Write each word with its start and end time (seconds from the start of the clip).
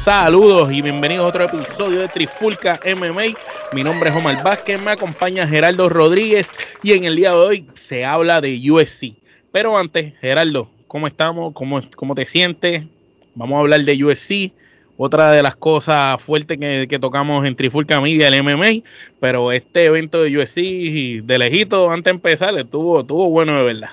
Saludos 0.00 0.72
y 0.72 0.80
bienvenidos 0.80 1.26
a 1.26 1.28
otro 1.28 1.44
episodio 1.44 2.00
de 2.00 2.08
Trifulca 2.08 2.80
MMA. 2.86 3.36
Mi 3.74 3.84
nombre 3.84 4.08
es 4.08 4.16
Omar 4.16 4.42
Vázquez, 4.42 4.80
me 4.80 4.92
acompaña 4.92 5.46
Gerardo 5.46 5.90
Rodríguez 5.90 6.50
y 6.82 6.92
en 6.92 7.04
el 7.04 7.16
día 7.16 7.32
de 7.32 7.36
hoy 7.36 7.66
se 7.74 8.06
habla 8.06 8.40
de 8.40 8.58
UFC. 8.70 9.12
Pero 9.52 9.76
antes, 9.76 10.14
Gerardo, 10.18 10.70
¿cómo 10.88 11.06
estamos? 11.06 11.52
¿Cómo, 11.52 11.82
cómo 11.96 12.14
te 12.14 12.24
sientes? 12.24 12.86
Vamos 13.34 13.58
a 13.58 13.60
hablar 13.60 13.84
de 13.84 14.02
UFC. 14.02 14.52
Otra 14.96 15.32
de 15.32 15.42
las 15.42 15.54
cosas 15.56 16.18
fuertes 16.22 16.56
que, 16.58 16.98
tocamos 16.98 17.44
en 17.44 17.54
Trifulca 17.54 18.00
Media, 18.00 18.28
el 18.28 18.42
MMA. 18.42 18.82
Pero 19.20 19.52
este 19.52 19.84
evento 19.84 20.22
de 20.22 20.34
UFC 20.34 21.22
de 21.22 21.38
lejito, 21.38 21.90
antes 21.90 22.04
de 22.04 22.10
empezar, 22.12 22.58
estuvo, 22.58 23.00
estuvo 23.00 23.28
bueno 23.28 23.58
de 23.58 23.64
verdad. 23.64 23.90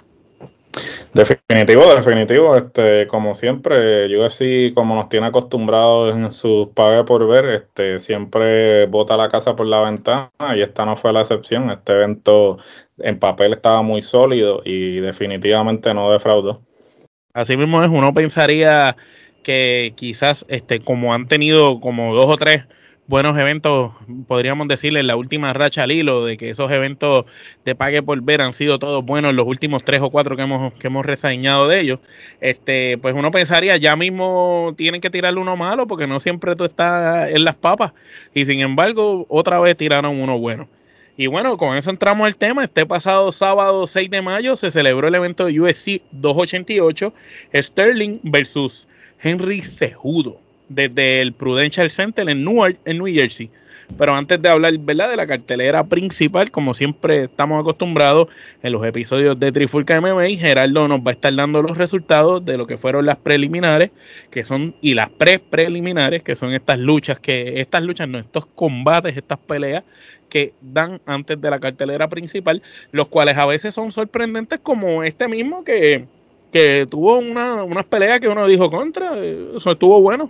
Definitivo, 1.13 1.95
definitivo. 1.95 2.55
Este, 2.55 3.07
como 3.07 3.35
siempre, 3.35 4.05
UFC, 4.17 4.73
como 4.73 4.95
nos 4.95 5.09
tiene 5.09 5.27
acostumbrados 5.27 6.15
en 6.15 6.31
sus 6.31 6.69
pague 6.69 7.03
por 7.03 7.27
ver, 7.27 7.45
este, 7.45 7.99
siempre 7.99 8.85
bota 8.85 9.17
la 9.17 9.29
casa 9.29 9.55
por 9.55 9.67
la 9.67 9.81
ventana 9.81 10.29
y 10.55 10.61
esta 10.61 10.85
no 10.85 10.95
fue 10.95 11.13
la 11.13 11.21
excepción. 11.21 11.69
Este 11.71 11.93
evento 11.93 12.57
en 12.99 13.19
papel 13.19 13.53
estaba 13.53 13.81
muy 13.81 14.01
sólido 14.01 14.61
y 14.63 14.99
definitivamente 14.99 15.93
no 15.93 16.11
defraudó. 16.11 16.61
Así 17.33 17.55
mismo 17.55 17.83
es, 17.83 17.89
uno 17.89 18.13
pensaría 18.13 18.95
que 19.43 19.93
quizás, 19.95 20.45
este, 20.49 20.79
como 20.79 21.13
han 21.13 21.27
tenido 21.27 21.79
como 21.79 22.13
dos 22.13 22.25
o 22.25 22.35
tres 22.35 22.65
buenos 23.07 23.37
eventos, 23.37 23.93
podríamos 24.27 24.67
decirle, 24.67 24.99
en 24.99 25.07
la 25.07 25.15
última 25.15 25.53
racha 25.53 25.83
al 25.83 25.91
hilo, 25.91 26.25
de 26.25 26.37
que 26.37 26.49
esos 26.49 26.69
eventos 26.71 27.25
de 27.65 27.73
pague 27.73 28.03
por 28.03 28.21
ver 28.21 28.41
han 28.41 28.53
sido 28.53 28.79
todos 28.79 29.03
buenos 29.03 29.33
los 29.33 29.47
últimos 29.47 29.83
tres 29.83 30.01
o 30.01 30.09
cuatro 30.09 30.35
que 30.35 30.43
hemos, 30.43 30.73
que 30.73 30.87
hemos 30.87 31.05
reseñado 31.05 31.67
de 31.67 31.79
ellos, 31.79 31.99
este, 32.41 32.97
pues 32.97 33.15
uno 33.15 33.31
pensaría, 33.31 33.77
ya 33.77 33.95
mismo 33.95 34.73
tienen 34.77 35.01
que 35.01 35.09
tirarle 35.09 35.39
uno 35.39 35.55
malo, 35.55 35.87
porque 35.87 36.05
no 36.05 36.19
siempre 36.19 36.55
tú 36.55 36.65
estás 36.65 37.29
en 37.29 37.43
las 37.45 37.55
papas, 37.55 37.93
y 38.33 38.45
sin 38.45 38.59
embargo, 38.59 39.25
otra 39.29 39.59
vez 39.59 39.77
tiraron 39.77 40.19
uno 40.19 40.37
bueno. 40.37 40.67
Y 41.19 41.25
bueno, 41.25 41.57
con 41.57 41.75
eso 41.75 41.89
entramos 41.89 42.27
al 42.27 42.35
tema. 42.35 42.63
Este 42.63 42.85
pasado 42.85 43.31
sábado 43.31 43.87
6 43.87 44.11
de 44.11 44.21
mayo 44.21 44.55
se 44.55 44.69
celebró 44.69 45.07
el 45.07 45.15
evento 45.15 45.45
de 45.45 45.59
UFC 45.59 46.03
288, 46.11 47.11
Sterling 47.55 48.19
versus 48.21 48.87
Henry 49.19 49.61
Cejudo 49.61 50.39
desde 50.69 51.21
el 51.21 51.33
Prudential 51.33 51.89
Center 51.91 52.27
en 52.29 52.43
Newark, 52.43 52.77
en 52.85 52.97
New 52.97 53.13
Jersey. 53.13 53.49
Pero 53.95 54.13
antes 54.13 54.41
de 54.41 54.49
hablar 54.49 54.77
¿verdad? 54.79 55.09
de 55.09 55.15
la 55.15 55.27
cartelera 55.27 55.83
principal, 55.85 56.51
como 56.51 56.73
siempre 56.73 57.23
estamos 57.23 57.61
acostumbrados 57.61 58.27
en 58.61 58.73
los 58.73 58.85
episodios 58.85 59.39
de 59.39 59.51
Trifulca 59.51 59.99
MMA, 60.01 60.27
Gerardo 60.37 60.87
nos 60.87 60.99
va 60.99 61.11
a 61.11 61.13
estar 61.13 61.33
dando 61.33 61.61
los 61.61 61.77
resultados 61.77 62.43
de 62.43 62.57
lo 62.57 62.67
que 62.67 62.77
fueron 62.77 63.05
las 63.05 63.15
preliminares, 63.15 63.91
que 64.29 64.43
son, 64.43 64.75
y 64.81 64.93
las 64.93 65.09
pre-preliminares, 65.09 66.21
que 66.21 66.35
son 66.35 66.53
estas 66.53 66.79
luchas, 66.79 67.19
que 67.19 67.61
estas 67.61 67.81
luchas, 67.81 68.09
no, 68.09 68.19
estos 68.19 68.45
combates, 68.45 69.15
estas 69.15 69.37
peleas 69.37 69.83
que 70.27 70.53
dan 70.61 70.99
antes 71.05 71.39
de 71.39 71.49
la 71.49 71.59
cartelera 71.59 72.09
principal, 72.09 72.61
los 72.91 73.07
cuales 73.07 73.37
a 73.37 73.45
veces 73.45 73.73
son 73.73 73.93
sorprendentes, 73.93 74.59
como 74.59 75.03
este 75.03 75.29
mismo 75.29 75.63
que, 75.63 76.05
que 76.51 76.85
tuvo 76.89 77.19
una, 77.19 77.63
unas 77.63 77.85
peleas 77.85 78.19
que 78.19 78.27
uno 78.27 78.45
dijo 78.45 78.69
contra, 78.69 79.17
eso 79.17 79.71
estuvo 79.71 80.01
bueno. 80.01 80.29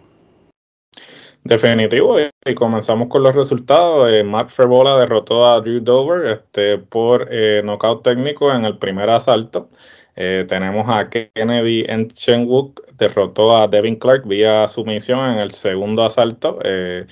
Definitivo, 1.47 2.17
y 2.45 2.53
comenzamos 2.55 3.07
con 3.07 3.23
los 3.23 3.33
resultados. 3.33 4.11
Eh, 4.11 4.21
Matt 4.21 4.49
Ferbola 4.49 4.99
derrotó 4.99 5.47
a 5.47 5.61
Drew 5.61 5.79
Dover 5.79 6.25
este, 6.25 6.77
por 6.77 7.29
eh, 7.31 7.61
nocaut 7.63 8.03
técnico 8.03 8.53
en 8.53 8.65
el 8.65 8.77
primer 8.77 9.09
asalto. 9.09 9.69
Eh, 10.17 10.45
tenemos 10.49 10.89
a 10.89 11.09
Kennedy 11.09 11.85
Chenwook 12.11 12.85
derrotó 12.97 13.55
a 13.55 13.69
Devin 13.69 13.95
Clark 13.95 14.27
vía 14.27 14.67
sumisión 14.67 15.31
en 15.31 15.39
el 15.39 15.51
segundo 15.51 16.03
asalto. 16.03 16.59
Eh, 16.65 17.05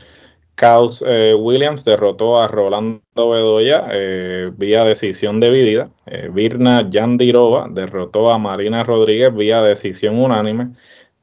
Caos 0.55 1.01
Williams 1.01 1.85
derrotó 1.85 2.41
a 2.41 2.47
Rolando 2.47 3.01
Bedoya 3.15 3.87
vía 4.57 4.85
decisión 4.85 5.41
dividida. 5.41 5.89
Virna 6.31 6.89
Yandirova 6.89 7.67
derrotó 7.69 8.31
a 8.31 8.37
Marina 8.37 8.83
Rodríguez 8.83 9.33
vía 9.35 9.61
decisión 9.61 10.17
unánime. 10.17 10.69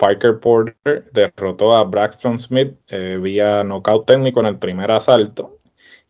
Parker 0.02 0.40
Porter 0.40 1.08
derrotó 1.12 1.76
a 1.76 1.84
Braxton 1.84 2.36
Smith 2.36 2.74
eh, 2.88 3.20
vía 3.22 3.62
nocaut 3.62 4.04
técnico 4.04 4.40
en 4.40 4.46
el 4.46 4.58
primer 4.58 4.90
asalto. 4.90 5.56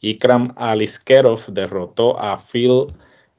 Ikram 0.00 0.54
Aliskerov 0.56 1.44
derrotó 1.48 2.19
a 2.19 2.38
Phil 2.38 2.86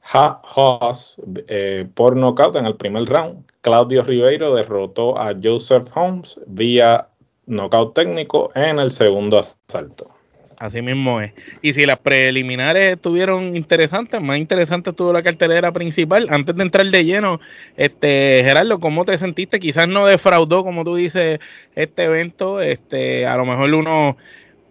Haas 0.00 1.20
eh, 1.48 1.88
por 1.94 2.14
nocaut 2.14 2.54
en 2.54 2.66
el 2.66 2.76
primer 2.76 3.04
round. 3.06 3.44
Claudio 3.62 4.04
Ribeiro 4.04 4.54
derrotó 4.54 5.18
a 5.18 5.34
Joseph 5.42 5.88
Holmes 5.92 6.40
vía 6.46 7.08
nocaut 7.46 7.92
técnico 7.92 8.52
en 8.54 8.78
el 8.78 8.92
segundo 8.92 9.40
asalto. 9.40 10.13
Así 10.58 10.82
mismo 10.82 11.20
es. 11.20 11.32
Y 11.62 11.72
si 11.72 11.86
las 11.86 11.98
preliminares 11.98 12.94
estuvieron 12.94 13.56
interesantes, 13.56 14.20
más 14.20 14.38
interesante 14.38 14.90
estuvo 14.90 15.12
la 15.12 15.22
cartelera 15.22 15.72
principal. 15.72 16.28
Antes 16.30 16.56
de 16.56 16.62
entrar 16.62 16.86
de 16.86 17.04
lleno, 17.04 17.40
este 17.76 18.42
Gerardo, 18.44 18.80
¿cómo 18.80 19.04
te 19.04 19.18
sentiste? 19.18 19.60
Quizás 19.60 19.88
no 19.88 20.06
defraudó, 20.06 20.64
como 20.64 20.84
tú 20.84 20.96
dices, 20.96 21.40
este 21.74 22.04
evento. 22.04 22.60
Este, 22.60 23.26
a 23.26 23.36
lo 23.36 23.46
mejor 23.46 23.72
uno, 23.74 24.16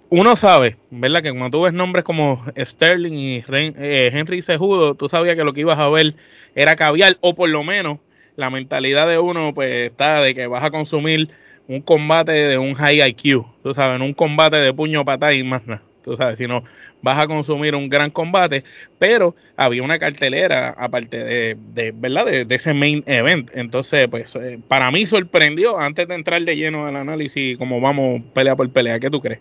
uno 0.10 0.36
sabe, 0.36 0.78
¿verdad? 0.92 1.24
Que 1.24 1.32
cuando 1.32 1.50
tú 1.50 1.64
ves 1.64 1.74
nombres 1.74 2.06
como 2.06 2.44
Sterling 2.58 3.14
y 3.14 3.44
eh, 3.50 4.12
Henry 4.14 4.42
Sejudo, 4.42 4.96
tú 4.96 5.10
sabías 5.10 5.36
que 5.36 5.44
lo 5.44 5.54
que 5.54 5.62
ibas 5.62 5.80
a 5.80 5.90
ver 5.90 6.16
era 6.56 6.76
caviar, 6.76 7.18
o 7.22 7.36
por 7.36 7.50
lo 7.50 7.64
menos 7.64 8.00
la 8.36 8.50
mentalidad 8.50 9.08
de 9.08 9.20
uno, 9.20 9.54
pues 9.54 9.90
está 9.90 10.22
de 10.22 10.34
que 10.34 10.48
vas 10.48 10.64
a 10.64 10.72
consumir 10.72 11.30
un 11.68 11.82
combate 11.82 12.32
de 12.32 12.58
un 12.58 12.74
high 12.74 13.02
IQ, 13.10 13.46
tú 13.62 13.74
sabes, 13.74 14.02
un 14.02 14.14
combate 14.14 14.58
de 14.58 14.74
puño, 14.74 15.06
patada 15.06 15.34
y 15.34 15.44
más 15.44 15.66
nada. 15.66 15.82
Tú 16.04 16.18
sabes, 16.18 16.38
si 16.38 16.48
no 16.48 16.64
vas 17.02 17.18
a 17.18 17.28
consumir 17.28 17.76
un 17.76 17.90
gran 17.90 18.10
combate, 18.10 18.64
pero 19.00 19.36
había 19.56 19.84
una 19.84 20.00
cartelera 20.00 20.72
aparte 20.72 21.18
de, 21.18 21.58
de 21.74 21.94
¿verdad? 21.96 22.26
De, 22.46 22.56
ese 22.56 22.74
main 22.74 23.04
event. 23.08 23.50
Entonces, 23.54 24.08
pues 24.10 24.36
eh, 24.36 24.60
para 24.68 24.92
mí 24.92 25.06
sorprendió 25.06 25.80
antes 25.80 26.08
de 26.08 26.16
entrar 26.16 26.42
de 26.42 26.56
lleno 26.56 26.86
al 26.86 26.96
análisis, 26.96 27.58
como 27.58 27.80
vamos 27.80 28.22
pelea 28.34 28.56
por 28.56 28.70
pelea. 28.70 29.00
¿Qué 29.00 29.10
tú 29.10 29.22
crees? 29.22 29.40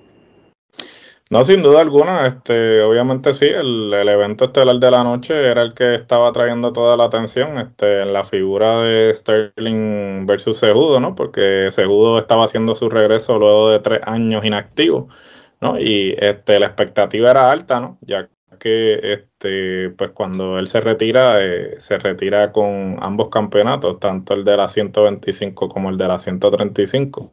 No, 1.32 1.44
sin 1.44 1.62
duda 1.62 1.80
alguna, 1.80 2.26
este, 2.26 2.82
obviamente 2.82 3.32
sí, 3.32 3.46
el, 3.46 3.90
evento 3.94 4.44
estelar 4.44 4.76
de 4.78 4.90
la 4.90 5.02
noche 5.02 5.32
era 5.50 5.62
el 5.62 5.72
que 5.72 5.94
estaba 5.94 6.30
trayendo 6.30 6.74
toda 6.74 6.94
la 6.94 7.04
atención, 7.04 7.58
este, 7.58 8.02
en 8.02 8.12
la 8.12 8.22
figura 8.22 8.82
de 8.82 9.14
Sterling 9.14 10.26
versus 10.26 10.58
Segudo, 10.58 11.00
¿no? 11.00 11.14
Porque 11.14 11.68
Segudo 11.70 12.18
estaba 12.18 12.44
haciendo 12.44 12.74
su 12.74 12.90
regreso 12.90 13.38
luego 13.38 13.70
de 13.70 13.80
tres 13.80 14.00
años 14.04 14.44
inactivo, 14.44 15.08
¿no? 15.58 15.80
Y 15.80 16.14
este, 16.18 16.60
la 16.60 16.66
expectativa 16.66 17.30
era 17.30 17.50
alta, 17.50 17.80
¿no? 17.80 17.96
Ya 18.02 18.28
que 18.58 19.14
este, 19.14 19.90
pues 19.90 20.10
cuando 20.10 20.58
él 20.58 20.68
se 20.68 20.80
retira, 20.80 21.42
eh, 21.42 21.76
se 21.78 21.98
retira 21.98 22.52
con 22.52 22.98
ambos 23.00 23.30
campeonatos, 23.30 23.98
tanto 24.00 24.34
el 24.34 24.44
de 24.44 24.56
la 24.56 24.68
125 24.68 25.68
como 25.68 25.88
el 25.88 25.96
de 25.96 26.08
la 26.08 26.18
135. 26.18 27.32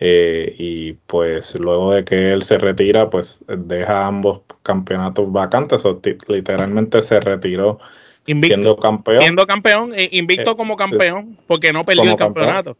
Eh, 0.00 0.54
y 0.58 0.92
pues 1.06 1.58
luego 1.58 1.92
de 1.92 2.04
que 2.04 2.32
él 2.32 2.42
se 2.42 2.58
retira, 2.58 3.10
pues 3.10 3.44
deja 3.48 4.06
ambos 4.06 4.42
campeonatos 4.62 5.30
vacantes, 5.30 5.84
o 5.84 6.00
literalmente 6.28 7.02
se 7.02 7.20
retiró 7.20 7.78
siendo 8.26 8.76
campeón. 8.76 9.22
Siendo 9.22 9.46
campeón, 9.46 9.92
eh, 9.94 10.08
invicto 10.12 10.52
eh, 10.52 10.56
como 10.56 10.76
campeón, 10.76 11.38
porque 11.46 11.72
no 11.72 11.84
perdió 11.84 12.10
el 12.10 12.16
campeonato. 12.16 12.76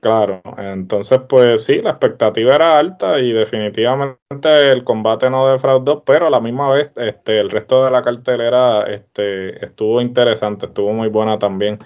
Claro, 0.00 0.40
entonces 0.58 1.20
pues 1.28 1.64
sí, 1.64 1.82
la 1.82 1.90
expectativa 1.90 2.54
era 2.54 2.78
alta 2.78 3.18
y 3.18 3.32
definitivamente 3.32 4.16
el 4.38 4.84
combate 4.84 5.28
no 5.28 5.50
defraudó, 5.50 6.04
pero 6.04 6.28
a 6.28 6.30
la 6.30 6.40
misma 6.40 6.70
vez 6.70 6.92
este, 6.96 7.40
el 7.40 7.50
resto 7.50 7.84
de 7.84 7.90
la 7.90 8.02
cartelera 8.02 8.82
este, 8.82 9.64
estuvo 9.64 10.00
interesante, 10.00 10.66
estuvo 10.66 10.92
muy 10.92 11.08
buena 11.08 11.40
también. 11.40 11.78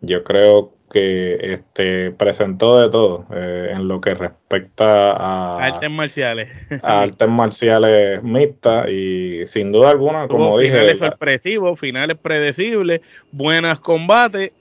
Yo 0.00 0.24
creo 0.24 0.72
que 0.92 1.38
este, 1.40 2.10
presentó 2.10 2.78
de 2.78 2.90
todo 2.90 3.26
eh, 3.34 3.70
en 3.72 3.88
lo 3.88 4.00
que 4.00 4.10
respecta 4.10 5.12
a 5.12 5.56
artes 5.64 5.90
marciales. 5.90 6.50
A 6.82 7.00
artes 7.00 7.28
marciales 7.28 8.22
mixtas 8.22 8.90
y 8.90 9.46
sin 9.46 9.72
duda 9.72 9.90
alguna, 9.90 10.28
como 10.28 10.58
dije. 10.58 10.72
Finales 10.72 10.98
sorpresivos, 10.98 11.80
finales 11.80 12.18
predecibles, 12.20 13.00
buenos 13.30 13.80
combates 13.80 14.52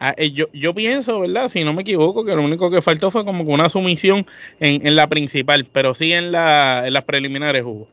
Ah, 0.00 0.14
eh, 0.16 0.30
yo, 0.30 0.46
yo 0.52 0.74
pienso, 0.74 1.20
¿verdad? 1.20 1.48
Si 1.48 1.64
no 1.64 1.72
me 1.72 1.82
equivoco, 1.82 2.24
que 2.24 2.34
lo 2.34 2.44
único 2.44 2.70
que 2.70 2.82
faltó 2.82 3.10
fue 3.10 3.24
como 3.24 3.42
una 3.42 3.68
sumisión 3.68 4.26
en, 4.60 4.86
en 4.86 4.94
la 4.94 5.08
principal, 5.08 5.66
pero 5.72 5.92
sí 5.92 6.12
en, 6.12 6.30
la, 6.30 6.86
en 6.86 6.92
las 6.92 7.02
preliminares 7.04 7.64
hubo. 7.64 7.88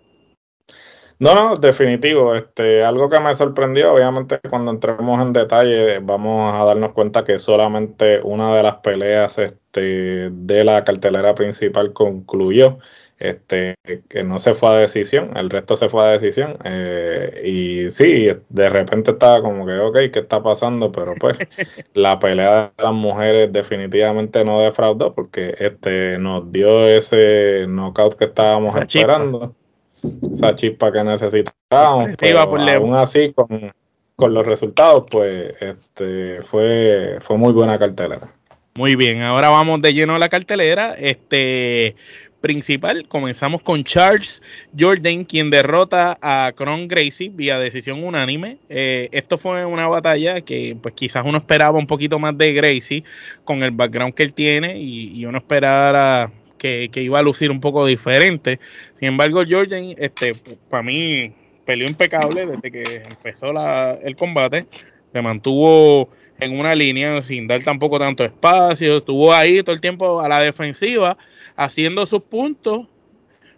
No, 1.18 1.34
no, 1.34 1.56
definitivo. 1.56 2.36
Este, 2.36 2.84
algo 2.84 3.10
que 3.10 3.20
me 3.20 3.34
sorprendió, 3.36 3.94
obviamente, 3.94 4.40
cuando 4.50 4.72
entremos 4.72 5.22
en 5.22 5.32
detalle, 5.32 6.00
vamos 6.00 6.54
a 6.54 6.66
darnos 6.66 6.92
cuenta 6.94 7.24
que 7.24 7.40
solamente 7.40 8.20
una 8.22 8.54
de 8.56 8.64
las 8.64 8.76
peleas 8.78 9.38
este, 9.38 10.30
de 10.30 10.64
la 10.66 10.84
cartelera 10.84 11.34
principal 11.34 11.94
concluyó. 11.94 12.80
Este, 13.18 13.76
que 14.10 14.24
no 14.24 14.40
se 14.40 14.56
fue 14.56 14.70
a 14.72 14.74
decisión, 14.74 15.38
el 15.38 15.50
resto 15.50 15.78
se 15.78 15.88
fue 15.88 16.04
a 16.04 16.10
decisión. 16.10 16.58
Eh, 16.66 17.44
y 17.46 17.90
sí, 17.92 18.28
de 18.50 18.70
repente 18.70 19.12
estaba 19.12 19.42
como 19.42 19.66
que, 19.66 19.78
ok, 19.78 19.96
¿qué 20.12 20.20
está 20.20 20.44
pasando? 20.44 20.92
Pero 20.92 21.14
pues 21.18 21.38
la 21.94 22.20
pelea 22.20 22.74
de 22.78 22.84
las 22.84 22.94
mujeres 22.94 23.54
definitivamente 23.54 24.44
no 24.44 24.60
defraudó 24.60 25.16
porque 25.16 25.56
este, 25.60 26.18
nos 26.18 26.52
dio 26.52 26.82
ese 26.82 27.66
knockout 27.70 28.16
que 28.16 28.26
estábamos 28.26 28.76
esperando 28.76 29.56
esa 30.34 30.56
chispa 30.56 30.92
que 30.92 31.04
necesitábamos. 31.04 32.12
Pero 32.18 32.40
aún 32.40 32.96
así, 32.96 33.34
con, 33.34 33.74
con, 34.16 34.34
los 34.34 34.46
resultados, 34.46 35.06
pues 35.10 35.54
este 35.60 36.42
fue, 36.42 37.18
fue 37.22 37.38
muy 37.38 37.54
buena 37.54 37.78
cartelera. 37.80 38.32
Muy 38.76 38.96
bien, 38.96 39.22
ahora 39.22 39.50
vamos 39.50 39.82
de 39.82 39.94
lleno 39.94 40.16
a 40.16 40.20
la 40.20 40.30
cartelera. 40.30 40.96
Este 40.96 41.96
principal, 42.46 43.08
comenzamos 43.08 43.64
con 43.64 43.84
Charles 43.84 44.44
Jordan, 44.78 45.24
quien 45.24 45.50
derrota 45.50 46.16
a 46.22 46.52
Cron 46.56 46.88
Gracie 46.88 47.32
vía 47.34 47.58
decisión 47.58 48.04
unánime. 48.04 48.60
Eh, 48.70 49.10
esto 49.14 49.40
fue 49.40 49.66
una 49.66 49.88
batalla 49.88 50.42
que 50.42 50.78
pues 50.80 50.94
quizás 50.94 51.26
uno 51.26 51.40
esperaba 51.40 51.80
un 51.80 51.88
poquito 51.88 52.20
más 52.20 52.38
de 52.38 52.54
Gracie 52.54 53.04
con 53.46 53.64
el 53.64 53.72
background 53.72 54.14
que 54.14 54.22
él 54.22 54.34
tiene 54.34 54.78
y, 54.78 55.20
y 55.20 55.26
uno 55.26 55.40
esperara 55.40 56.32
que, 56.92 57.02
iba 57.02 57.20
a 57.20 57.24
lucir 57.24 57.52
un 57.52 57.60
poco 57.60 57.86
diferente. 57.86 58.60
Sin 58.94 59.10
embargo, 59.10 59.44
Jordan, 59.48 59.96
este, 59.98 60.36
para 60.70 60.84
mí, 60.84 61.34
peleó 61.66 61.88
impecable 61.88 62.46
desde 62.46 62.72
que 62.72 63.04
empezó 63.08 63.52
el 64.02 64.16
combate. 64.16 64.66
Se 65.12 65.22
mantuvo 65.22 66.10
en 66.40 66.60
una 66.60 66.76
línea 66.76 67.24
sin 67.24 67.48
dar 67.48 67.64
tampoco 67.64 68.00
tanto 68.00 68.24
espacio. 68.24 68.98
Estuvo 68.98 69.34
ahí 69.34 69.64
todo 69.64 69.74
el 69.74 69.82
tiempo 69.82 70.20
a 70.20 70.28
la 70.28 70.42
defensiva, 70.42 71.18
haciendo 71.56 72.06
sus 72.06 72.22
puntos 72.24 72.88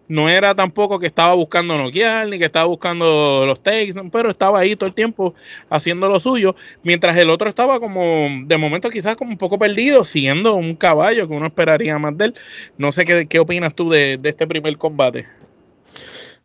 no 0.08 0.30
era 0.30 0.56
tampoco 0.56 1.00
que 1.00 1.08
estaba 1.08 1.34
buscando 1.34 1.78
noquear 1.78 2.28
ni 2.28 2.40
que 2.40 2.46
estaba 2.46 2.66
buscando 2.66 3.46
los 3.46 3.62
takes, 3.62 3.94
pero 4.12 4.30
estaba 4.30 4.60
ahí 4.60 4.76
todo 4.76 4.88
el 4.88 4.94
tiempo 4.94 5.36
haciendo 5.70 6.08
lo 6.08 6.20
suyo, 6.20 6.56
mientras 6.84 7.18
el 7.18 7.30
otro 7.30 7.50
estaba 7.50 7.80
como 7.80 8.28
de 8.46 8.58
momento 8.58 8.90
quizás 8.90 9.16
como 9.16 9.32
un 9.32 9.38
poco 9.38 9.60
perdido, 9.60 10.06
siendo 10.06 10.56
un 10.56 10.76
caballo 10.76 11.28
que 11.28 11.34
uno 11.34 11.48
esperaría 11.48 11.98
más 12.00 12.18
de 12.18 12.26
él. 12.26 12.36
No 12.78 12.92
sé 12.92 13.06
qué, 13.06 13.28
qué 13.28 13.40
opinas 13.40 13.74
tú 13.74 13.90
de, 13.90 14.20
este 14.24 14.48
primer 14.48 14.78
combate. 14.78 15.26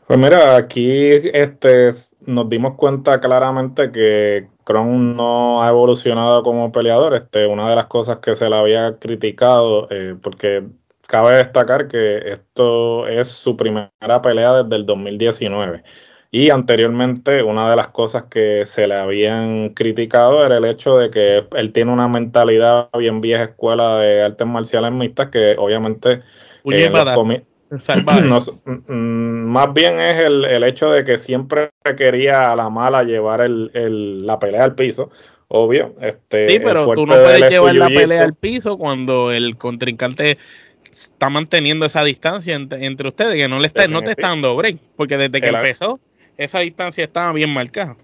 Pues 0.07 0.19
mira, 0.19 0.57
aquí 0.57 0.91
este, 1.33 1.91
nos 2.27 2.49
dimos 2.49 2.75
cuenta 2.75 3.21
claramente 3.21 3.91
que 3.93 4.49
Kron 4.65 5.17
no 5.17 5.63
ha 5.63 5.69
evolucionado 5.69 6.43
como 6.43 6.73
peleador. 6.73 7.15
Este, 7.15 7.47
una 7.47 7.71
de 7.71 7.77
las 7.77 7.87
cosas 7.87 8.19
que 8.19 8.35
se 8.35 8.49
le 8.51 8.57
había 8.57 8.99
criticado, 8.99 9.87
eh, 9.91 10.17
porque 10.21 10.65
cabe 11.09 11.37
destacar 11.37 11.89
que 11.89 12.19
esto 12.31 13.07
es 13.07 13.29
su 13.29 13.57
primera 13.57 14.23
pelea 14.23 14.63
desde 14.63 14.77
el 14.77 14.87
2019. 14.87 15.83
Y 16.35 16.49
anteriormente 16.49 17.43
una 17.43 17.69
de 17.69 17.77
las 17.77 17.89
cosas 17.89 18.25
que 18.25 18.65
se 18.65 18.87
le 18.87 18.95
habían 18.95 19.71
criticado 19.71 20.45
era 20.45 20.57
el 20.57 20.65
hecho 20.65 20.97
de 20.97 21.11
que 21.11 21.45
él 21.55 21.73
tiene 21.73 21.93
una 21.93 22.09
mentalidad 22.09 22.89
bien 22.99 23.21
vieja 23.21 23.45
escuela 23.45 23.99
de 23.99 24.23
artes 24.23 24.47
marciales 24.47 24.93
mixtas 24.93 25.29
que 25.29 25.57
obviamente... 25.59 26.23
Eh, 26.65 26.91
más 28.89 29.75
bien 29.75 30.01
es 30.01 30.21
el, 30.21 30.65
hecho 30.65 30.91
de 30.91 31.05
que 31.05 31.17
siempre 31.19 31.71
quería 31.97 32.53
a 32.53 32.57
la 32.57 32.71
mala 32.71 33.03
llevar 33.03 33.41
el, 33.43 34.27
la 34.27 34.39
pelea 34.39 34.65
al 34.65 34.75
piso 34.75 35.11
obvio. 35.49 35.95
Este, 36.01 36.47
sí, 36.47 36.59
pero 36.61 36.87
tú 36.95 37.05
no 37.07 37.15
puedes 37.15 37.51
llevar 37.51 37.75
la 37.75 37.89
pelea 37.89 38.23
al 38.23 38.35
piso 38.35 38.79
cuando 38.79 39.31
el 39.31 39.57
contrincante 39.57 40.39
está 40.93 41.31
manteniendo 41.31 41.87
esa 41.87 42.05
distancia 42.05 42.55
entre, 42.55 43.09
ustedes, 43.09 43.37
que 43.37 43.49
no 43.49 43.59
le 43.59 43.67
está, 43.67 43.87
no 43.89 44.03
te 44.03 44.13
está 44.13 44.29
dando 44.29 44.55
break, 44.55 44.79
porque 44.97 45.17
desde 45.17 45.41
que 45.41 45.49
empezó, 45.49 45.99
esa 46.37 46.61
distancia 46.61 47.05
estaba 47.05 47.33
bien 47.33 47.51
marcada. 47.51 47.97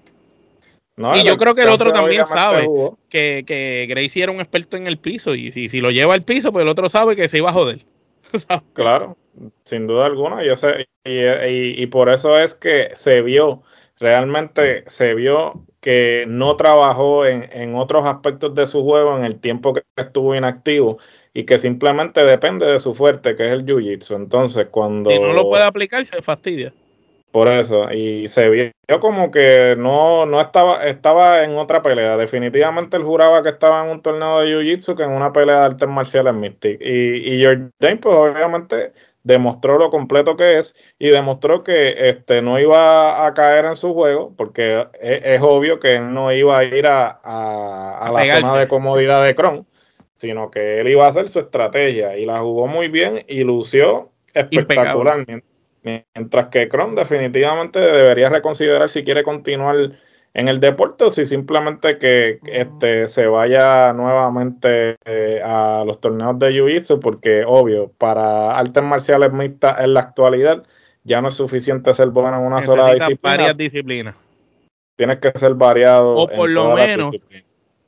y 0.97 1.25
yo 1.25 1.37
creo 1.37 1.55
que 1.55 1.63
el 1.63 1.69
otro 1.69 1.93
también 1.93 2.27
sabe 2.27 2.67
que, 3.09 3.45
que 3.47 3.87
Gracie 3.89 4.23
era 4.23 4.33
un 4.33 4.41
experto 4.41 4.77
en 4.77 4.87
el 4.87 4.99
piso, 4.99 5.35
y 5.35 5.51
si, 5.51 5.69
si 5.69 5.81
lo 5.81 5.91
lleva 5.91 6.15
al 6.15 6.23
piso, 6.23 6.53
pues 6.53 6.63
el 6.63 6.69
otro 6.69 6.89
sabe 6.89 7.15
que 7.15 7.29
se 7.29 7.39
iba 7.39 7.51
a 7.51 7.55
joder. 7.55 7.81
claro, 8.73 9.17
sin 9.65 9.87
duda 9.87 10.07
alguna, 10.07 10.43
y, 10.45 10.49
y, 11.05 11.83
y 11.83 11.87
por 11.87 12.09
eso 12.09 12.39
es 12.39 12.55
que 12.55 12.91
se 12.95 13.21
vio, 13.23 13.63
realmente 13.99 14.85
se 14.87 15.15
vio 15.15 15.65
que 15.81 16.25
no 16.27 16.57
trabajó 16.57 17.25
en, 17.27 17.49
en, 17.53 17.75
otros 17.75 18.05
aspectos 18.07 18.55
de 18.55 18.67
su 18.67 18.83
juego 18.83 19.17
en 19.17 19.25
el 19.25 19.39
tiempo 19.39 19.73
que 19.73 19.83
estuvo 19.97 20.35
inactivo 20.35 20.99
y 21.33 21.45
que 21.45 21.59
simplemente 21.59 22.25
depende 22.25 22.67
de 22.67 22.81
su 22.81 22.95
fuerte, 22.95 23.37
que 23.37 23.47
es 23.47 23.53
el 23.53 23.65
jiu-jitsu. 23.65 24.17
Entonces, 24.17 24.67
cuando... 24.71 25.11
Si 25.11 25.21
no 25.21 25.33
lo 25.33 25.49
puede 25.49 25.65
aplicar, 25.65 26.05
se 26.05 26.21
fastidia. 26.21 26.73
Por 27.31 27.49
eso, 27.53 27.93
y 27.93 28.27
se 28.27 28.49
vio 28.49 28.73
como 29.01 29.31
que 29.31 29.77
no, 29.77 30.25
no 30.25 30.41
estaba, 30.41 30.87
estaba 30.87 31.45
en 31.45 31.57
otra 31.57 31.83
pelea. 31.83 32.17
Definitivamente 32.17 32.97
él 32.97 33.03
juraba 33.03 33.43
que 33.43 33.51
estaba 33.51 33.85
en 33.85 33.91
un 33.91 34.01
torneo 34.01 34.41
de 34.41 34.47
Jiu-Jitsu 34.47 34.97
que 34.97 35.03
en 35.03 35.11
una 35.11 35.31
pelea 35.31 35.59
de 35.59 35.65
artes 35.67 35.89
marciales 35.89 36.33
Mystic. 36.33 36.81
Y, 36.81 37.35
y 37.35 37.45
Jordan, 37.45 37.99
pues 38.01 38.17
obviamente 38.17 38.93
demostró 39.29 39.79
lo 39.79 39.91
completo 39.91 40.37
que 40.37 40.57
es 40.59 40.75
y 40.99 41.11
demostró 41.11 41.63
que 41.63 42.09
este 42.09 42.41
no 42.41 42.59
iba 42.59 43.27
a 43.27 43.35
caer 43.35 43.67
en 43.67 43.75
su 43.75 43.93
juego, 43.93 44.33
porque 44.37 44.87
es, 45.01 45.41
obvio 45.43 45.79
que 45.79 45.97
él 45.97 46.15
no 46.15 46.33
iba 46.33 46.59
a 46.59 46.65
ir 46.65 46.87
a, 46.87 47.09
a, 47.09 48.11
la 48.11 48.41
zona 48.41 48.59
de 48.59 48.67
comodidad 48.67 49.23
de 49.23 49.35
Kron 49.35 49.67
sino 50.17 50.51
que 50.51 50.81
él 50.81 50.91
iba 50.91 51.07
a 51.07 51.11
hacer 51.11 51.29
su 51.29 51.39
estrategia 51.39 52.17
y 52.17 52.25
la 52.25 52.41
jugó 52.41 52.67
muy 52.67 52.89
bien 52.89 53.25
y 53.29 53.45
lució 53.45 54.11
espectacularmente. 54.35 55.47
Mientras 55.83 56.49
que 56.49 56.69
Kron 56.69 56.97
definitivamente 56.97 57.79
debería 57.79 58.29
reconsiderar 58.29 58.91
si 58.91 59.05
quiere 59.05 59.23
continuar 59.23 59.93
en 60.39 60.47
el 60.47 60.61
deporte 60.61 61.03
o 61.03 61.11
si 61.11 61.27
simplemente 61.27 61.99
que 61.99 62.39
este, 62.47 63.09
se 63.09 63.27
vaya 63.27 63.93
nuevamente 63.93 64.95
eh, 65.05 65.43
a 65.45 65.83
los 65.85 66.01
torneos 66.01 66.39
de 66.39 66.53
Jiu-Jitsu, 66.53 67.01
porque 67.01 67.43
obvio, 67.45 67.91
para 67.99 68.57
artes 68.57 68.85
marciales 68.85 69.33
mixtas 69.33 69.81
en 69.81 69.95
la 69.95 70.01
actualidad 70.01 70.63
ya 71.03 71.21
no 71.21 71.27
es 71.27 71.35
suficiente 71.35 71.93
ser 71.93 72.11
bueno 72.11 72.39
en 72.39 72.45
una 72.45 72.63
sola 72.63 72.95
disciplina. 72.95 73.19
varias 73.37 73.57
disciplinas. 73.57 74.15
Tienes 74.95 75.19
que 75.19 75.37
ser 75.37 75.55
variado. 75.55 76.15
O 76.15 76.29
por 76.29 76.49
lo 76.49 76.73
menos, 76.77 77.27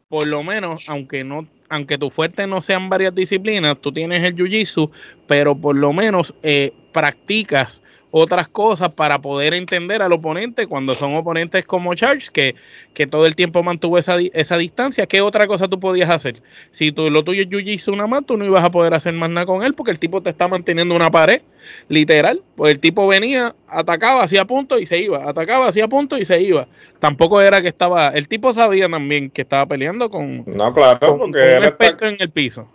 por 0.08 0.26
lo 0.26 0.42
menos, 0.42 0.82
aunque 0.88 1.22
no 1.22 1.46
aunque 1.68 1.98
tu 1.98 2.10
fuerte 2.10 2.48
no 2.48 2.62
sean 2.62 2.88
varias 2.88 3.14
disciplinas, 3.14 3.78
tú 3.80 3.92
tienes 3.92 4.25
el 4.25 4.34
jiu-jitsu, 4.34 4.90
pero 5.28 5.54
por 5.54 5.76
lo 5.76 5.92
menos 5.92 6.34
eh, 6.42 6.72
practicas 6.92 7.82
otras 8.11 8.49
cosas 8.49 8.90
para 8.90 9.20
poder 9.20 9.54
entender 9.54 10.02
al 10.02 10.12
oponente 10.12 10.66
cuando 10.66 10.94
son 10.94 11.14
oponentes 11.14 11.64
como 11.64 11.94
Charles, 11.94 12.30
que, 12.30 12.56
que 12.92 13.06
todo 13.06 13.26
el 13.26 13.37
tiempo 13.37 13.62
mantuvo 13.62 13.99
esa, 13.99 14.16
esa 14.32 14.59
distancia. 14.59 15.06
¿Qué 15.06 15.20
otra 15.20 15.47
cosa 15.47 15.68
tú 15.68 15.78
podías 15.78 16.11
hacer? 16.11 16.42
Si 16.70 16.92
tú, 16.92 17.11
lo 17.11 17.23
tuyo 17.23 17.42
es 17.42 17.49
jiu-jitsu 17.49 17.92
una 17.92 18.06
más, 18.06 18.26
tú 18.26 18.37
no 18.37 18.44
ibas 18.44 18.64
a 18.64 18.70
poder 18.70 18.94
hacer 18.94 19.14
más 19.14 19.30
nada 19.30 19.47
con 19.47 19.62
él 19.62 19.75
porque 19.75 19.92
el 19.92 19.99
tipo 19.99 20.23
te 20.23 20.30
está 20.30 20.49
manteniendo 20.49 20.94
una 20.94 21.11
pared, 21.11 21.42
literal. 21.88 22.42
Pues 22.56 22.73
el 22.73 22.80
tipo 22.80 23.06
venía, 23.06 23.54
atacaba, 23.68 24.25
hacía 24.25 24.44
punto 24.44 24.78
y 24.78 24.87
se 24.87 24.99
iba, 24.99 25.28
atacaba, 25.28 25.68
hacía 25.68 25.87
punto 25.87 26.18
y 26.18 26.25
se 26.25 26.40
iba. 26.40 26.66
Tampoco 26.99 27.40
era 27.40 27.61
que 27.61 27.68
estaba, 27.68 28.09
el 28.09 28.28
tipo 28.28 28.52
sabía 28.52 28.88
también 28.88 29.30
que 29.30 29.42
estaba 29.42 29.66
peleando 29.66 30.11
con, 30.11 30.44
no, 30.47 30.75
claro, 30.75 31.18
porque 31.18 31.56
un 31.59 31.64
experto 31.64 32.06
en 32.06 32.16
el 32.18 32.30
piso. 32.30 32.68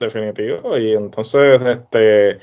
Definitivo, 0.00 0.78
y 0.78 0.94
entonces, 0.94 1.60
este 1.60 2.38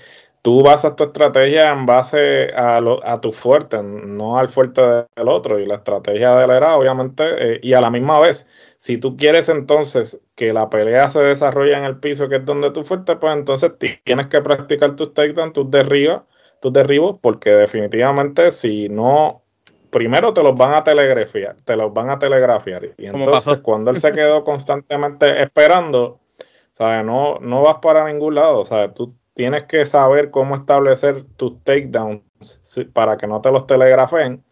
tú 0.47 0.63
basas 0.63 0.95
tu 0.95 1.03
estrategia 1.03 1.73
en 1.73 1.85
base 1.85 2.53
a, 2.55 2.77
a 2.77 3.19
tu 3.19 3.33
fuerte, 3.33 3.83
no 3.83 4.39
al 4.39 4.47
fuerte 4.47 4.81
del 4.81 5.27
otro. 5.27 5.59
Y 5.59 5.65
la 5.65 5.75
estrategia 5.75 6.37
de 6.37 6.45
él 6.45 6.51
era, 6.51 6.77
obviamente, 6.77 7.25
eh, 7.25 7.59
y 7.61 7.73
a 7.73 7.81
la 7.81 7.89
misma 7.89 8.17
vez, 8.17 8.47
si 8.77 8.97
tú 8.97 9.17
quieres 9.17 9.49
entonces 9.49 10.21
que 10.35 10.53
la 10.53 10.69
pelea 10.69 11.09
se 11.09 11.19
desarrolle 11.19 11.73
en 11.73 11.83
el 11.83 11.99
piso, 11.99 12.29
que 12.29 12.37
es 12.37 12.45
donde 12.45 12.71
tú 12.71 12.85
fuerte, 12.85 13.17
pues 13.17 13.35
entonces 13.35 13.73
tienes 14.05 14.27
que 14.27 14.39
practicar 14.39 14.95
tus 14.95 15.13
takedowns, 15.13 15.51
tus 15.51 15.69
derribos, 15.69 16.21
tus 16.61 16.71
derribos, 16.71 17.17
porque 17.21 17.49
definitivamente 17.49 18.51
si 18.51 18.87
no 18.87 19.41
primero 19.89 20.33
te 20.33 20.43
los 20.43 20.55
van 20.55 20.75
a 20.75 20.83
telegrafiar, 20.85 21.57
te 21.65 21.75
los 21.75 21.93
van 21.93 22.09
a 22.09 22.19
telegrafiar. 22.19 22.85
Y 22.97 23.07
entonces 23.07 23.57
cuando 23.57 23.91
él 23.91 23.97
se 23.97 24.13
quedó 24.13 24.45
constantemente 24.45 25.43
esperando, 25.43 26.21
¿sabes? 26.71 27.03
No, 27.03 27.37
no 27.41 27.63
vas 27.63 27.79
para 27.81 28.05
ningún 28.05 28.35
lado, 28.35 28.63
¿sabes? 28.63 28.93
Tú 28.93 29.13
tienes 29.37 29.63
que 29.63 29.85
saber 29.85 30.31
cómo 30.31 30.55
establecer 30.55 31.23
tus 31.37 31.63
takedowns 31.63 32.23
para 32.91 33.17
que 33.17 33.27
no 33.27 33.39
te 33.39 33.51
los 33.51 33.67
telegrafen. 33.67 34.43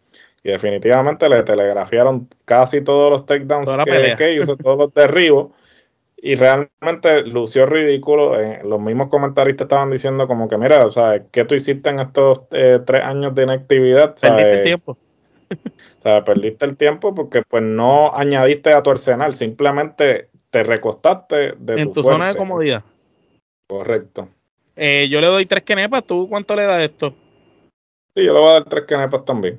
y 0.44 0.50
definitivamente 0.50 1.28
le 1.28 1.42
telegrafiaron 1.42 2.28
casi 2.44 2.82
todos 2.82 3.10
los 3.10 3.26
takedowns 3.26 3.68
que, 3.84 4.14
que, 4.16 4.34
hizo, 4.34 4.56
todos 4.56 4.78
los 4.78 4.94
derribos 4.94 5.50
y 6.16 6.36
realmente 6.36 7.22
lució 7.22 7.66
ridículo. 7.66 8.40
Eh, 8.40 8.60
los 8.64 8.80
mismos 8.80 9.08
comentaristas 9.08 9.64
estaban 9.64 9.90
diciendo 9.90 10.28
como 10.28 10.48
que, 10.48 10.56
mira, 10.56 10.86
o 10.86 10.92
sea, 10.92 11.24
¿qué 11.32 11.44
tú 11.44 11.56
hiciste 11.56 11.90
en 11.90 11.98
estos 11.98 12.42
eh, 12.52 12.78
tres 12.86 13.02
años 13.02 13.34
de 13.34 13.42
inactividad? 13.42 14.14
Perdiste 14.14 14.54
el 14.54 14.62
tiempo. 14.62 14.96
O 15.50 16.02
sea, 16.02 16.24
perdiste 16.24 16.64
el 16.64 16.76
tiempo 16.76 17.12
porque 17.12 17.42
pues 17.42 17.64
no 17.64 18.14
añadiste 18.14 18.72
a 18.72 18.84
tu 18.84 18.90
arsenal, 18.90 19.34
simplemente 19.34 20.30
te 20.50 20.62
recostaste 20.62 21.54
de 21.58 21.82
en 21.82 21.92
tu, 21.92 22.04
zona 22.04 22.28
de 22.28 22.36
comodidad. 22.36 22.84
Correcto. 23.66 24.28
Eh, 24.76 25.08
yo 25.08 25.20
le 25.20 25.26
doy 25.26 25.46
tres 25.46 25.64
kenepas, 25.64 26.04
¿tú 26.04 26.28
cuánto 26.28 26.54
le 26.54 26.64
das 26.64 26.82
esto? 26.82 27.14
Sí, 28.14 28.24
yo 28.24 28.34
le 28.34 28.40
voy 28.40 28.50
a 28.50 28.52
dar 28.52 28.64
tres 28.64 28.84
kenepas 28.86 29.24
también. 29.24 29.58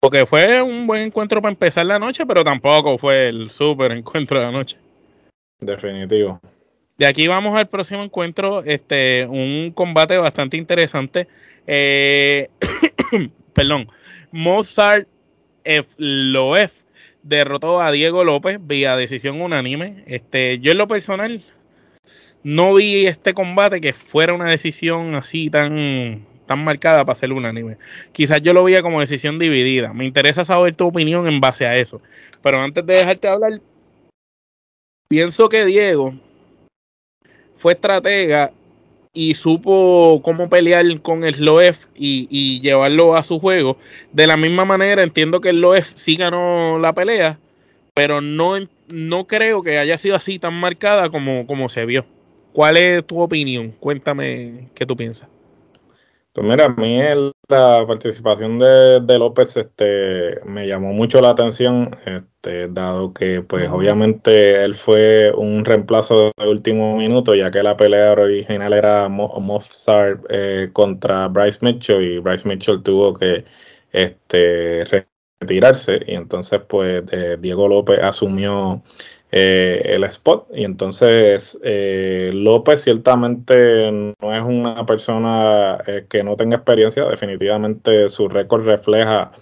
Porque 0.00 0.26
fue 0.26 0.60
un 0.62 0.86
buen 0.86 1.02
encuentro 1.02 1.40
para 1.40 1.52
empezar 1.52 1.86
la 1.86 1.98
noche, 1.98 2.26
pero 2.26 2.44
tampoco 2.44 2.98
fue 2.98 3.28
el 3.28 3.50
súper 3.50 3.92
encuentro 3.92 4.38
de 4.38 4.44
la 4.44 4.52
noche. 4.52 4.76
Definitivo. 5.60 6.40
De 6.98 7.06
aquí 7.06 7.28
vamos 7.28 7.56
al 7.56 7.68
próximo 7.68 8.02
encuentro, 8.02 8.62
este, 8.64 9.26
un 9.28 9.72
combate 9.72 10.16
bastante 10.18 10.56
interesante. 10.56 11.28
Eh, 11.66 12.48
perdón, 13.52 13.88
Mozart 14.32 15.06
Loef 15.96 16.72
derrotó 17.22 17.80
a 17.80 17.92
Diego 17.92 18.24
López 18.24 18.58
vía 18.60 18.96
decisión 18.96 19.40
unánime. 19.40 20.02
Este, 20.06 20.58
yo 20.58 20.72
en 20.72 20.78
lo 20.78 20.88
personal 20.88 21.42
no 22.42 22.74
vi 22.74 23.06
este 23.06 23.34
combate 23.34 23.80
que 23.80 23.92
fuera 23.92 24.34
una 24.34 24.50
decisión 24.50 25.14
así 25.14 25.50
tan, 25.50 26.24
tan 26.46 26.64
marcada 26.64 27.04
para 27.04 27.18
ser 27.18 27.32
unánime. 27.32 27.76
Quizás 28.12 28.42
yo 28.42 28.52
lo 28.52 28.64
veía 28.64 28.82
como 28.82 29.00
decisión 29.00 29.38
dividida. 29.38 29.92
Me 29.92 30.04
interesa 30.04 30.44
saber 30.44 30.74
tu 30.74 30.86
opinión 30.86 31.28
en 31.28 31.40
base 31.40 31.66
a 31.66 31.76
eso. 31.76 32.00
Pero 32.42 32.60
antes 32.60 32.84
de 32.86 32.94
dejarte 32.94 33.28
hablar, 33.28 33.60
pienso 35.08 35.48
que 35.48 35.64
Diego 35.64 36.14
fue 37.54 37.72
estratega 37.72 38.52
y 39.12 39.34
supo 39.34 40.20
cómo 40.22 40.48
pelear 40.48 41.00
con 41.02 41.24
el 41.24 41.44
Loef 41.44 41.86
y, 41.94 42.60
llevarlo 42.60 43.16
a 43.16 43.22
su 43.22 43.40
juego. 43.40 43.76
De 44.12 44.26
la 44.26 44.36
misma 44.36 44.64
manera, 44.64 45.02
entiendo 45.02 45.40
que 45.40 45.50
el 45.50 45.60
Loef 45.60 45.92
sí 45.96 46.16
ganó 46.16 46.78
la 46.78 46.92
pelea, 46.92 47.38
pero 47.94 48.20
no, 48.20 48.54
no 48.88 49.26
creo 49.26 49.62
que 49.62 49.78
haya 49.78 49.98
sido 49.98 50.16
así 50.16 50.38
tan 50.38 50.54
marcada 50.54 51.10
como, 51.10 51.46
como 51.46 51.68
se 51.68 51.84
vio. 51.84 52.06
¿Cuál 52.58 52.76
es 52.76 53.06
tu 53.06 53.20
opinión? 53.20 53.70
Cuéntame 53.70 54.70
qué 54.74 54.84
tú 54.84 54.96
piensas. 54.96 55.28
Pues 56.32 56.44
mira, 56.44 56.64
a 56.64 56.68
mí 56.70 56.98
la 57.48 57.84
participación 57.86 58.58
de, 58.58 59.16
López 59.16 59.56
este, 59.56 60.40
me 60.44 60.66
llamó 60.66 60.92
mucho 60.92 61.20
la 61.20 61.30
atención, 61.30 61.96
este, 62.04 62.66
dado 62.66 63.14
que 63.14 63.42
pues 63.42 63.70
obviamente 63.70 64.64
él 64.64 64.74
fue 64.74 65.32
un 65.36 65.64
reemplazo 65.64 66.32
de 66.36 66.48
último 66.48 66.96
minuto, 66.96 67.32
ya 67.36 67.52
que 67.52 67.62
la 67.62 67.76
pelea 67.76 68.10
original 68.10 68.72
era 68.72 69.08
Mozart 69.08 70.26
eh, 70.28 70.70
contra 70.72 71.28
Bryce 71.28 71.60
Mitchell 71.62 72.02
y 72.02 72.18
Bryce 72.18 72.48
Mitchell 72.48 72.82
tuvo 72.82 73.14
que 73.14 73.44
este, 73.92 74.82
retirarse 75.40 76.00
y 76.08 76.14
entonces 76.14 76.60
pues 76.68 77.04
eh, 77.12 77.36
Diego 77.38 77.68
López 77.68 78.00
asumió 78.02 78.82
eh, 79.30 79.82
el 79.84 80.04
spot. 80.04 80.48
Y 80.54 80.64
entonces 80.64 81.58
eh, 81.62 82.30
López 82.32 82.82
ciertamente 82.82 83.90
no 83.92 84.34
es 84.34 84.42
una 84.42 84.86
persona 84.86 85.78
eh, 85.86 86.06
que 86.08 86.22
no 86.22 86.36
tenga 86.36 86.56
experiencia, 86.56 87.04
definitivamente 87.04 88.08
su 88.08 88.28
récord 88.28 88.64
refleja 88.64 89.32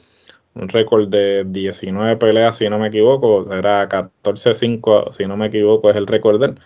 un 0.55 0.69
récord 0.69 1.09
de 1.09 1.45
19 1.47 2.17
peleas, 2.17 2.57
si 2.57 2.69
no 2.69 2.79
me 2.79 2.89
equivoco, 2.89 3.45
será 3.45 3.89
14-5, 3.89 5.13
si 5.13 5.27
no 5.27 5.37
me 5.37 5.49
equivoco, 5.49 5.91
es 5.91 5.97
el 5.97 6.07
récord 6.07 6.41
de 6.41 6.47
él. 6.47 6.61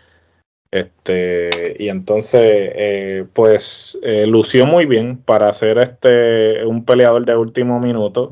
Este, 0.70 1.76
y 1.78 1.88
entonces, 1.88 3.26
pues 3.32 3.98
lució 4.26 4.66
muy 4.66 4.86
bien 4.86 5.18
para 5.18 5.52
ser 5.52 5.78
este 5.78 6.64
un 6.64 6.84
peleador 6.84 7.26
de 7.26 7.36
último 7.36 7.80
minuto. 7.80 8.30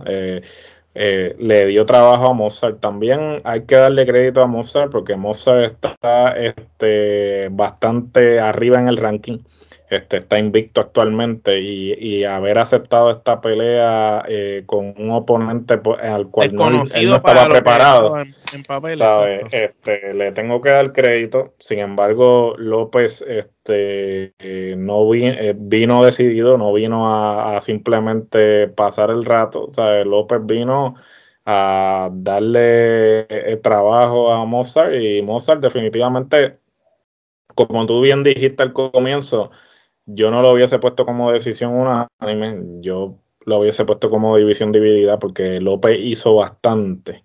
Le 0.98 1.66
dio 1.66 1.86
trabajo 1.86 2.26
a 2.26 2.34
Mozart. 2.34 2.80
También 2.80 3.40
hay 3.44 3.62
que 3.62 3.76
darle 3.76 4.06
crédito 4.06 4.42
a 4.42 4.46
Mozart 4.46 4.90
porque 4.90 5.16
Mozart 5.16 5.64
está 5.64 6.32
este, 6.32 7.48
bastante 7.50 8.40
arriba 8.40 8.80
en 8.80 8.88
el 8.88 8.96
ranking. 8.96 9.38
Este, 9.90 10.18
está 10.18 10.38
invicto 10.38 10.82
actualmente 10.82 11.60
y, 11.60 12.24
haber 12.24 12.58
aceptado 12.58 13.10
esta 13.10 13.40
pelea 13.40 14.22
eh, 14.28 14.64
con 14.66 14.94
un 14.98 15.10
oponente 15.10 15.80
al 16.02 16.28
cual 16.28 16.54
no, 16.54 16.84
estaba 16.84 17.48
preparado. 17.48 18.16
este, 19.50 20.12
le 20.12 20.32
tengo 20.32 20.60
que 20.60 20.68
dar 20.68 20.92
crédito. 20.92 21.54
Sin 21.58 21.78
embargo, 21.78 22.54
López 22.58 23.22
este, 23.22 24.34
eh, 24.38 24.74
no 24.76 25.08
vino 25.08 26.04
decidido, 26.04 26.58
no 26.58 26.74
vino 26.74 27.10
a, 27.10 27.58
simplemente 27.62 28.68
pasar 28.68 29.08
el 29.08 29.24
rato. 29.24 29.68
O 29.74 30.04
López 30.04 30.40
vino 30.44 30.96
a 31.46 32.10
darle 32.12 33.24
trabajo 33.62 34.32
a 34.32 34.44
Mozart 34.44 34.92
y 34.94 35.22
Mozart 35.22 35.62
definitivamente, 35.62 36.58
como 37.54 37.86
tú 37.86 38.02
bien 38.02 38.22
dijiste 38.22 38.62
al 38.62 38.74
comienzo, 38.74 39.50
yo 40.08 40.30
no 40.30 40.40
lo 40.40 40.52
hubiese 40.52 40.78
puesto 40.78 41.04
como 41.04 41.30
decisión 41.30 41.74
unánime, 41.74 42.80
yo 42.80 43.18
lo 43.44 43.58
hubiese 43.58 43.84
puesto 43.84 44.10
como 44.10 44.36
división 44.36 44.72
dividida 44.72 45.18
porque 45.18 45.60
López 45.60 45.98
hizo 46.00 46.34
bastante. 46.34 47.22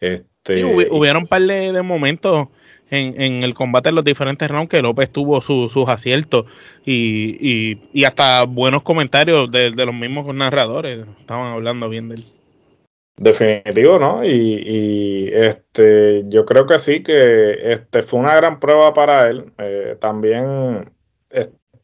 Este, 0.00 0.64
hubieron 0.64 1.24
un 1.24 1.28
par 1.28 1.42
de, 1.42 1.82
momentos 1.82 2.48
en, 2.90 3.44
el 3.44 3.54
combate 3.54 3.90
en 3.90 3.94
los 3.94 4.04
diferentes 4.04 4.50
rounds 4.50 4.70
que 4.70 4.82
López 4.82 5.10
tuvo 5.10 5.40
sus 5.42 5.88
aciertos 5.88 6.46
y, 6.84 8.04
hasta 8.04 8.44
buenos 8.44 8.82
comentarios 8.82 9.50
de, 9.50 9.70
los 9.70 9.94
mismos 9.94 10.34
narradores. 10.34 11.06
Estaban 11.20 11.52
hablando 11.52 11.88
bien 11.90 12.08
de 12.08 12.14
él. 12.16 12.24
Definitivo, 13.16 13.98
¿no? 13.98 14.24
Y, 14.24 15.30
este, 15.32 16.24
yo 16.28 16.46
creo 16.46 16.66
que 16.66 16.78
sí, 16.78 17.02
que 17.02 17.72
este 17.72 18.02
fue 18.02 18.20
una 18.20 18.34
gran 18.34 18.58
prueba 18.58 18.94
para 18.94 19.28
él. 19.28 19.52
Eh, 19.58 19.96
también 20.00 20.90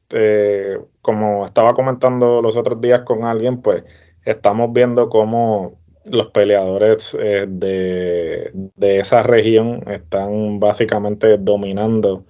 este, 0.08 0.78
como 1.02 1.44
estaba 1.44 1.74
comentando 1.74 2.40
los 2.40 2.56
otros 2.56 2.80
días 2.80 3.00
con 3.00 3.24
alguien, 3.24 3.60
pues 3.60 3.84
estamos 4.24 4.72
viendo 4.72 5.08
cómo 5.08 5.78
los 6.06 6.28
peleadores 6.28 7.16
eh, 7.20 7.44
de, 7.46 8.50
esa 8.80 9.22
región 9.22 9.84
están 9.90 10.58
básicamente 10.58 11.36
dominando 11.36 12.24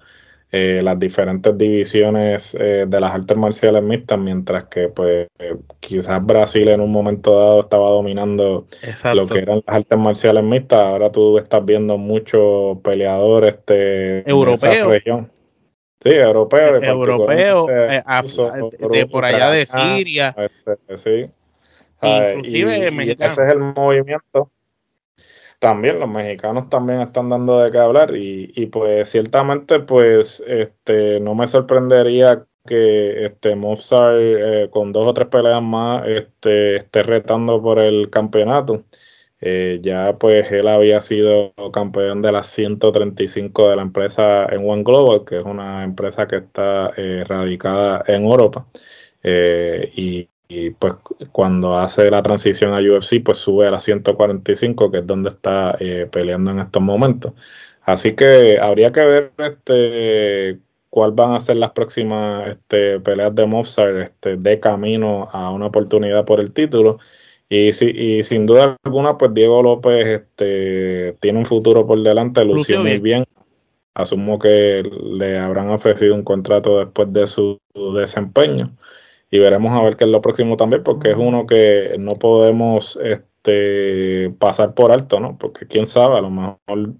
eh, 0.50 0.80
las 0.82 0.98
diferentes 0.98 1.56
divisiones 1.56 2.56
eh, 2.58 2.86
de 2.88 3.00
las 3.00 3.12
artes 3.12 3.36
marciales 3.36 3.82
mixtas, 3.82 4.18
mientras 4.18 4.64
que 4.64 4.88
pues 4.88 5.28
quizás 5.78 6.24
Brasil 6.24 6.68
en 6.68 6.80
un 6.80 6.90
momento 6.90 7.38
dado 7.38 7.60
estaba 7.60 7.90
dominando 7.90 8.66
lo 9.14 9.26
que 9.26 9.38
eran 9.38 9.62
las 9.66 9.76
artes 9.76 9.98
marciales 9.98 10.42
mixtas. 10.42 10.82
Ahora 10.82 11.12
tú 11.12 11.38
estás 11.38 11.64
viendo 11.64 11.96
muchos 11.96 12.78
peleadores 12.78 13.56
de 13.66 14.24
esa 14.26 14.84
región. 14.84 15.30
Sí, 16.00 16.10
europeo. 16.10 16.76
Europeo, 16.80 17.68
eh, 17.70 18.02
de 18.90 19.06
por 19.06 19.24
allá 19.24 19.50
de 19.50 19.66
Siria. 19.66 20.34
Este, 20.36 20.98
sí. 20.98 21.30
Inclusive 22.00 22.90
mexicanos. 22.92 23.32
ese 23.32 23.46
es 23.46 23.52
el 23.52 23.58
movimiento. 23.58 24.50
También 25.58 25.98
los 25.98 26.08
mexicanos 26.08 26.68
también 26.70 27.00
están 27.00 27.28
dando 27.28 27.58
de 27.58 27.72
qué 27.72 27.78
hablar 27.78 28.14
y, 28.14 28.52
y 28.54 28.66
pues 28.66 29.08
ciertamente 29.08 29.80
pues 29.80 30.40
este 30.46 31.18
no 31.18 31.34
me 31.34 31.48
sorprendería 31.48 32.44
que 32.64 33.24
este 33.24 33.56
Mozart 33.56 34.18
eh, 34.20 34.68
con 34.70 34.92
dos 34.92 35.06
o 35.06 35.14
tres 35.14 35.28
peleas 35.28 35.62
más 35.62 36.06
este, 36.06 36.76
esté 36.76 37.02
retando 37.02 37.60
por 37.60 37.80
el 37.80 38.10
campeonato. 38.10 38.84
Eh, 39.40 39.78
ya 39.82 40.18
pues 40.18 40.50
él 40.50 40.66
había 40.66 41.00
sido 41.00 41.54
campeón 41.72 42.22
de 42.22 42.32
las 42.32 42.48
135 42.48 43.70
de 43.70 43.76
la 43.76 43.82
empresa 43.82 44.46
en 44.46 44.68
One 44.68 44.82
Global, 44.82 45.24
que 45.24 45.38
es 45.38 45.44
una 45.44 45.84
empresa 45.84 46.26
que 46.26 46.36
está 46.36 46.92
eh, 46.96 47.24
radicada 47.26 48.02
en 48.06 48.24
Europa. 48.24 48.66
Eh, 49.22 49.92
y, 49.94 50.28
pues 50.78 50.94
cuando 51.30 51.76
hace 51.76 52.10
la 52.10 52.22
transición 52.22 52.72
a 52.72 52.80
UFC, 52.80 53.22
pues 53.22 53.38
sube 53.38 53.66
a 53.66 53.70
las 53.70 53.84
145, 53.84 54.90
que 54.90 54.98
es 54.98 55.06
donde 55.06 55.30
está 55.30 55.76
peleando 56.10 56.52
en 56.52 56.60
estos 56.60 56.82
momentos. 56.82 57.34
Así 57.82 58.14
que 58.14 58.58
habría 58.60 58.90
que 58.92 59.04
ver 59.04 59.32
este 59.38 60.58
cuál 60.90 61.12
van 61.12 61.32
a 61.34 61.40
ser 61.40 61.56
las 61.56 61.72
próximas 61.72 62.48
este, 62.48 63.00
peleas 63.00 63.34
de 63.34 63.46
Mozart 63.46 63.96
este, 63.98 64.36
de 64.36 64.60
camino 64.60 65.28
a 65.32 65.50
una 65.50 65.66
oportunidad 65.66 66.24
por 66.24 66.40
el 66.40 66.52
título. 66.52 66.98
Y, 67.48 67.68
y 67.68 68.22
sin 68.24 68.46
duda 68.46 68.76
alguna, 68.84 69.16
pues 69.16 69.32
Diego 69.32 69.62
López 69.62 70.06
este, 70.06 71.16
tiene 71.20 71.38
un 71.38 71.46
futuro 71.46 71.86
por 71.86 72.02
delante, 72.02 72.44
lució 72.44 72.80
muy 72.80 72.98
bien. 72.98 73.24
Asumo 73.94 74.38
que 74.38 74.82
le 74.82 75.38
habrán 75.38 75.70
ofrecido 75.70 76.14
un 76.14 76.22
contrato 76.22 76.78
después 76.78 77.12
de 77.12 77.26
su 77.26 77.58
desempeño. 77.94 78.76
Y 79.30 79.38
veremos 79.38 79.72
a 79.72 79.82
ver 79.82 79.96
qué 79.96 80.04
es 80.04 80.10
lo 80.10 80.22
próximo 80.22 80.56
también, 80.56 80.82
porque 80.82 81.10
es 81.10 81.16
uno 81.16 81.46
que 81.46 81.96
no 81.98 82.16
podemos 82.16 82.98
este, 83.02 84.30
pasar 84.38 84.74
por 84.74 84.92
alto, 84.92 85.20
¿no? 85.20 85.36
Porque 85.38 85.66
quién 85.66 85.86
sabe, 85.86 86.18
a 86.18 86.20
lo 86.20 86.30
mejor 86.30 86.94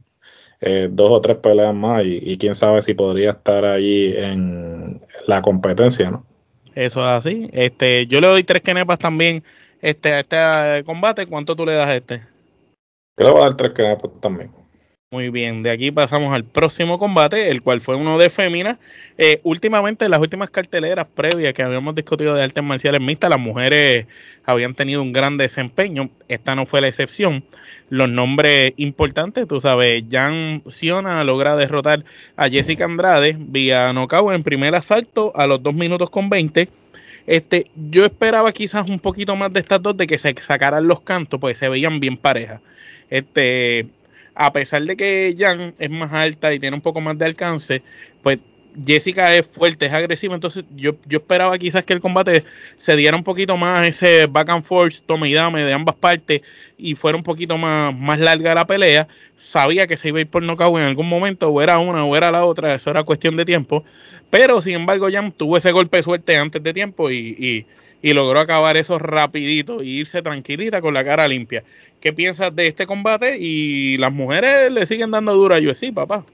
eh, 0.61 0.89
dos 0.91 1.11
o 1.11 1.21
tres 1.21 1.37
peleas 1.37 1.75
más 1.75 2.05
y, 2.05 2.37
quién 2.37 2.55
sabe 2.55 2.83
si 2.83 2.95
podría 2.95 3.31
estar 3.31 3.65
ahí 3.65 4.13
en 4.17 5.01
la 5.27 5.41
competencia, 5.41 6.11
¿no? 6.11 6.27
Eso 6.75 7.01
es 7.01 7.07
así. 7.07 7.49
Este, 7.53 8.07
yo 8.07 8.21
le 8.21 8.27
doy 8.27 8.45
tres 8.45 8.63
kenepas 8.63 8.99
también 8.99 9.43
este, 9.81 10.13
a 10.13 10.21
este 10.21 10.85
combate. 10.85 11.27
¿Cuánto 11.27 11.55
tú 11.57 11.67
le 11.67 11.75
das 11.75 11.89
a 11.89 11.97
este? 11.97 12.23
Yo 13.17 13.27
le 13.27 13.31
voy 13.31 13.41
a 13.41 13.45
dar 13.45 13.57
tres 13.57 13.73
también. 14.21 14.51
Muy 15.11 15.31
bien, 15.31 15.63
de 15.63 15.71
aquí 15.71 15.91
pasamos 15.91 16.35
al 16.35 16.45
próximo 16.45 16.99
combate, 16.99 17.49
el 17.51 17.63
cual 17.63 17.81
fue 17.81 17.97
uno 17.97 18.19
de 18.19 18.29
féminas. 18.29 18.77
Eh, 19.17 19.41
últimamente, 19.43 20.05
en 20.05 20.11
las 20.11 20.21
últimas 20.21 20.51
carteleras 20.51 21.07
previas 21.07 21.55
que 21.55 21.63
habíamos 21.63 21.95
discutido 21.95 22.35
de 22.35 22.43
artes 22.43 22.63
marciales 22.63 23.01
mixtas, 23.01 23.31
las 23.31 23.41
mujeres 23.41 24.07
habían 24.45 24.75
tenido 24.75 25.01
un 25.01 25.15
gran 25.15 25.39
desempeño. 25.39 26.11
Esta 26.29 26.55
no 26.55 26.67
fue 26.67 26.83
la 26.83 26.89
excepción. 26.89 27.43
Los 27.89 28.11
nombres 28.11 28.75
importantes, 28.77 29.49
tú 29.49 29.61
sabes, 29.61 30.05
Jan 30.11 30.63
Siona 30.67 31.25
logra 31.25 31.57
derrotar 31.57 32.05
a 32.37 32.51
Jessica 32.51 32.85
Andrade 32.85 33.35
vía 33.39 33.91
knockout 33.95 34.35
en 34.35 34.43
primer 34.43 34.75
asalto 34.75 35.33
a 35.35 35.47
los 35.47 35.63
2 35.63 35.73
minutos 35.73 36.11
con 36.11 36.29
20. 36.29 36.69
Este, 37.29 37.71
yo 37.91 38.07
esperaba 38.07 38.53
quizás 38.53 38.89
un 38.89 38.99
poquito 38.99 39.37
más 39.37 39.53
de 39.53 39.61
estas 39.61 39.83
dos 39.83 39.95
de 39.99 40.07
que 40.07 40.17
se 40.17 40.35
sacaran 40.41 40.89
los 40.89 41.03
cantos, 41.03 41.39
pues 41.39 41.59
se 41.59 41.69
veían 41.69 42.01
bien 42.01 42.17
parejas. 42.17 42.63
Este, 43.11 43.87
a 44.35 44.51
pesar 44.55 44.83
de 44.85 44.97
que 44.97 45.37
Jan 45.39 45.75
es 45.79 45.91
más 45.91 46.11
alta 46.15 46.55
y 46.55 46.59
tiene 46.59 46.77
un 46.77 46.81
poco 46.81 47.03
más 47.03 47.19
de 47.19 47.27
alcance, 47.27 47.83
pues 48.23 48.39
Jessica 48.87 49.35
es 49.35 49.47
fuerte, 49.47 49.87
es 49.87 49.93
agresiva, 49.93 50.35
entonces 50.35 50.65
yo, 50.77 50.93
yo 51.07 51.19
esperaba 51.19 51.59
quizás 51.59 51.85
que 51.85 51.93
el 51.93 52.01
combate 52.01 52.45
se 52.77 52.97
diera 52.97 53.17
un 53.17 53.25
poquito 53.25 53.57
más 53.57 53.87
ese 53.87 54.27
back 54.27 54.49
and 54.51 54.65
forth, 54.65 55.01
toma 55.07 55.29
y 55.29 55.33
dame 55.33 55.65
de 55.65 55.73
ambas 55.73 55.97
partes 55.97 56.43
y 56.77 56.95
fuera 56.95 57.17
un 57.17 57.25
poquito 57.25 57.59
más, 57.59 57.95
más 57.97 58.21
larga 58.21 58.55
la 58.55 58.67
pelea. 58.67 59.09
Sabía 59.37 59.87
que 59.87 59.97
se 59.97 60.09
iba 60.09 60.19
a 60.19 60.21
ir 60.23 60.29
por 60.29 60.43
nocaut 60.43 60.77
en 60.79 60.85
algún 60.85 61.09
momento, 61.09 61.49
o 61.49 61.61
era 61.63 61.79
una 61.79 62.05
o 62.05 62.17
era 62.17 62.31
la 62.31 62.45
otra, 62.45 62.75
eso 62.75 62.91
era 62.91 63.03
cuestión 63.03 63.37
de 63.37 63.45
tiempo. 63.45 63.85
Pero 64.31 64.61
sin 64.61 64.75
embargo, 64.75 65.09
Jan 65.11 65.33
tuvo 65.33 65.57
ese 65.57 65.73
golpe 65.73 65.99
de 65.99 66.03
suerte 66.03 66.37
antes 66.37 66.63
de 66.63 66.73
tiempo 66.73 67.11
y, 67.11 67.67
y, 68.03 68.13
logró 68.13 68.41
acabar 68.41 68.77
eso 68.77 68.99
rapidito 68.99 69.83
y 69.83 70.01
irse 70.01 70.23
tranquilita 70.23 70.81
con 70.81 70.95
la 70.95 71.05
cara 71.05 71.27
limpia. 71.29 71.65
¿Qué 72.01 72.13
piensas 72.13 72.55
de 72.55 72.69
este 72.69 72.87
combate? 72.87 73.39
Y 73.39 73.97
las 73.99 74.13
mujeres 74.13 74.71
le 74.71 74.87
siguen 74.87 75.11
dando 75.11 75.35
duro 75.35 75.57
a 75.57 75.75
sí, 75.75 75.91
papá. 75.91 76.25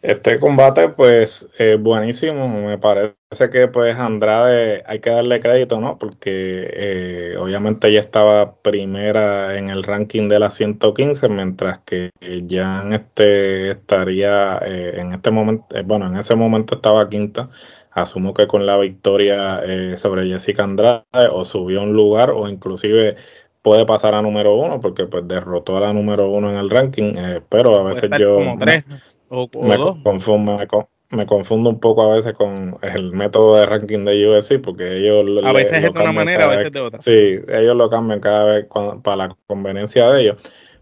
Este 0.00 0.38
combate, 0.38 0.90
pues, 0.90 1.50
es 1.58 1.80
buenísimo. 1.80 2.48
Me 2.48 2.78
parece 2.78 3.50
que, 3.50 3.66
pues, 3.66 3.96
Andrade 3.96 4.84
hay 4.86 5.00
que 5.00 5.10
darle 5.10 5.40
crédito, 5.40 5.80
¿no? 5.80 5.98
Porque 5.98 6.70
eh, 6.72 7.36
obviamente 7.36 7.88
ella 7.88 8.00
estaba 8.00 8.54
primera 8.62 9.58
en 9.58 9.68
el 9.68 9.82
ranking 9.82 10.28
de 10.28 10.38
las 10.38 10.54
115, 10.54 11.28
mientras 11.28 11.78
que 11.78 12.10
ya 12.44 12.84
este 12.92 13.72
estaría 13.72 14.58
eh, 14.64 15.00
en 15.00 15.14
este 15.14 15.32
momento, 15.32 15.76
eh, 15.76 15.82
bueno, 15.84 16.06
en 16.06 16.16
ese 16.16 16.36
momento 16.36 16.76
estaba 16.76 17.08
quinta. 17.08 17.50
Asumo 17.90 18.32
que 18.32 18.46
con 18.46 18.64
la 18.64 18.76
victoria 18.78 19.60
sobre 19.96 20.28
Jessica 20.28 20.62
Andrade 20.62 21.02
o 21.32 21.44
subió 21.44 21.82
un 21.82 21.94
lugar 21.94 22.30
o 22.30 22.48
inclusive 22.48 23.16
puede 23.62 23.84
pasar 23.84 24.14
a 24.14 24.22
número 24.22 24.54
uno 24.54 24.80
porque 24.80 25.06
pues 25.06 25.26
derrotó 25.28 25.76
a 25.76 25.80
la 25.80 25.92
número 25.92 26.30
uno 26.30 26.50
en 26.50 26.56
el 26.56 26.70
ranking, 26.70 27.14
eh, 27.16 27.42
pero 27.48 27.78
a 27.78 27.82
veces 27.82 28.10
yo 28.18 28.40
me, 28.40 28.84
Confundo, 29.28 30.88
me, 31.10 31.26
confundo 31.26 31.70
un 31.70 31.80
poco 31.80 32.02
a 32.02 32.14
veces 32.14 32.34
con 32.34 32.78
el 32.82 33.12
método 33.12 33.56
de 33.56 33.66
ranking 33.66 34.04
de 34.04 34.28
USC 34.28 34.60
porque 34.60 34.98
ellos 34.98 35.44
a 35.44 35.52
veces 35.52 35.84
es 35.84 35.92
de 35.94 36.00
una 36.00 36.12
manera, 36.12 36.44
a 36.44 36.48
veces 36.48 36.72
de 36.72 36.80
otra. 36.80 37.00
Sí, 37.00 37.40
ellos 37.48 37.76
lo 37.76 37.88
cambian 37.88 38.20
cada 38.20 38.44
vez 38.44 38.66
para 39.02 39.16
la 39.16 39.36
conveniencia 39.46 40.10
de 40.10 40.22
ellos. 40.22 40.36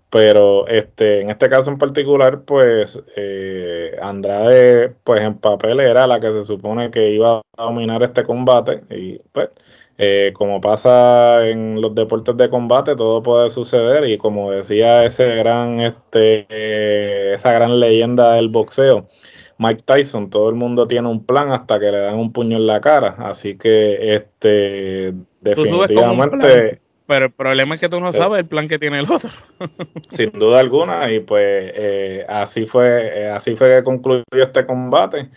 Pero 0.08 0.68
este, 0.68 1.20
en 1.22 1.30
este 1.30 1.48
caso 1.48 1.70
en 1.70 1.78
particular, 1.78 2.42
pues 2.42 3.00
eh, 3.16 3.96
Andrade, 4.00 4.94
pues 5.02 5.20
en 5.20 5.38
papel 5.38 5.80
era 5.80 6.06
la 6.06 6.20
que 6.20 6.32
se 6.32 6.44
supone 6.44 6.90
que 6.90 7.10
iba 7.10 7.38
a 7.38 7.62
dominar 7.64 8.02
este 8.04 8.22
combate 8.22 8.82
y 8.90 9.18
pues 9.32 9.50
eh, 9.98 10.32
como 10.34 10.60
pasa 10.60 11.48
en 11.48 11.80
los 11.80 11.94
deportes 11.94 12.36
de 12.36 12.50
combate, 12.50 12.96
todo 12.96 13.22
puede 13.22 13.48
suceder 13.48 14.06
y 14.06 14.18
como 14.18 14.50
decía 14.50 15.06
ese 15.06 15.36
gran, 15.36 15.80
este, 15.80 16.46
eh, 16.50 17.32
esa 17.34 17.52
gran 17.52 17.80
leyenda 17.80 18.34
del 18.34 18.50
boxeo, 18.50 19.08
Mike 19.56 19.84
Tyson, 19.86 20.28
todo 20.28 20.50
el 20.50 20.54
mundo 20.54 20.86
tiene 20.86 21.08
un 21.08 21.24
plan 21.24 21.50
hasta 21.50 21.80
que 21.80 21.86
le 21.86 21.98
dan 21.98 22.16
un 22.16 22.30
puño 22.30 22.58
en 22.58 22.66
la 22.66 22.82
cara, 22.82 23.16
así 23.20 23.56
que 23.56 24.14
este 24.14 25.14
definitivamente. 25.40 26.82
Pero 27.08 27.26
el 27.26 27.32
problema 27.32 27.76
es 27.76 27.80
que 27.80 27.88
tú 27.88 28.00
no 28.00 28.12
sabes 28.12 28.40
el 28.40 28.46
plan 28.46 28.66
que 28.66 28.80
tiene 28.80 28.98
el 28.98 29.10
otro. 29.10 29.30
sin 30.10 30.32
duda 30.32 30.58
alguna 30.58 31.10
y 31.10 31.20
pues 31.20 31.72
eh, 31.74 32.26
así 32.28 32.66
fue, 32.66 33.28
así 33.28 33.56
fue 33.56 33.76
que 33.76 33.82
concluyó 33.82 34.24
este 34.34 34.66
combate. 34.66 35.30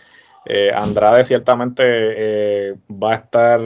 Andrade 0.74 1.24
ciertamente 1.24 2.74
va 2.90 3.12
a 3.12 3.14
estar 3.14 3.60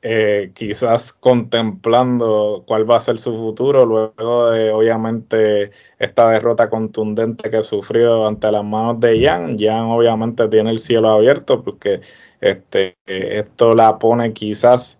eh, 0.00 0.52
quizás 0.54 1.12
contemplando 1.12 2.62
cuál 2.66 2.88
va 2.88 2.96
a 2.96 3.00
ser 3.00 3.18
su 3.18 3.34
futuro 3.34 3.84
luego 3.84 4.50
de 4.50 4.70
obviamente 4.70 5.72
esta 5.98 6.30
derrota 6.30 6.70
contundente 6.70 7.50
que 7.50 7.64
sufrió 7.64 8.26
ante 8.26 8.52
las 8.52 8.64
manos 8.64 9.00
de 9.00 9.26
Jan. 9.26 9.58
Jan 9.58 9.86
obviamente 9.86 10.46
tiene 10.48 10.70
el 10.70 10.78
cielo 10.78 11.10
abierto 11.10 11.64
porque 11.64 12.00
este, 12.40 12.96
esto 13.06 13.72
la 13.72 13.98
pone 13.98 14.32
quizás 14.32 14.98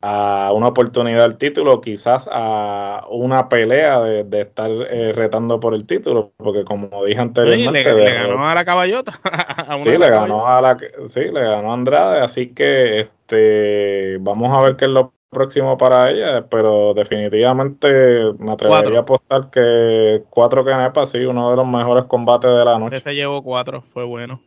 a 0.00 0.52
una 0.54 0.68
oportunidad 0.68 1.22
del 1.22 1.38
título, 1.38 1.80
quizás 1.80 2.28
a 2.30 3.04
una 3.10 3.48
pelea 3.48 4.00
de, 4.00 4.40
estar 4.40 4.70
eh, 4.70 5.12
retando 5.12 5.58
por 5.58 5.74
el 5.74 5.86
título, 5.86 6.32
porque 6.36 6.64
como 6.64 7.04
dije 7.04 7.20
anteriormente... 7.20 7.92
le, 7.92 8.14
ganó 8.14 8.48
a 8.48 8.54
la 8.54 8.64
caballota. 8.64 9.12
sí, 9.80 9.90
le 9.90 10.08
ganó 10.08 10.46
a 10.46 10.60
la, 10.60 10.78
sí, 11.08 11.22
le 11.22 11.40
ganó 11.40 11.72
a 11.72 11.74
Andrade, 11.74 12.20
así 12.20 12.48
que 12.48 13.08
este 13.28 14.18
vamos 14.20 14.56
a 14.56 14.62
ver 14.62 14.76
qué 14.76 14.86
es 14.86 14.90
lo 14.90 15.12
próximo 15.30 15.76
para 15.76 16.10
ella, 16.10 16.46
pero 16.48 16.94
definitivamente 16.94 17.88
me 18.38 18.52
atrevería 18.52 18.98
a 18.98 19.02
apostar 19.02 19.50
que 19.50 20.22
cuatro 20.30 20.64
canepas, 20.64 21.10
sí, 21.10 21.18
uno 21.18 21.50
de 21.50 21.56
los 21.56 21.66
mejores 21.66 22.04
combates 22.04 22.50
de 22.50 22.64
la 22.64 22.78
noche. 22.78 22.96
Ese 22.96 23.14
llevó 23.14 23.42
cuatro, 23.42 23.84
fue 23.92 24.04
bueno. 24.04 24.40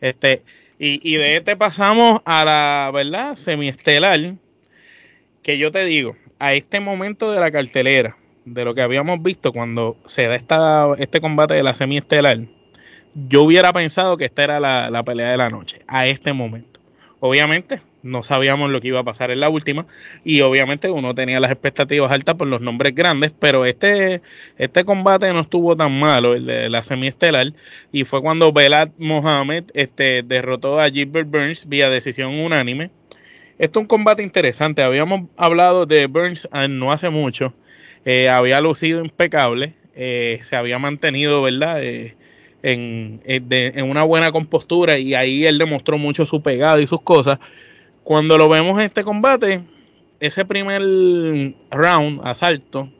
Este, 0.00 0.42
y, 0.78 1.00
y 1.02 1.16
de 1.16 1.36
este 1.36 1.56
pasamos 1.56 2.20
a 2.26 2.44
la, 2.44 2.90
¿verdad? 2.92 3.36
Semiestelar 3.36 4.34
que 5.42 5.56
yo 5.56 5.70
te 5.70 5.84
digo, 5.86 6.14
a 6.38 6.52
este 6.52 6.78
momento 6.78 7.32
de 7.32 7.40
la 7.40 7.50
cartelera, 7.50 8.16
de 8.44 8.64
lo 8.64 8.74
que 8.74 8.82
habíamos 8.82 9.22
visto 9.22 9.52
cuando 9.52 9.96
se 10.04 10.26
da 10.26 10.36
esta, 10.36 10.88
este 10.98 11.20
combate 11.20 11.54
de 11.54 11.62
la 11.62 11.74
semiestelar, 11.74 12.40
yo 13.14 13.42
hubiera 13.42 13.72
pensado 13.72 14.16
que 14.16 14.26
esta 14.26 14.44
era 14.44 14.60
la, 14.60 15.02
pelea 15.04 15.30
de 15.30 15.36
la 15.36 15.50
noche, 15.50 15.80
a 15.88 16.06
este 16.06 16.32
momento. 16.32 16.80
Obviamente, 17.20 17.80
no 18.02 18.22
sabíamos 18.22 18.70
lo 18.70 18.80
que 18.80 18.88
iba 18.88 19.00
a 19.00 19.04
pasar 19.04 19.30
en 19.30 19.40
la 19.40 19.48
última 19.48 19.86
y 20.24 20.40
obviamente 20.42 20.90
uno 20.90 21.14
tenía 21.14 21.40
las 21.40 21.50
expectativas 21.50 22.12
altas 22.12 22.36
por 22.36 22.46
los 22.46 22.60
nombres 22.60 22.94
grandes, 22.94 23.32
pero 23.38 23.66
este, 23.66 24.22
este 24.56 24.84
combate 24.84 25.32
no 25.32 25.40
estuvo 25.40 25.76
tan 25.76 25.98
malo, 25.98 26.34
el 26.34 26.46
de 26.46 26.68
la 26.68 26.82
semiestelar, 26.82 27.52
y 27.92 28.04
fue 28.04 28.20
cuando 28.20 28.52
Belad 28.52 28.90
Mohamed 28.98 29.64
este, 29.74 30.22
derrotó 30.22 30.80
a 30.80 30.90
Gilbert 30.90 31.28
Burns 31.28 31.68
vía 31.68 31.90
decisión 31.90 32.34
unánime. 32.34 32.90
Esto 33.58 33.80
es 33.80 33.82
un 33.82 33.88
combate 33.88 34.22
interesante. 34.22 34.82
Habíamos 34.82 35.22
hablado 35.36 35.84
de 35.84 36.06
Burns 36.06 36.48
ah, 36.52 36.68
no 36.68 36.92
hace 36.92 37.10
mucho. 37.10 37.52
Eh, 38.04 38.28
había 38.28 38.60
lucido 38.60 39.00
impecable. 39.04 39.74
Eh, 39.96 40.38
se 40.44 40.54
había 40.54 40.78
mantenido, 40.78 41.42
¿verdad? 41.42 41.82
Eh, 41.82 42.14
en, 42.62 43.20
en, 43.24 43.90
una 43.90 44.02
buena 44.02 44.32
compostura 44.32 44.98
y 44.98 45.14
ahí 45.14 45.44
él 45.46 45.58
demostró 45.58 45.98
mucho 45.98 46.26
su 46.26 46.42
pegada 46.42 46.80
y 46.80 46.86
sus 46.86 47.02
cosas. 47.02 47.38
Cuando 48.08 48.38
lo 48.38 48.48
vemos 48.48 48.78
en 48.78 48.86
este 48.86 49.04
combate, 49.04 49.60
ese 50.18 50.46
primer 50.46 50.80
round, 51.70 52.26
asalto, 52.26 52.90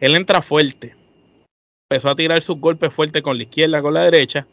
él 0.00 0.16
entra 0.16 0.42
fuerte. 0.42 0.96
Empezó 1.88 2.10
a 2.10 2.16
tirar 2.16 2.42
sus 2.42 2.58
golpes 2.58 2.92
fuertes 2.92 3.22
con 3.22 3.36
la 3.36 3.44
izquierda, 3.44 3.80
con 3.80 3.94
la 3.94 4.02
derecha. 4.02 4.48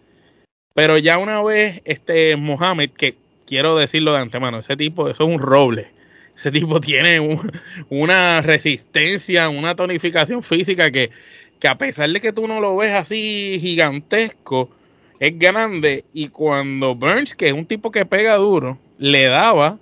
Pero 0.76 1.00
ya 1.00 1.18
una 1.18 1.42
vez 1.42 1.82
este 1.84 2.36
Mohamed, 2.36 2.92
que 2.92 3.16
quiero 3.48 3.76
decirlo 3.76 4.14
de 4.14 4.20
antemano, 4.20 4.60
ese 4.60 4.78
tipo, 4.78 5.10
eso 5.10 5.24
es 5.24 5.34
un 5.34 5.42
roble. 5.42 5.92
Ese 6.38 6.52
tipo 6.52 6.80
tiene 6.80 7.20
una 7.90 8.42
resistencia, 8.42 9.50
una 9.50 9.76
tonificación 9.76 10.44
física 10.44 10.92
que, 10.92 11.10
que 11.60 11.68
a 11.68 11.80
pesar 11.80 12.12
de 12.12 12.22
que 12.22 12.34
tú 12.34 12.48
no 12.48 12.62
lo 12.62 12.76
ves 12.76 12.94
así 12.94 13.58
gigantesco, 13.60 14.70
es 15.20 15.40
grande. 15.40 16.06
Y 16.14 16.28
cuando 16.28 16.94
Burns, 16.94 17.34
que 17.34 17.48
es 17.48 17.54
un 17.54 17.66
tipo 17.66 17.90
que 17.92 18.06
pega 18.06 18.36
duro, 18.36 18.78
le 19.00 19.24
daba, 19.24 19.80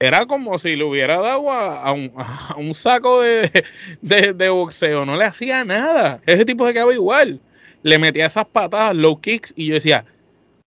era 0.00 0.26
como 0.26 0.58
si 0.58 0.76
le 0.76 0.84
hubiera 0.84 1.18
dado 1.18 1.50
a, 1.50 1.92
un, 2.56 2.74
saco 2.74 3.20
de, 3.20 3.64
de, 4.02 4.48
boxeo. 4.48 5.04
No 5.04 5.16
le 5.16 5.24
hacía 5.24 5.64
nada. 5.64 6.20
Ese 6.26 6.44
tipo 6.44 6.66
se 6.66 6.72
quedaba 6.72 6.94
igual. 6.94 7.40
Le 7.82 7.98
metía 7.98 8.26
esas 8.26 8.46
patadas, 8.46 8.94
low 8.94 9.20
kicks, 9.20 9.52
y 9.56 9.68
yo 9.68 9.74
decía, 9.74 10.04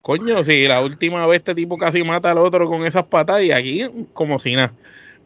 Coño, 0.01 0.43
si 0.43 0.65
la 0.65 0.81
última 0.81 1.27
vez 1.27 1.39
este 1.39 1.55
tipo 1.55 1.77
casi 1.77 2.03
mata 2.03 2.31
al 2.31 2.37
otro 2.37 2.67
con 2.69 2.85
esas 2.85 3.03
patas 3.05 3.43
y 3.43 3.51
aquí 3.51 3.85
como 4.13 4.39
si 4.39 4.55
nada. 4.55 4.73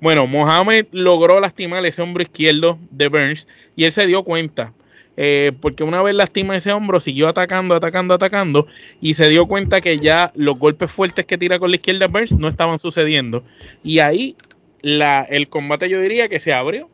Bueno, 0.02 0.28
Mohamed 0.28 0.88
logró 0.92 1.40
lastimar 1.40 1.86
ese 1.86 2.02
hombro 2.02 2.24
izquierdo 2.24 2.80
de 2.90 3.08
Burns 3.08 3.48
y 3.76 3.86
él 3.86 3.92
se 3.92 4.08
dio 4.08 4.24
cuenta. 4.24 4.74
Eh, 5.16 5.52
porque 5.62 5.84
una 5.84 6.02
vez 6.02 6.16
lastima 6.16 6.58
ese 6.58 6.72
hombro, 6.72 7.00
siguió 7.00 7.28
atacando, 7.28 7.76
atacando, 7.76 8.16
atacando 8.16 8.68
y 9.00 9.14
se 9.14 9.30
dio 9.30 9.46
cuenta 9.48 9.80
que 9.80 9.98
ya 9.98 10.32
los 10.36 10.58
golpes 10.58 10.92
fuertes 10.92 11.26
que 11.26 11.38
tira 11.38 11.60
con 11.60 11.70
la 11.70 11.76
izquierda 11.76 12.08
Burns 12.08 12.32
no 12.32 12.48
estaban 12.48 12.80
sucediendo. 12.80 13.44
Y 13.84 14.00
ahí 14.00 14.36
la, 14.82 15.22
el 15.22 15.50
combate 15.50 15.88
yo 15.90 16.02
diría 16.02 16.28
que 16.30 16.40
se 16.40 16.54
abrió 16.54 16.90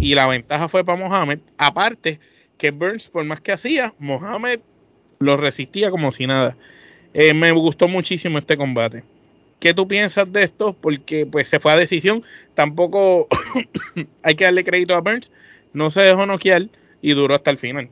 y 0.00 0.14
la 0.14 0.26
ventaja 0.26 0.68
fue 0.68 0.84
para 0.84 0.98
Mohamed. 0.98 1.40
Aparte 1.56 2.18
que 2.58 2.70
Burns, 2.70 3.08
por 3.08 3.24
más 3.24 3.40
que 3.40 3.52
hacía, 3.52 3.94
Mohamed 3.98 4.60
lo 5.20 5.36
resistía 5.36 5.90
como 5.90 6.10
si 6.10 6.26
nada. 6.26 6.56
Eh, 7.12 7.34
me 7.34 7.52
gustó 7.52 7.86
muchísimo 7.86 8.38
este 8.38 8.56
combate. 8.56 9.04
¿Qué 9.60 9.72
tú 9.72 9.86
piensas 9.86 10.30
de 10.32 10.42
esto? 10.42 10.72
Porque 10.72 11.26
pues 11.26 11.48
se 11.48 11.60
fue 11.60 11.72
a 11.72 11.76
decisión. 11.76 12.24
Tampoco 12.54 13.28
hay 14.22 14.34
que 14.34 14.44
darle 14.44 14.64
crédito 14.64 14.94
a 14.94 15.00
Burns. 15.00 15.30
No 15.72 15.90
se 15.90 16.02
dejó 16.02 16.26
noquear 16.26 16.68
y 17.04 17.12
duró 17.12 17.34
hasta 17.34 17.50
el 17.50 17.58
final. 17.58 17.90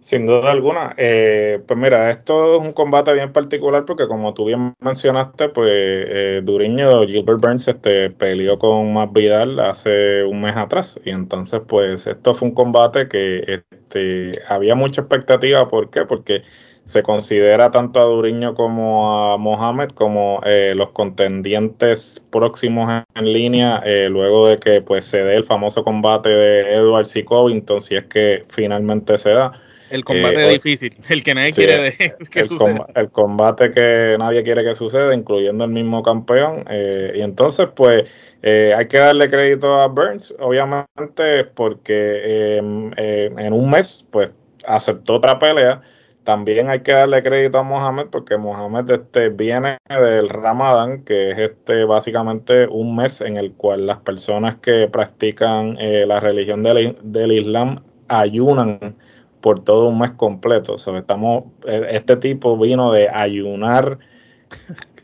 Sin 0.00 0.26
duda 0.26 0.50
alguna. 0.50 0.94
Eh, 0.98 1.60
pues 1.66 1.78
mira, 1.78 2.10
esto 2.10 2.56
es 2.56 2.66
un 2.66 2.72
combate 2.72 3.14
bien 3.14 3.32
particular 3.32 3.86
porque 3.86 4.06
como 4.08 4.34
tú 4.34 4.44
bien 4.44 4.74
mencionaste, 4.80 5.48
pues 5.48 5.70
eh, 5.72 6.40
Duriño, 6.42 7.06
Gilbert 7.06 7.40
Burns, 7.40 7.68
este, 7.68 8.10
peleó 8.10 8.58
con 8.58 8.92
Matt 8.92 9.12
Vidal 9.14 9.58
hace 9.60 10.22
un 10.24 10.42
mes 10.42 10.56
atrás. 10.56 11.00
Y 11.04 11.10
entonces, 11.10 11.62
pues 11.66 12.06
esto 12.06 12.34
fue 12.34 12.48
un 12.48 12.54
combate 12.54 13.08
que 13.08 13.62
este, 13.70 14.32
había 14.46 14.74
mucha 14.74 15.00
expectativa. 15.02 15.66
¿Por 15.68 15.90
qué? 15.90 16.04
Porque 16.04 16.42
se 16.90 17.04
considera 17.04 17.70
tanto 17.70 18.00
a 18.00 18.04
Duriño 18.04 18.52
como 18.54 19.32
a 19.32 19.38
Mohamed 19.38 19.90
como 19.90 20.40
eh, 20.44 20.74
los 20.74 20.90
contendientes 20.90 22.20
próximos 22.30 23.04
en, 23.14 23.32
línea 23.32 23.80
eh, 23.86 24.08
luego 24.10 24.48
de 24.48 24.58
que 24.58 24.82
pues 24.82 25.04
se 25.04 25.22
dé 25.22 25.36
el 25.36 25.44
famoso 25.44 25.84
combate 25.84 26.30
de 26.30 26.74
Edward 26.74 27.06
C. 27.06 27.24
Covington 27.24 27.80
si 27.80 27.94
es 27.94 28.06
que 28.06 28.44
finalmente 28.48 29.16
se 29.18 29.30
da 29.30 29.52
el 29.90 30.04
combate 30.04 30.48
eh, 30.48 30.52
difícil, 30.54 30.96
el 31.08 31.22
que 31.22 31.32
nadie 31.32 31.52
quiere 31.52 31.92
que 32.30 32.40
el, 32.40 32.48
el, 32.96 33.10
combate 33.10 33.70
que 33.70 34.16
nadie 34.18 34.42
quiere 34.42 34.64
que 34.64 34.74
suceda, 34.74 35.14
incluyendo 35.14 35.64
el 35.64 35.70
mismo 35.70 36.02
campeón. 36.02 36.64
y 37.12 37.20
entonces, 37.20 37.66
pues, 37.74 38.08
hay 38.40 38.86
que 38.86 38.98
darle 38.98 39.28
crédito 39.28 39.80
a 39.80 39.88
Burns, 39.88 40.32
obviamente, 40.38 41.44
porque 41.56 42.58
en 42.58 43.52
un 43.52 43.68
mes, 43.68 44.08
pues, 44.12 44.30
aceptó 44.64 45.16
otra 45.16 45.40
pelea 45.40 45.82
también 46.24 46.68
hay 46.68 46.80
que 46.80 46.92
darle 46.92 47.22
crédito 47.22 47.58
a 47.58 47.62
Mohamed 47.62 48.06
porque 48.10 48.36
Mohamed 48.36 48.90
este, 48.90 49.30
viene 49.30 49.78
del 49.88 50.28
Ramadán, 50.28 51.04
que 51.04 51.30
es 51.30 51.38
este 51.38 51.84
básicamente 51.84 52.66
un 52.66 52.94
mes 52.94 53.20
en 53.20 53.36
el 53.36 53.52
cual 53.52 53.86
las 53.86 53.98
personas 53.98 54.56
que 54.56 54.88
practican 54.88 55.76
eh, 55.80 56.04
la 56.06 56.20
religión 56.20 56.62
del, 56.62 56.96
del, 57.02 57.32
Islam 57.32 57.82
ayunan 58.08 58.96
por 59.40 59.64
todo 59.64 59.88
un 59.88 59.98
mes 59.98 60.10
completo. 60.12 60.74
estamos, 60.74 61.44
e, 61.66 61.88
este 61.92 62.16
tipo 62.16 62.58
vino 62.58 62.92
de 62.92 63.08
ayunar 63.08 63.98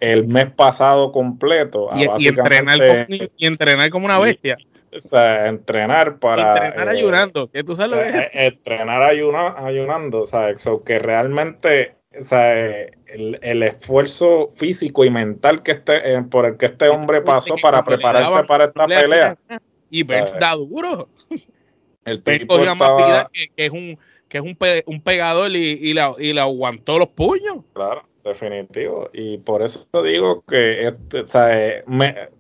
el 0.01 0.27
mes 0.27 0.51
pasado 0.51 1.13
completo. 1.13 1.89
y, 1.97 2.29
entrenar 2.29 2.79
como, 2.79 3.31
y 3.37 3.47
entrenar 3.47 3.91
como 3.91 4.05
una 4.05 4.19
bestia 4.19 4.59
o 4.93 5.01
sea, 5.01 5.49
entrenar 5.49 6.19
para... 6.19 6.53
Entrenar 6.53 6.89
eh, 6.89 6.99
ayunando, 6.99 7.51
que 7.51 7.65
tú 7.65 7.77
sabes 7.77 7.91
lo 7.91 7.97
que 7.99 8.19
es. 8.19 8.27
Eh, 8.27 8.47
entrenar 8.47 9.03
ayunando, 9.03 10.23
o 10.23 10.27
sea, 10.27 10.55
que 10.85 10.99
realmente, 10.99 11.97
o 12.19 12.25
sea, 12.25 12.87
el, 13.07 13.63
esfuerzo 13.63 14.49
físico 14.55 15.05
y 15.05 15.11
mental 15.11 15.63
que 15.63 15.73
este, 15.73 16.15
eh, 16.15 16.23
por 16.23 16.47
el 16.47 16.57
que 16.57 16.67
este 16.67 16.89
hombre 16.89 17.23
pasó 17.23 17.55
para 17.61 17.83
prepararse 17.85 18.45
para 18.45 18.65
esta 18.65 18.87
pelea. 18.87 19.37
Y 19.91 20.03
Burns 20.03 20.35
da 20.39 20.55
duro. 20.55 21.09
El 22.05 22.23
tipo 22.23 22.59
más 22.77 22.97
vida 22.97 23.31
que, 23.33 23.51
es 23.57 23.71
un 23.71 23.99
que 24.29 24.39
es 24.39 24.45
un, 24.45 24.57
un 24.87 25.01
pegador 25.03 25.51
y, 25.53 25.73
y, 25.73 25.95
la, 25.95 26.15
y 26.19 26.33
le 26.33 26.41
aguantó 26.41 26.99
los 26.99 27.09
puños. 27.09 27.59
Claro, 27.75 28.05
definitivo. 28.25 29.09
Y 29.13 29.39
por 29.39 29.63
eso 29.63 29.87
te 29.91 30.03
digo 30.03 30.45
que 30.49 30.89
este, 30.89 31.21
o 31.21 31.29
sea, 31.29 31.85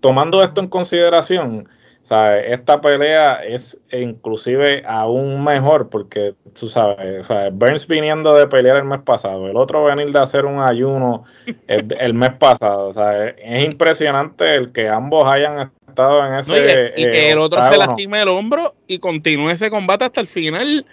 tomando 0.00 0.42
esto 0.42 0.60
en 0.60 0.68
consideración, 0.68 1.68
esta 2.10 2.80
pelea 2.80 3.44
es 3.44 3.80
inclusive 3.92 4.82
aún 4.86 5.42
mejor 5.42 5.88
porque 5.88 6.34
tú 6.58 6.68
sabes, 6.68 7.26
Burns 7.52 7.86
viniendo 7.86 8.34
de 8.34 8.46
pelear 8.46 8.76
el 8.76 8.84
mes 8.84 9.00
pasado, 9.00 9.48
el 9.48 9.56
otro 9.56 9.84
venir 9.84 10.10
de 10.12 10.18
hacer 10.20 10.44
un 10.44 10.60
ayuno 10.60 11.24
el, 11.66 12.14
mes 12.14 12.32
pasado, 12.34 12.90
es 13.36 13.64
impresionante 13.64 14.54
el 14.54 14.72
que 14.72 14.88
ambos 14.88 15.24
hayan 15.30 15.72
estado 15.88 16.26
en 16.26 16.34
ese... 16.34 16.92
y, 16.96 17.02
que 17.02 17.30
el 17.32 17.38
otro 17.38 17.64
se 17.64 17.76
lastime 17.76 18.22
el 18.22 18.28
hombro 18.28 18.74
y 18.86 18.98
continúe 18.98 19.50
ese 19.50 19.70
combate 19.70 20.04
hasta 20.04 20.20
el 20.20 20.28
final 20.28 20.86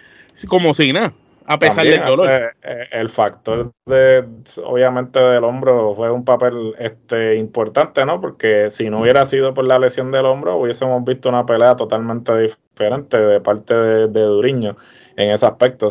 como 0.47 0.73
si 0.73 0.93
nada 0.93 1.13
a 1.45 1.59
pesar 1.59 1.85
del 1.85 2.01
dolor. 2.01 2.29
Eh, 2.61 2.87
el 2.91 3.09
factor 3.09 3.71
de, 3.85 4.25
obviamente, 4.63 5.19
del 5.19 5.43
hombro 5.43 5.93
fue 5.95 6.11
un 6.11 6.23
papel 6.23 6.73
este 6.79 7.35
importante, 7.35 8.05
¿no? 8.05 8.21
Porque 8.21 8.69
si 8.69 8.89
no 8.89 9.01
hubiera 9.01 9.25
sido 9.25 9.53
por 9.53 9.65
la 9.65 9.79
lesión 9.79 10.11
del 10.11 10.25
hombro, 10.25 10.57
hubiésemos 10.57 11.03
visto 11.03 11.29
una 11.29 11.45
pelea 11.45 11.75
totalmente 11.75 12.37
diferente 12.37 13.17
de 13.17 13.41
parte 13.41 13.73
de, 13.73 14.07
Duriño 14.07 14.77
en 15.15 15.31
ese 15.31 15.45
aspecto. 15.45 15.89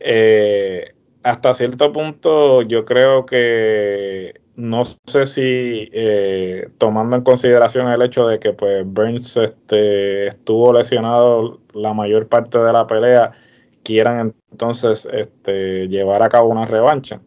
Eh, 0.00 0.94
hasta 1.22 1.54
cierto 1.54 1.92
punto, 1.92 2.62
yo 2.62 2.84
creo 2.84 3.24
que 3.24 4.40
no 4.56 4.82
sé 4.84 5.26
si 5.26 5.88
eh, 5.92 6.68
tomando 6.78 7.16
en 7.16 7.22
consideración 7.22 7.88
el 7.88 8.02
hecho 8.02 8.26
de 8.26 8.38
que 8.38 8.52
pues 8.52 8.84
Burns 8.84 9.36
este, 9.36 10.26
estuvo 10.26 10.72
lesionado 10.72 11.60
la 11.72 11.94
mayor 11.94 12.28
parte 12.28 12.58
de 12.58 12.72
la 12.72 12.86
pelea 12.86 13.32
quieran 13.82 14.34
entonces 14.52 15.08
este, 15.10 15.88
llevar 15.88 16.22
a 16.22 16.28
cabo 16.28 16.48
una 16.48 16.66
revancha. 16.66 17.20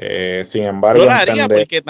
Eh, 0.00 0.42
sin 0.44 0.62
embargo, 0.62 1.02
yo 1.02 1.10
haría 1.10 1.48
porque 1.48 1.82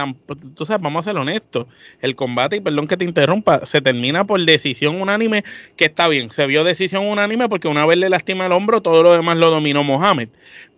tú 0.55 0.65
sabes, 0.65 0.81
vamos 0.81 1.07
a 1.07 1.11
ser 1.11 1.21
honestos, 1.21 1.67
el 2.01 2.17
combate, 2.17 2.57
y 2.57 2.61
perdón 2.61 2.89
que 2.89 2.97
te 2.97 3.05
interrumpa, 3.05 3.67
se 3.67 3.83
termina 3.83 4.25
por 4.25 4.43
decisión 4.43 4.99
unánime, 4.99 5.45
que 5.77 5.85
está 5.87 6.09
bien, 6.09 6.31
se 6.31 6.47
vio 6.47 6.65
decisión 6.65 7.05
unánime 7.05 7.51
porque 7.51 7.69
una 7.69 7.85
vez 7.85 7.99
le 7.99 8.09
lastima 8.09 8.47
el 8.47 8.53
hombro, 8.53 8.81
todo 8.81 9.03
lo 9.03 9.13
demás 9.13 9.37
lo 9.37 9.51
dominó 9.51 9.85
Mohamed. 9.85 10.31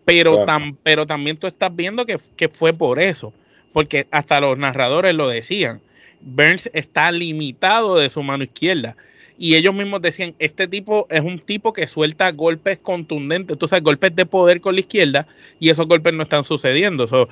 Pero, 0.04 0.44
pero 0.82 1.06
también 1.06 1.36
tú 1.36 1.46
estás 1.46 1.74
viendo 1.76 2.04
que, 2.04 2.18
que 2.36 2.48
fue 2.48 2.72
por 2.72 2.98
eso, 2.98 3.32
porque 3.72 4.08
hasta 4.10 4.40
los 4.40 4.58
narradores 4.58 5.14
lo 5.14 5.28
decían. 5.28 5.80
Burns 6.20 6.68
está 6.72 7.12
limitado 7.12 7.96
de 7.96 8.10
su 8.10 8.24
mano 8.24 8.42
izquierda 8.42 8.96
y 9.42 9.57
ellos 9.57 9.72
mismos 9.74 10.03
decían, 10.03 10.35
este 10.38 10.68
tipo 10.68 11.07
es 11.09 11.22
un 11.22 11.38
tipo 11.38 11.72
que 11.72 11.88
suelta 11.88 12.31
golpes 12.31 12.76
contundentes, 12.76 13.55
entonces 13.55 13.83
golpes 13.83 14.14
de 14.14 14.26
poder 14.26 14.61
con 14.61 14.74
la 14.74 14.81
izquierda 14.81 15.26
y 15.59 15.70
esos 15.70 15.87
golpes 15.87 16.12
no 16.12 16.24
están 16.24 16.44
sucediendo. 16.44 17.07
So, 17.07 17.26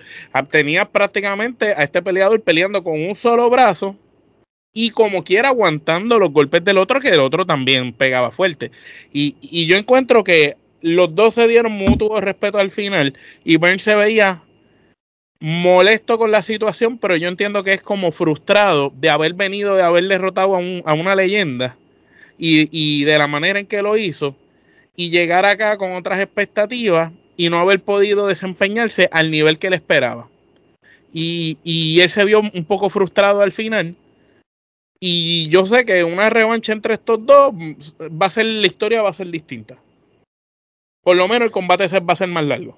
tenía 0.50 0.86
prácticamente 0.86 1.74
a 1.76 1.82
este 1.82 2.00
peleador 2.00 2.40
peleando 2.40 2.82
con 2.82 2.98
un 2.98 3.14
solo 3.14 3.50
brazo 3.50 3.94
y 4.72 4.88
como 4.88 5.22
quiera 5.22 5.50
aguantando 5.50 6.18
los 6.18 6.32
golpes 6.32 6.64
del 6.64 6.78
otro, 6.78 6.98
que 6.98 7.10
el 7.10 7.20
otro 7.20 7.44
también 7.44 7.92
pegaba 7.92 8.30
fuerte. 8.30 8.70
Y, 9.12 9.36
y 9.42 9.66
yo 9.66 9.76
encuentro 9.76 10.24
que 10.24 10.56
los 10.80 11.14
dos 11.14 11.34
se 11.34 11.46
dieron 11.46 11.72
mutuo 11.72 12.22
respeto 12.22 12.56
al 12.56 12.70
final 12.70 13.18
y 13.44 13.58
Burns 13.58 13.82
se 13.82 13.94
veía 13.94 14.42
molesto 15.40 16.18
con 16.18 16.30
la 16.30 16.42
situación, 16.42 16.96
pero 16.96 17.16
yo 17.16 17.28
entiendo 17.28 17.62
que 17.62 17.74
es 17.74 17.82
como 17.82 18.12
frustrado 18.12 18.94
de 18.96 19.10
haber 19.10 19.34
venido, 19.34 19.76
de 19.76 19.82
haber 19.82 20.08
derrotado 20.08 20.56
a, 20.56 20.58
un, 20.58 20.80
a 20.86 20.94
una 20.94 21.14
leyenda 21.14 21.76
y, 22.38 23.04
de 23.04 23.18
la 23.18 23.26
manera 23.26 23.58
en 23.58 23.66
que 23.66 23.82
lo 23.82 23.96
hizo 23.96 24.36
y 24.96 25.10
llegar 25.10 25.44
acá 25.44 25.76
con 25.76 25.92
otras 25.92 26.20
expectativas 26.20 27.12
y 27.36 27.50
no 27.50 27.58
haber 27.58 27.80
podido 27.80 28.26
desempeñarse 28.26 29.08
al 29.12 29.30
nivel 29.30 29.58
que 29.58 29.68
él 29.68 29.74
esperaba. 29.74 30.28
Y, 31.12 31.58
y, 31.64 32.00
él 32.00 32.10
se 32.10 32.24
vio 32.24 32.40
un 32.40 32.64
poco 32.64 32.90
frustrado 32.90 33.40
al 33.40 33.52
final. 33.52 33.94
Y 35.00 35.48
yo 35.48 35.64
sé 35.64 35.86
que 35.86 36.02
una 36.02 36.28
revancha 36.28 36.72
entre 36.72 36.94
estos 36.94 37.24
dos 37.24 37.54
va 37.54 38.26
a 38.26 38.30
ser, 38.30 38.46
la 38.46 38.66
historia 38.66 39.02
va 39.02 39.10
a 39.10 39.14
ser 39.14 39.28
distinta. 39.28 39.76
Por 41.02 41.16
lo 41.16 41.28
menos 41.28 41.46
el 41.46 41.52
combate 41.52 41.86
va 42.00 42.12
a 42.12 42.16
ser 42.16 42.28
más 42.28 42.44
largo. 42.44 42.76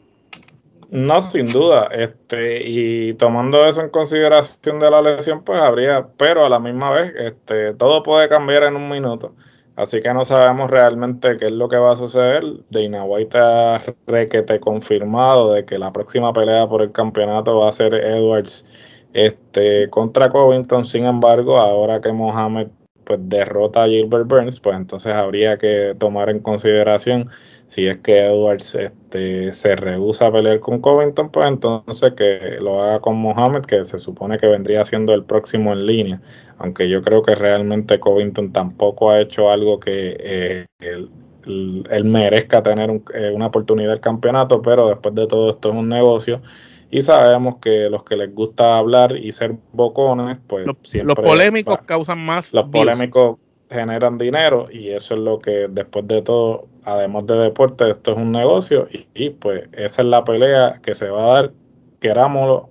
No, 0.90 1.22
sin 1.22 1.46
duda. 1.46 1.88
Este, 1.92 2.62
y 2.68 3.14
tomando 3.14 3.64
eso 3.66 3.80
en 3.80 3.90
consideración 3.90 4.80
de 4.80 4.90
la 4.90 5.00
lesión, 5.00 5.44
pues 5.44 5.60
habría, 5.60 6.08
pero 6.16 6.44
a 6.44 6.48
la 6.48 6.58
misma 6.58 6.90
vez, 6.90 7.12
este, 7.16 7.74
todo 7.74 8.02
puede 8.02 8.28
cambiar 8.28 8.64
en 8.64 8.76
un 8.76 8.88
minuto. 8.88 9.34
Así 9.80 10.02
que 10.02 10.12
no 10.12 10.26
sabemos 10.26 10.70
realmente 10.70 11.38
qué 11.38 11.46
es 11.46 11.52
lo 11.52 11.66
que 11.66 11.78
va 11.78 11.92
a 11.92 11.96
suceder. 11.96 12.44
Dana 12.68 13.02
White 13.04 13.38
ha 13.38 13.82
requete 14.06 14.60
confirmado 14.60 15.54
de 15.54 15.64
que 15.64 15.78
la 15.78 15.90
próxima 15.90 16.34
pelea 16.34 16.68
por 16.68 16.82
el 16.82 16.92
campeonato 16.92 17.60
va 17.60 17.70
a 17.70 17.72
ser 17.72 17.94
Edwards 17.94 18.68
este, 19.14 19.88
contra 19.88 20.28
Covington. 20.28 20.84
Sin 20.84 21.06
embargo, 21.06 21.56
ahora 21.56 22.02
que 22.02 22.12
Mohamed 22.12 22.68
pues 23.04 23.20
derrota 23.22 23.84
a 23.84 23.88
Gilbert 23.88 24.28
Burns, 24.28 24.60
pues 24.60 24.76
entonces 24.76 25.14
habría 25.14 25.56
que 25.56 25.96
tomar 25.98 26.28
en 26.28 26.40
consideración 26.40 27.30
si 27.70 27.86
es 27.86 27.98
que 27.98 28.26
Edwards 28.26 28.74
este, 28.74 29.52
se 29.52 29.76
rehúsa 29.76 30.26
a 30.26 30.32
pelear 30.32 30.58
con 30.58 30.80
Covington, 30.80 31.30
pues 31.30 31.46
entonces 31.46 32.14
que 32.14 32.58
lo 32.60 32.82
haga 32.82 32.98
con 32.98 33.16
Mohamed, 33.16 33.60
que 33.60 33.84
se 33.84 34.00
supone 34.00 34.38
que 34.38 34.48
vendría 34.48 34.84
siendo 34.84 35.14
el 35.14 35.22
próximo 35.22 35.72
en 35.72 35.86
línea, 35.86 36.20
aunque 36.58 36.88
yo 36.88 37.00
creo 37.00 37.22
que 37.22 37.36
realmente 37.36 38.00
Covington 38.00 38.52
tampoco 38.52 39.12
ha 39.12 39.20
hecho 39.20 39.50
algo 39.50 39.78
que 39.78 40.16
eh, 40.18 40.66
él, 40.80 42.04
merezca 42.06 42.60
tener 42.60 43.02
eh, 43.14 43.30
una 43.32 43.46
oportunidad 43.46 43.90
del 43.90 44.00
campeonato, 44.00 44.60
pero 44.62 44.88
después 44.88 45.14
de 45.14 45.28
todo 45.28 45.50
esto 45.50 45.68
es 45.68 45.74
un 45.76 45.88
negocio. 45.88 46.42
Y 46.90 47.02
sabemos 47.02 47.58
que 47.62 47.88
los 47.88 48.02
que 48.02 48.16
les 48.16 48.34
gusta 48.34 48.78
hablar 48.78 49.16
y 49.16 49.30
ser 49.30 49.54
bocones, 49.72 50.38
pues 50.44 50.66
los, 50.66 50.74
siempre... 50.82 51.14
Los 51.22 51.30
polémicos 51.30 51.78
causan 51.86 52.18
más... 52.18 52.52
Los 52.52 52.68
polémicos 52.68 53.36
generan 53.70 54.18
dinero 54.18 54.68
y 54.70 54.90
eso 54.90 55.14
es 55.14 55.20
lo 55.20 55.38
que 55.38 55.68
después 55.68 56.06
de 56.08 56.22
todo, 56.22 56.66
además 56.84 57.26
de 57.26 57.36
deporte, 57.36 57.88
esto 57.90 58.12
es 58.12 58.18
un 58.18 58.32
negocio 58.32 58.88
y, 59.14 59.30
pues 59.30 59.68
esa 59.72 60.02
es 60.02 60.08
la 60.08 60.24
pelea 60.24 60.80
que 60.82 60.94
se 60.94 61.08
va 61.08 61.22
a 61.22 61.34
dar, 61.34 61.52
querámoslo 62.00 62.70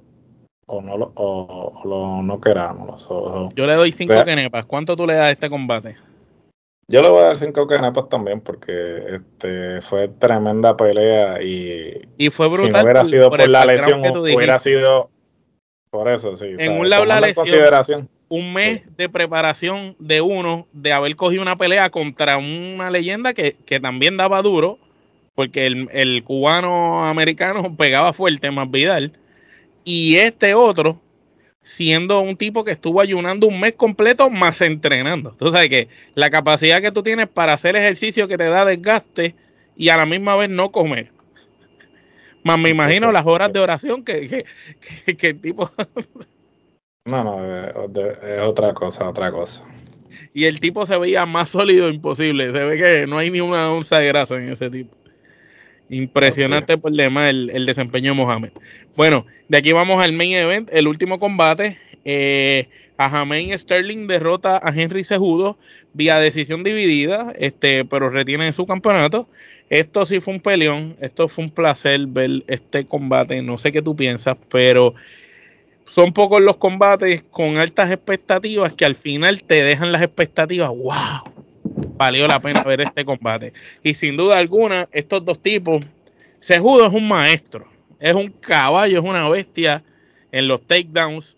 o 0.66 0.82
no 0.82 0.98
lo, 0.98 1.12
o, 1.16 2.22
no 2.22 2.42
queramos. 2.42 3.08
Yo 3.56 3.66
le 3.66 3.74
doy 3.74 3.92
cinco 3.92 4.24
kenepas. 4.24 4.66
¿Cuánto 4.66 4.96
tú 4.96 5.08
le 5.08 5.16
das 5.16 5.28
a 5.28 5.32
este 5.32 5.50
combate? 5.50 5.98
Yo 6.88 7.02
le 7.02 7.10
voy 7.10 7.20
a 7.20 7.26
dar 7.28 7.38
cinco 7.38 7.66
kenepas 7.66 8.10
también 8.10 8.42
porque 8.42 9.16
este 9.16 9.82
fue 9.82 10.10
tremenda 10.10 10.76
pelea 10.76 11.42
y, 11.42 12.02
y 12.18 12.30
fue 12.30 12.48
brutal. 12.50 12.70
Si 12.70 12.78
no 12.78 12.84
hubiera 12.84 13.06
sido 13.06 13.30
por, 13.30 13.48
la 13.48 13.66
lesión, 13.66 14.02
hubiera 14.06 14.60
sido 14.60 15.10
por 15.90 16.10
eso, 16.10 16.36
sí. 16.36 16.56
En 16.58 16.80
un 16.80 16.90
lado 16.90 17.06
la 17.06 17.22
lesión 17.22 18.10
un 18.30 18.54
mes 18.54 18.84
de 18.96 19.10
preparación 19.10 19.96
de 20.00 20.22
uno, 20.22 20.68
de 20.72 20.94
haber 20.94 21.16
cogido 21.16 21.42
una 21.42 21.58
pelea 21.58 21.90
contra 21.90 22.38
una 22.38 22.92
leyenda 22.92 23.34
que, 23.34 23.56
también 23.82 24.18
daba 24.18 24.42
duro, 24.44 24.78
porque 25.34 25.66
el, 25.66 26.24
cubano 26.24 27.06
americano 27.06 27.76
pegaba 27.78 28.14
fuerte, 28.14 28.52
más 28.52 28.70
Vidal, 28.70 29.14
y 29.84 30.18
este 30.18 30.54
otro, 30.54 31.02
siendo 31.64 32.22
un 32.22 32.38
tipo 32.38 32.64
que 32.64 32.72
estuvo 32.72 33.02
ayunando 33.02 33.48
un 33.48 33.60
mes 33.60 33.74
completo 33.74 34.30
más 34.30 34.62
entrenando. 34.62 35.32
Tú 35.32 35.50
sabes 35.52 35.70
que 35.70 35.88
la 36.14 36.30
capacidad 36.30 36.82
que 36.82 36.92
tú 36.92 37.02
tienes 37.02 37.28
para 37.28 37.54
hacer 37.54 37.76
ejercicio 37.76 38.28
que 38.28 38.38
te 38.38 38.48
da 38.48 38.64
desgaste 38.64 39.36
y 39.76 39.90
a 39.90 39.98
la 39.98 40.06
misma 40.06 40.36
vez 40.36 40.50
no 40.50 40.72
comer. 40.72 41.12
Más 42.44 42.60
me 42.60 42.70
imagino 42.70 43.12
las 43.12 43.26
horas 43.26 43.52
de 43.52 43.60
oración 43.60 44.04
que, 44.04 44.46
que, 45.06 45.18
que 45.18 45.28
el 45.28 45.42
tipo 45.42 45.72
No, 47.10 47.24
no, 47.24 47.46
es 47.46 48.42
otra 48.42 48.74
cosa, 48.74 49.10
otra 49.10 49.32
cosa. 49.32 49.66
Y 50.34 50.46
el 50.46 50.60
tipo 50.60 50.86
se 50.86 50.98
veía 50.98 51.26
más 51.26 51.50
sólido 51.50 51.90
imposible. 51.90 52.52
Se 52.52 52.60
ve 52.60 52.78
que 52.78 53.08
no 53.08 53.18
hay 53.18 53.30
ni 53.32 53.42
una 53.42 53.72
onza 53.72 54.00
de 54.00 54.08
grasa 54.08 54.38
en 54.38 54.50
ese 54.50 54.70
tipo. 54.70 54.96
Impresionante 55.90 56.78
por 56.78 56.92
el 56.92 57.00
el, 57.00 57.66
desempeño 57.66 58.12
de 58.12 58.18
Mohamed. 58.18 58.52
Bueno, 58.96 59.26
de 59.48 59.58
aquí 59.58 59.72
vamos 59.72 60.04
al 60.04 60.14
main 60.14 60.34
event, 60.34 60.70
el 60.72 60.88
último 60.88 61.18
combate. 61.18 61.78
Eh, 62.06 62.70
a 62.98 63.10
Jamein 63.10 63.58
Sterling 63.58 64.08
derrota 64.08 64.60
a 64.62 64.74
Henry 64.76 65.04
Sejudo 65.04 65.58
vía 65.94 66.20
decisión 66.20 66.64
dividida, 66.64 67.34
este, 67.38 67.86
pero 67.86 68.10
retiene 68.10 68.52
su 68.52 68.66
campeonato. 68.66 69.30
Esto 69.70 70.06
sí 70.06 70.20
fue 70.20 70.34
un 70.34 70.40
peleón, 70.40 70.98
esto 71.00 71.28
fue 71.28 71.46
un 71.46 71.52
placer 71.52 72.08
ver 72.08 72.44
este 72.48 72.86
combate. 72.86 73.42
No 73.42 73.58
sé 73.58 73.72
qué 73.72 73.82
tú 73.82 73.96
piensas, 73.96 74.38
pero 74.50 74.96
son 75.90 76.14
pocos 76.14 76.40
los 76.40 76.58
combates 76.58 77.24
con 77.32 77.58
altas 77.58 77.90
expectativas 77.90 78.74
que 78.74 78.86
al 78.86 78.96
final 78.96 79.42
te 79.42 79.64
dejan 79.64 79.92
las 79.92 80.04
expectativas. 80.04 80.70
¡Wow! 80.70 81.34
Valió 81.98 82.28
la 82.28 82.40
pena 82.40 82.62
ver 82.62 82.82
este 82.82 83.04
combate. 83.04 83.54
Y 83.84 83.96
sin 83.96 84.16
duda 84.16 84.38
alguna, 84.38 84.88
estos 84.92 85.26
dos 85.26 85.42
tipos, 85.42 85.84
Sejudo 86.40 86.86
es 86.86 86.94
un 86.94 87.08
maestro, 87.08 87.68
es 88.00 88.14
un 88.14 88.30
caballo, 88.30 89.00
es 89.00 89.04
una 89.04 89.28
bestia 89.30 89.84
en 90.32 90.48
los 90.48 90.62
takedowns, 90.62 91.38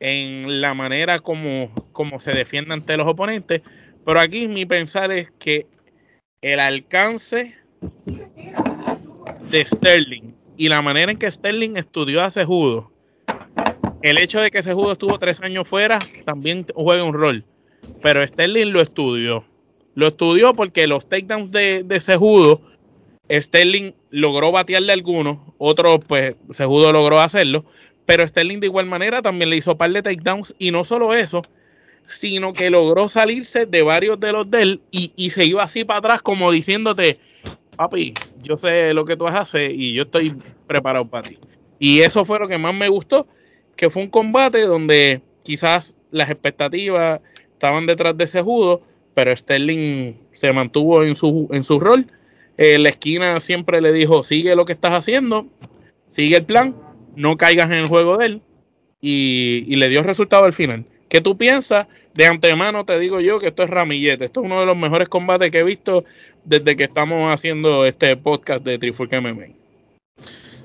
en 0.00 0.60
la 0.60 0.74
manera 0.74 1.20
como, 1.20 1.70
como 1.92 2.18
se 2.18 2.32
defiende 2.32 2.74
ante 2.74 2.96
los 2.96 3.06
oponentes. 3.06 3.62
Pero 4.04 4.18
aquí 4.18 4.48
mi 4.48 4.66
pensar 4.66 5.12
es 5.12 5.30
que 5.38 5.68
el 6.40 6.58
alcance 6.58 7.54
de 9.48 9.64
Sterling 9.64 10.34
y 10.56 10.68
la 10.68 10.82
manera 10.82 11.12
en 11.12 11.18
que 11.18 11.30
Sterling 11.30 11.76
estudió 11.76 12.20
a 12.20 12.32
Sejudo 12.32 12.91
el 14.02 14.18
hecho 14.18 14.40
de 14.40 14.50
que 14.50 14.58
ese 14.58 14.74
judo 14.74 14.92
estuvo 14.92 15.18
tres 15.18 15.40
años 15.40 15.66
fuera 15.66 15.98
también 16.24 16.66
juega 16.74 17.04
un 17.04 17.14
rol. 17.14 17.44
Pero 18.02 18.26
Sterling 18.26 18.72
lo 18.72 18.80
estudió. 18.80 19.44
Lo 19.94 20.08
estudió 20.08 20.54
porque 20.54 20.86
los 20.86 21.08
takedowns 21.08 21.50
de, 21.50 21.82
de 21.84 22.16
judo, 22.16 22.60
Sterling 23.30 23.92
logró 24.10 24.50
batearle 24.50 24.92
algunos, 24.92 25.38
otros, 25.58 26.00
pues, 26.06 26.34
judo 26.56 26.92
logró 26.92 27.20
hacerlo. 27.20 27.64
Pero 28.04 28.26
Sterling 28.26 28.60
de 28.60 28.66
igual 28.66 28.86
manera 28.86 29.22
también 29.22 29.50
le 29.50 29.56
hizo 29.56 29.76
par 29.76 29.92
de 29.92 30.02
takedowns. 30.02 30.54
Y 30.58 30.70
no 30.70 30.84
solo 30.84 31.14
eso, 31.14 31.42
sino 32.02 32.52
que 32.52 32.70
logró 32.70 33.08
salirse 33.08 33.66
de 33.66 33.82
varios 33.82 34.18
de 34.18 34.32
los 34.32 34.50
de 34.50 34.62
él 34.62 34.80
y, 34.90 35.12
y 35.16 35.30
se 35.30 35.44
iba 35.44 35.62
así 35.62 35.84
para 35.84 35.98
atrás, 35.98 36.22
como 36.22 36.50
diciéndote, 36.50 37.20
papi, 37.76 38.14
yo 38.42 38.56
sé 38.56 38.92
lo 38.94 39.04
que 39.04 39.16
tú 39.16 39.24
vas 39.24 39.34
a 39.34 39.40
hacer 39.42 39.70
y 39.70 39.92
yo 39.92 40.02
estoy 40.04 40.34
preparado 40.66 41.06
para 41.06 41.28
ti. 41.28 41.38
Y 41.78 42.00
eso 42.00 42.24
fue 42.24 42.40
lo 42.40 42.48
que 42.48 42.58
más 42.58 42.74
me 42.74 42.88
gustó 42.88 43.26
que 43.76 43.90
fue 43.90 44.02
un 44.02 44.08
combate 44.08 44.62
donde 44.62 45.22
quizás 45.42 45.96
las 46.10 46.30
expectativas 46.30 47.20
estaban 47.52 47.86
detrás 47.86 48.16
de 48.16 48.24
ese 48.24 48.42
judo, 48.42 48.82
pero 49.14 49.34
Sterling 49.36 50.14
se 50.32 50.52
mantuvo 50.52 51.04
en 51.04 51.16
su, 51.16 51.48
en 51.52 51.64
su 51.64 51.80
rol. 51.80 52.06
En 52.56 52.82
la 52.82 52.90
esquina 52.90 53.40
siempre 53.40 53.80
le 53.80 53.92
dijo, 53.92 54.22
sigue 54.22 54.54
lo 54.54 54.64
que 54.64 54.72
estás 54.72 54.92
haciendo, 54.92 55.46
sigue 56.10 56.36
el 56.36 56.44
plan, 56.44 56.76
no 57.16 57.36
caigas 57.36 57.70
en 57.70 57.78
el 57.78 57.86
juego 57.86 58.16
de 58.16 58.26
él. 58.26 58.42
Y, 59.00 59.64
y 59.66 59.76
le 59.76 59.88
dio 59.88 60.02
resultado 60.02 60.44
al 60.44 60.52
final. 60.52 60.84
¿Qué 61.08 61.20
tú 61.20 61.36
piensas? 61.36 61.88
De 62.14 62.26
antemano 62.26 62.84
te 62.84 62.98
digo 62.98 63.20
yo 63.20 63.38
que 63.38 63.48
esto 63.48 63.64
es 63.64 63.70
ramillete. 63.70 64.26
Esto 64.26 64.40
es 64.40 64.46
uno 64.46 64.60
de 64.60 64.66
los 64.66 64.76
mejores 64.76 65.08
combates 65.08 65.50
que 65.50 65.58
he 65.58 65.64
visto 65.64 66.04
desde 66.44 66.76
que 66.76 66.84
estamos 66.84 67.32
haciendo 67.32 67.84
este 67.84 68.16
podcast 68.16 68.64
de 68.64 68.78
Trifulca 68.78 69.20
MMA. 69.20 69.48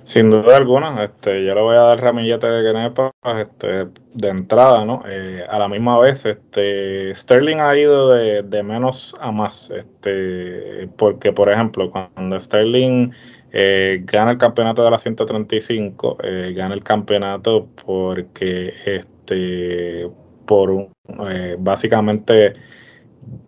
Sin 0.08 0.30
duda 0.30 0.56
alguna, 0.56 1.04
este, 1.04 1.44
yo 1.44 1.54
le 1.54 1.60
voy 1.60 1.76
a 1.76 1.82
dar 1.82 2.00
ramillete 2.00 2.48
de 2.48 2.64
Kenepa 2.64 3.12
este, 3.42 3.88
de 4.14 4.28
entrada, 4.30 4.86
¿no? 4.86 5.04
Eh, 5.06 5.46
a 5.50 5.60
la 5.60 5.68
misma 5.68 6.00
vez, 6.00 6.26
este, 6.26 7.14
Sterling 7.14 7.58
ha 7.60 7.76
ido 7.76 8.12
de, 8.12 8.64
menos 8.64 9.18
a 9.20 9.34
más, 9.34 9.70
este, 9.70 10.88
porque, 10.96 11.34
por 11.34 11.52
ejemplo, 11.52 11.92
cuando 11.92 12.40
Sterling 12.40 13.12
eh, 13.52 14.02
gana 14.06 14.32
el 14.32 14.38
campeonato 14.38 14.82
de 14.82 14.92
la 14.92 14.98
135, 14.98 16.20
eh, 16.24 16.54
gana 16.56 16.74
el 16.74 16.84
campeonato 16.84 17.68
porque, 17.86 18.76
este, 18.86 20.10
por 20.46 20.70
un, 20.70 20.90
básicamente 21.60 22.54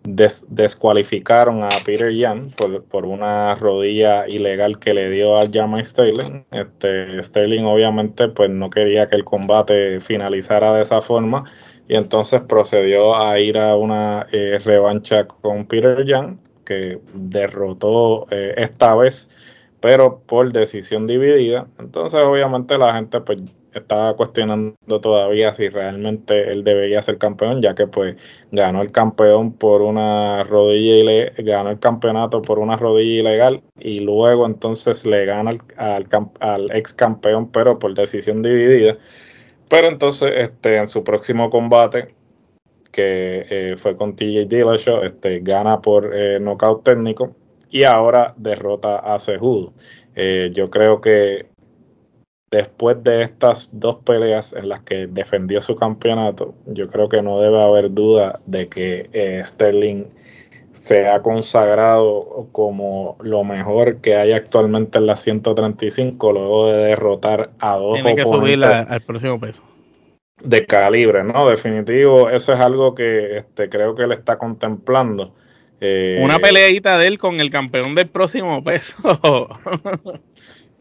descualificaron 0.04 1.62
a 1.62 1.68
Peter 1.84 2.10
Young 2.12 2.52
por, 2.88 3.04
una 3.06 3.54
rodilla 3.54 4.28
ilegal 4.28 4.78
que 4.78 4.94
le 4.94 5.10
dio 5.10 5.38
a 5.38 5.44
Jamie 5.50 5.84
Sterling. 5.84 6.44
Este, 6.50 7.22
Sterling 7.22 7.64
obviamente 7.64 8.28
pues 8.28 8.50
no 8.50 8.70
quería 8.70 9.08
que 9.08 9.16
el 9.16 9.24
combate 9.24 10.00
finalizara 10.00 10.74
de 10.74 10.82
esa 10.82 11.00
forma 11.00 11.44
y 11.88 11.96
entonces 11.96 12.40
procedió 12.40 13.16
a 13.16 13.38
ir 13.38 13.58
a 13.58 13.76
una 13.76 14.26
eh, 14.32 14.58
revancha 14.64 15.26
con 15.26 15.66
Peter 15.66 16.04
Young 16.04 16.38
que 16.64 17.00
derrotó 17.14 18.26
eh, 18.30 18.54
esta 18.56 18.94
vez 18.94 19.28
pero 19.80 20.20
por 20.26 20.52
decisión 20.52 21.06
dividida. 21.06 21.66
Entonces 21.78 22.20
obviamente 22.20 22.78
la 22.78 22.94
gente 22.94 23.20
pues 23.20 23.40
estaba 23.74 24.14
cuestionando 24.16 25.00
todavía 25.00 25.54
si 25.54 25.68
realmente 25.68 26.50
él 26.50 26.64
debería 26.64 27.02
ser 27.02 27.18
campeón, 27.18 27.62
ya 27.62 27.74
que 27.74 27.86
pues 27.86 28.16
ganó 28.50 28.82
el 28.82 28.92
campeón 28.92 29.52
por 29.52 29.82
una 29.82 30.44
rodilla 30.44 30.96
ilegal, 30.96 31.32
ganó 31.38 31.70
el 31.70 31.78
campeonato 31.78 32.42
por 32.42 32.58
una 32.58 32.76
rodilla 32.76 33.20
ilegal 33.20 33.62
y 33.78 34.00
luego 34.00 34.46
entonces 34.46 35.06
le 35.06 35.24
gana 35.26 35.52
al, 35.76 36.06
al, 36.40 36.70
ex 36.72 36.92
campeón, 36.92 37.50
pero 37.50 37.78
por 37.78 37.94
decisión 37.94 38.42
dividida. 38.42 38.96
Pero 39.68 39.88
entonces 39.88 40.32
este, 40.36 40.76
en 40.78 40.88
su 40.88 41.04
próximo 41.04 41.50
combate, 41.50 42.08
que 42.92 43.46
eh, 43.50 43.76
fue 43.76 43.96
con 43.96 44.16
TJ 44.16 44.46
Dillashaw, 44.46 45.02
este, 45.04 45.40
gana 45.40 45.80
por 45.80 46.10
eh, 46.14 46.40
nocaut 46.40 46.82
técnico 46.84 47.36
y 47.70 47.84
ahora 47.84 48.34
derrota 48.36 48.96
a 48.98 49.18
Sejudo. 49.20 49.72
Eh, 50.16 50.50
yo 50.52 50.70
creo 50.70 51.00
que 51.00 51.49
después 52.50 53.02
de 53.04 53.22
estas 53.22 53.70
dos 53.78 53.96
peleas 54.04 54.52
en 54.52 54.68
las 54.68 54.80
que 54.80 55.06
defendió 55.06 55.60
su 55.60 55.76
campeonato, 55.76 56.54
yo 56.66 56.90
creo 56.90 57.08
que 57.08 57.22
no 57.22 57.38
debe 57.38 57.62
haber 57.62 57.92
duda 57.92 58.40
de 58.46 58.68
que 58.68 59.08
eh, 59.12 59.40
Sterling 59.44 60.06
se 60.72 61.06
ha 61.08 61.20
consagrado 61.22 62.48
como 62.52 63.16
lo 63.20 63.44
mejor 63.44 64.00
que 64.00 64.16
hay 64.16 64.32
actualmente 64.32 64.98
en 64.98 65.06
la 65.06 65.16
135 65.16 66.32
luego 66.32 66.72
de 66.72 66.76
derrotar 66.84 67.50
a 67.58 67.76
dos 67.76 67.94
Tiene 67.94 68.16
que 68.16 68.22
subir 68.22 68.64
al 68.64 69.00
próximo 69.02 69.38
peso. 69.38 69.62
De 70.42 70.64
calibre, 70.64 71.22
¿no? 71.22 71.48
Definitivo, 71.48 72.30
eso 72.30 72.54
es 72.54 72.60
algo 72.60 72.94
que 72.94 73.38
este, 73.38 73.68
creo 73.68 73.94
que 73.94 74.04
él 74.04 74.12
está 74.12 74.38
contemplando 74.38 75.34
Eh, 75.82 76.20
una 76.22 76.38
peleadita 76.38 76.98
de 76.98 77.06
él 77.06 77.18
con 77.18 77.40
el 77.40 77.50
campeón 77.50 77.94
del 77.94 78.08
próximo 78.08 78.62
peso. 78.64 79.48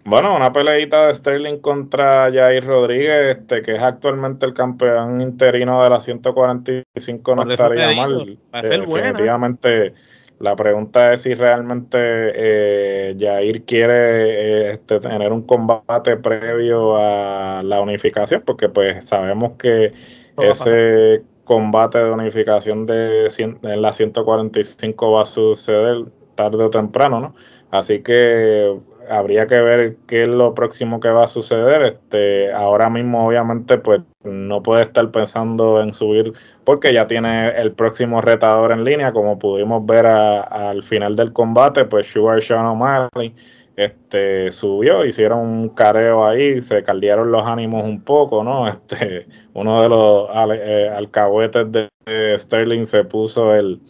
bueno, 0.09 0.35
una 0.35 0.51
peleadita 0.51 1.07
de 1.07 1.13
Sterling 1.13 1.59
contra 1.59 2.31
Jair 2.31 2.65
Rodríguez, 2.65 3.37
este, 3.37 3.61
que 3.61 3.75
es 3.75 3.81
actualmente 3.81 4.45
el 4.45 4.53
campeón 4.53 5.21
interino 5.21 5.83
de 5.83 5.89
la 5.89 6.01
145, 6.01 7.35
no 7.35 7.51
estaría 7.51 7.95
mal. 7.95 8.37
Va 8.53 8.59
a 8.59 8.61
ser 8.63 8.85
definitivamente. 8.85 9.93
La 10.39 10.55
pregunta 10.55 11.11
es 11.11 11.23
si 11.23 11.33
realmente 11.33 11.97
eh, 11.99 13.15
Jair 13.19 13.65
quiere 13.65 14.69
eh, 14.69 14.71
este, 14.71 15.01
tener 15.01 15.33
un 15.33 15.41
combate 15.41 16.15
previo 16.15 16.95
a 16.95 17.61
la 17.61 17.81
unificación, 17.81 18.43
porque 18.45 18.69
pues 18.69 19.05
sabemos 19.05 19.53
que 19.59 19.91
ese 20.37 21.23
combate 21.43 21.97
de 21.97 22.11
unificación 22.11 22.85
de 22.85 23.27
en 23.37 23.81
la 23.81 23.91
145 23.91 25.11
va 25.11 25.23
a 25.23 25.25
suceder 25.25 26.05
tarde 26.35 26.63
o 26.63 26.69
temprano, 26.69 27.19
¿no? 27.19 27.35
Así 27.71 27.99
que 28.01 28.79
habría 29.09 29.47
que 29.47 29.59
ver 29.61 29.97
qué 30.07 30.23
es 30.23 30.27
lo 30.27 30.53
próximo 30.53 30.99
que 30.99 31.09
va 31.09 31.23
a 31.23 31.27
suceder. 31.27 31.81
Este, 31.81 32.51
ahora 32.53 32.89
mismo, 32.89 33.27
obviamente, 33.27 33.77
pues 33.77 34.01
no 34.23 34.61
puede 34.63 34.83
estar 34.83 35.09
pensando 35.11 35.81
en 35.81 35.91
subir 35.91 36.33
porque 36.63 36.93
ya 36.93 37.07
tiene 37.07 37.49
el 37.59 37.73
próximo 37.73 38.21
retador 38.21 38.71
en 38.71 38.83
línea, 38.83 39.11
como 39.11 39.39
pudimos 39.39 39.85
ver 39.85 40.05
al 40.05 40.83
final 40.83 41.15
del 41.15 41.33
combate, 41.33 41.85
pues 41.85 42.07
Sugar 42.07 42.41
Sean 42.41 42.65
O'Malley 42.65 43.33
este, 43.75 44.51
subió, 44.51 45.05
hicieron 45.05 45.39
un 45.39 45.69
careo 45.69 46.25
ahí, 46.25 46.61
se 46.61 46.83
caldearon 46.83 47.31
los 47.31 47.45
ánimos 47.45 47.85
un 47.85 48.03
poco, 48.03 48.43
¿no? 48.43 48.67
Este, 48.69 49.27
uno 49.53 49.81
de 49.81 49.89
los 49.89 50.29
eh, 50.53 50.91
alcahuetes 50.93 51.67
de 51.71 51.89
Sterling 52.37 52.83
se 52.83 53.05
puso 53.05 53.55
el, 53.55 53.81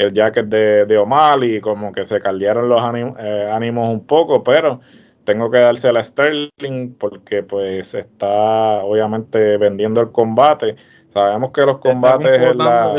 el 0.00 0.14
jacket 0.14 0.46
de, 0.46 0.86
de 0.86 0.96
O'Malley 0.96 1.56
y 1.56 1.60
como 1.60 1.92
que 1.92 2.06
se 2.06 2.20
caldearon 2.20 2.70
los 2.70 2.80
eh, 3.18 3.50
ánimos, 3.52 3.92
un 3.92 4.06
poco, 4.06 4.42
pero 4.42 4.80
tengo 5.24 5.50
que 5.50 5.58
dársela 5.58 6.00
a 6.00 6.04
Sterling 6.04 6.94
porque 6.98 7.42
pues 7.42 7.92
está 7.94 8.82
obviamente 8.82 9.58
vendiendo 9.58 10.00
el 10.00 10.10
combate. 10.10 10.76
Sabemos 11.10 11.50
que 11.50 11.62
los 11.62 11.78
combates 11.78 12.40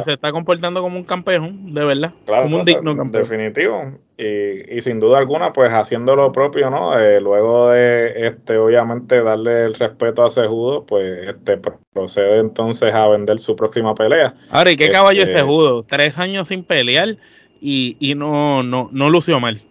se 0.04 0.13
está 0.13 0.34
comportando 0.34 0.82
como 0.82 0.97
un 0.97 1.06
campeón, 1.06 1.74
de 1.74 1.86
verdad, 1.86 2.13
como 2.26 2.58
un 2.58 2.63
digno 2.63 2.95
campeón. 2.95 3.24
Definitivo. 3.24 3.91
Y, 4.17 4.78
y, 4.78 4.82
sin 4.82 5.00
duda 5.00 5.17
alguna, 5.17 5.54
pues 5.54 5.71
haciendo 5.71 6.15
lo 6.15 6.32
propio, 6.32 6.69
¿no? 6.69 7.00
Eh, 7.00 7.21
luego 7.21 7.69
de 7.69 8.28
este, 8.28 8.58
obviamente, 8.58 9.24
darle 9.24 9.63
el 9.63 9.74
respeto 9.74 10.24
a 10.24 10.30
Sejudo, 10.30 10.86
pues 10.86 11.30
este 11.30 11.58
procede 11.93 12.39
entonces 12.39 12.93
a 12.93 13.08
vender 13.08 13.39
su 13.39 13.56
próxima 13.56 13.95
pelea. 13.95 14.36
Ahora, 14.52 14.71
¿y 14.71 14.76
qué 14.76 14.89
caballo 14.89 15.24
es 15.24 15.30
este 15.30 15.39
Sejudo? 15.39 15.84
Tres 15.84 16.19
años 16.19 16.50
sin 16.50 16.63
pelear 16.65 17.15
y, 17.62 17.95
y 18.00 18.15
no, 18.15 18.62
no, 18.62 18.89
no 18.91 19.10
lució 19.10 19.39
mal 19.39 19.62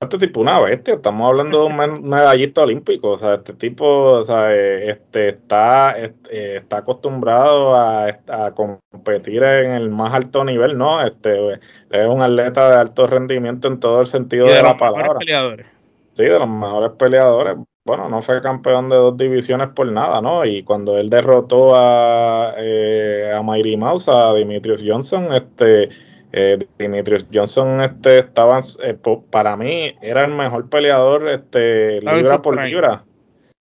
este 0.00 0.16
tipo 0.18 0.40
una 0.40 0.60
bestia, 0.60 0.94
estamos 0.94 1.28
hablando 1.28 1.60
de 1.60 1.66
un 1.66 2.08
medallista 2.08 2.62
olímpico, 2.62 3.10
o 3.10 3.16
sea, 3.16 3.34
este 3.34 3.52
tipo, 3.54 3.84
o 3.84 4.24
sea, 4.24 4.54
este 4.54 5.30
está, 5.30 5.98
este, 5.98 6.58
está 6.58 6.78
acostumbrado 6.78 7.74
a, 7.74 8.06
a, 8.06 8.54
competir 8.54 9.42
en 9.42 9.72
el 9.72 9.88
más 9.88 10.14
alto 10.14 10.44
nivel, 10.44 10.78
¿no? 10.78 11.02
Este 11.04 11.54
es 11.90 12.06
un 12.06 12.22
atleta 12.22 12.70
de 12.70 12.76
alto 12.76 13.06
rendimiento 13.08 13.66
en 13.66 13.80
todo 13.80 14.00
el 14.00 14.06
sentido 14.06 14.46
de, 14.46 14.62
la 14.62 14.76
palabra. 14.76 15.18
Peleadores. 15.18 15.66
Sí, 16.14 16.24
de 16.24 16.38
los 16.38 16.48
mejores 16.48 16.92
peleadores. 16.92 17.56
Bueno, 17.84 18.08
no 18.08 18.22
fue 18.22 18.42
campeón 18.42 18.90
de 18.90 18.96
dos 18.96 19.16
divisiones 19.16 19.68
por 19.70 19.90
nada, 19.90 20.20
¿no? 20.20 20.44
Y 20.44 20.62
cuando 20.62 20.98
él 20.98 21.08
derrotó 21.10 21.74
a, 21.74 22.54
eh, 22.58 23.32
a 23.34 23.42
Mayri 23.42 23.76
Mouse, 23.76 24.08
a 24.08 24.34
Dimitrios 24.34 24.84
Johnson, 24.86 25.32
este 25.32 25.88
eh, 26.32 26.58
Dimitrios 26.78 27.26
Johnson 27.32 27.80
este 27.80 28.18
estaba 28.18 28.60
eh, 28.82 28.96
para 29.30 29.56
mí 29.56 29.94
era 30.02 30.24
el 30.24 30.32
mejor 30.32 30.68
peleador 30.68 31.28
este 31.28 32.00
libra 32.02 32.42
por 32.42 32.62
libra. 32.62 33.04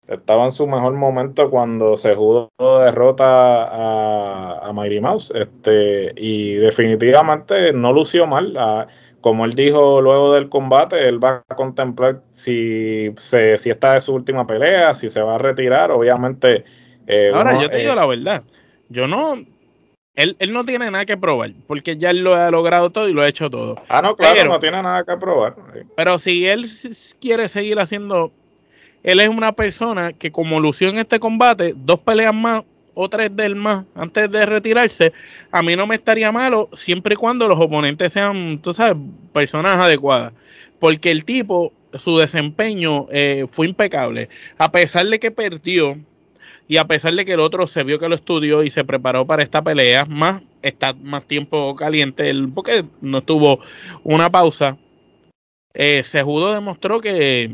Estaba 0.08 0.46
en 0.46 0.52
su 0.52 0.66
mejor 0.68 0.94
momento 0.94 1.50
cuando 1.50 1.98
se 1.98 2.16
jugó 2.16 2.50
derrota 2.58 3.64
a, 3.64 4.70
a 4.70 4.74
Mouse 4.74 5.34
este 5.36 6.14
y 6.16 6.54
definitivamente 6.56 7.74
no 7.74 7.92
lució 7.92 8.26
mal. 8.26 8.56
Ah, 8.58 8.88
como 9.20 9.44
él 9.44 9.54
dijo 9.56 10.00
luego 10.02 10.34
del 10.34 10.48
combate 10.48 11.10
él 11.10 11.22
va 11.22 11.44
a 11.50 11.56
contemplar 11.56 12.22
si 12.32 13.12
se, 13.18 13.58
si 13.58 13.70
esta 13.70 13.98
es 13.98 14.04
su 14.04 14.14
última 14.14 14.46
pelea 14.46 14.94
si 14.94 15.10
se 15.10 15.22
va 15.22 15.36
a 15.36 15.40
retirar. 15.40 15.92
Obviamente 15.92 16.64
eh, 17.08 17.32
ahora 17.34 17.62
yo 17.62 17.70
te 17.70 17.78
digo 17.78 17.96
la 17.96 18.06
verdad 18.06 18.44
yo 18.90 19.08
no 19.08 19.36
él, 20.18 20.36
él, 20.40 20.52
no 20.52 20.66
tiene 20.66 20.90
nada 20.90 21.06
que 21.06 21.16
probar, 21.16 21.52
porque 21.68 21.96
ya 21.96 22.10
él 22.10 22.24
lo 22.24 22.34
ha 22.34 22.50
logrado 22.50 22.90
todo 22.90 23.08
y 23.08 23.14
lo 23.14 23.22
ha 23.22 23.28
hecho 23.28 23.52
todo. 23.52 23.80
Ah, 23.88 24.02
no, 24.02 24.16
claro, 24.16 24.50
no 24.50 24.60
tiene 24.60 24.82
nada 24.82 25.04
que 25.04 25.16
probar. 25.16 25.56
Pero 25.96 26.18
si 26.18 26.48
él 26.48 26.66
quiere 27.22 27.48
seguir 27.48 27.80
haciendo, 27.80 28.32
él 29.04 29.20
es 29.20 29.30
una 29.30 29.52
persona 29.52 30.14
que 30.14 30.32
como 30.32 30.60
lució 30.60 30.90
en 30.90 30.98
este 30.98 31.20
combate, 31.20 31.74
dos 31.76 32.00
peleas 32.00 32.34
más 32.34 32.64
o 32.96 33.08
tres 33.08 33.36
del 33.36 33.56
más 33.56 33.86
antes 33.94 34.32
de 34.32 34.44
retirarse, 34.48 35.14
a 35.52 35.62
mí 35.62 35.76
no 35.76 35.86
me 35.86 35.94
estaría 35.94 36.32
malo 36.32 36.68
siempre 36.74 37.14
y 37.14 37.18
cuando 37.18 37.48
los 37.48 37.60
oponentes 37.60 38.12
sean, 38.12 38.58
tú 38.58 38.74
sabes, 38.74 38.98
personas 39.34 39.78
adecuadas. 39.78 40.34
Porque 40.80 41.12
el 41.12 41.26
tipo, 41.26 41.74
su 41.94 42.18
desempeño 42.18 43.06
eh, 43.12 43.46
fue 43.48 43.68
impecable. 43.68 44.30
A 44.58 44.72
pesar 44.72 45.06
de 45.06 45.20
que 45.20 45.30
perdió, 45.30 45.96
y 46.68 46.78
a 46.78 46.86
pesar 46.86 47.14
de 47.14 47.26
que 47.26 47.34
el 47.34 47.40
otro 47.40 47.66
se 47.68 47.84
vio 47.84 48.00
que 48.00 48.10
lo 48.10 48.16
estudió 48.16 48.64
y 48.64 48.70
se 48.70 48.84
preparó 48.84 49.26
para 49.26 49.44
esta 49.44 49.62
pelea, 49.62 50.06
más 50.06 50.42
está 50.62 50.94
más 50.94 51.26
tiempo 51.26 51.76
caliente, 51.76 52.34
porque 52.54 52.84
no 53.02 53.22
tuvo 53.22 53.60
una 54.04 54.30
pausa, 54.30 54.78
eh, 55.74 56.04
Sejudo 56.04 56.54
demostró 56.54 57.00
que, 57.00 57.52